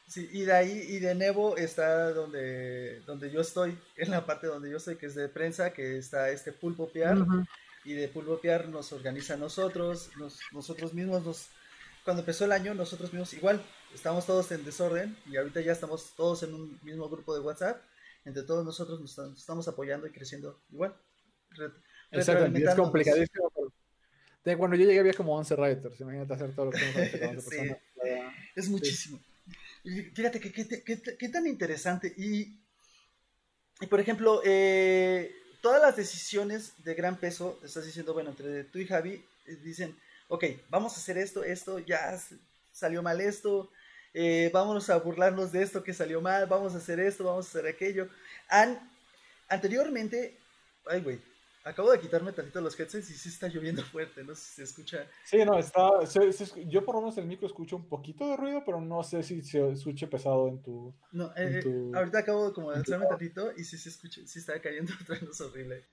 [0.09, 4.47] Sí, y de ahí, y de Nevo está donde, donde yo estoy, en la parte
[4.47, 7.19] donde yo estoy, que es de prensa, que está este Pulpo PR,
[7.85, 10.11] y de pulvopear nos organiza nosotros,
[10.53, 11.49] nosotros mismos nos,
[12.05, 13.63] cuando empezó el año, nosotros mismos igual,
[13.95, 17.83] estamos todos en desorden y ahorita ya estamos todos en un mismo grupo de WhatsApp,
[18.25, 20.97] entre todos nosotros nos, estamos apoyando y creciendo igual.
[22.11, 23.53] Exacto, es complicadísimo.
[24.57, 26.79] Cuando yo llegué había como 11 writers, imagínate hacer todo lo que
[27.41, 27.77] sí,
[28.55, 29.21] Es muchísimo.
[29.83, 32.59] Fíjate que qué tan interesante y,
[33.81, 38.79] y por ejemplo, eh, todas las decisiones de gran peso, estás diciendo, bueno, entre tú
[38.79, 39.97] y Javi, eh, dicen,
[40.29, 42.19] ok, vamos a hacer esto, esto, ya
[42.73, 43.71] salió mal esto,
[44.15, 47.49] eh, vámonos a burlarnos de esto que salió mal, vamos a hacer esto, vamos a
[47.51, 48.09] hacer aquello.
[49.49, 50.39] Anteriormente,
[50.87, 51.21] ay, güey,
[51.65, 54.63] Acabo de quitarme tantito los headsets y sí está lloviendo fuerte, no sé si se
[54.63, 55.07] escucha.
[55.25, 55.91] Sí, no, está.
[56.67, 59.43] yo por lo menos el micro escucho un poquito de ruido, pero no sé si
[59.43, 60.95] se escuche pesado en tu.
[61.13, 61.63] No, eh,
[61.95, 65.85] ahorita acabo como de echarme tantito y sí se escucha, sí está cayendo vez horrible.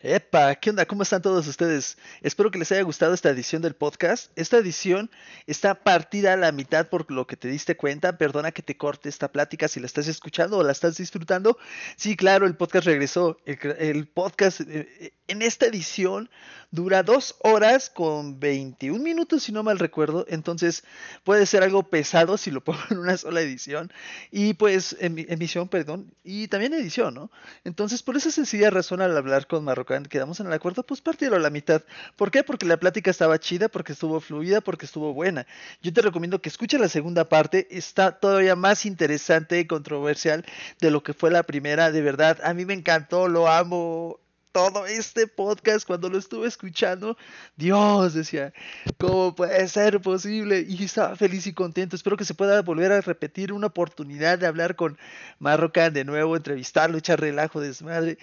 [0.00, 0.84] Epa, ¿qué onda?
[0.86, 1.96] ¿Cómo están todos ustedes?
[2.20, 4.30] Espero que les haya gustado esta edición del podcast.
[4.36, 5.10] Esta edición
[5.46, 8.18] está partida a la mitad por lo que te diste cuenta.
[8.18, 11.58] Perdona que te corte esta plática si la estás escuchando o la estás disfrutando.
[11.96, 13.38] Sí, claro, el podcast regresó.
[13.46, 16.28] El, podcast eh, en esta edición
[16.74, 20.26] Dura dos horas con 21 minutos, si no mal recuerdo.
[20.28, 20.82] Entonces
[21.22, 23.92] puede ser algo pesado si lo pongo en una sola edición.
[24.32, 26.12] Y pues, emisión, perdón.
[26.24, 27.30] Y también edición, ¿no?
[27.62, 29.64] Entonces, por esa sencilla razón, al hablar con
[30.08, 31.82] Quedamos en el acuerdo, pues partirlo a la mitad.
[32.16, 32.44] ¿Por qué?
[32.44, 35.46] Porque la plática estaba chida, porque estuvo fluida, porque estuvo buena.
[35.82, 37.66] Yo te recomiendo que escuches la segunda parte.
[37.70, 40.44] Está todavía más interesante y controversial
[40.80, 41.90] de lo que fue la primera.
[41.90, 44.20] De verdad, a mí me encantó, lo amo
[44.54, 47.16] todo este podcast cuando lo estuve escuchando,
[47.56, 48.52] Dios decía,
[48.98, 50.64] ¿cómo puede ser posible?
[50.68, 51.96] Y estaba feliz y contento.
[51.96, 54.96] Espero que se pueda volver a repetir una oportunidad de hablar con
[55.40, 58.16] Marrocan de nuevo, entrevistarlo, echar relajo, desmadre.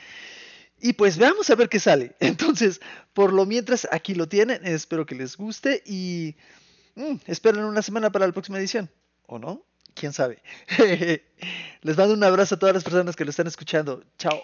[0.81, 2.15] Y pues veamos a ver qué sale.
[2.19, 2.81] Entonces,
[3.13, 4.65] por lo mientras, aquí lo tienen.
[4.65, 6.35] Espero que les guste y
[6.95, 8.89] mm, esperen una semana para la próxima edición.
[9.27, 9.63] ¿O no?
[9.93, 10.41] ¿Quién sabe?
[11.81, 14.03] les mando un abrazo a todas las personas que lo están escuchando.
[14.17, 14.41] Chao.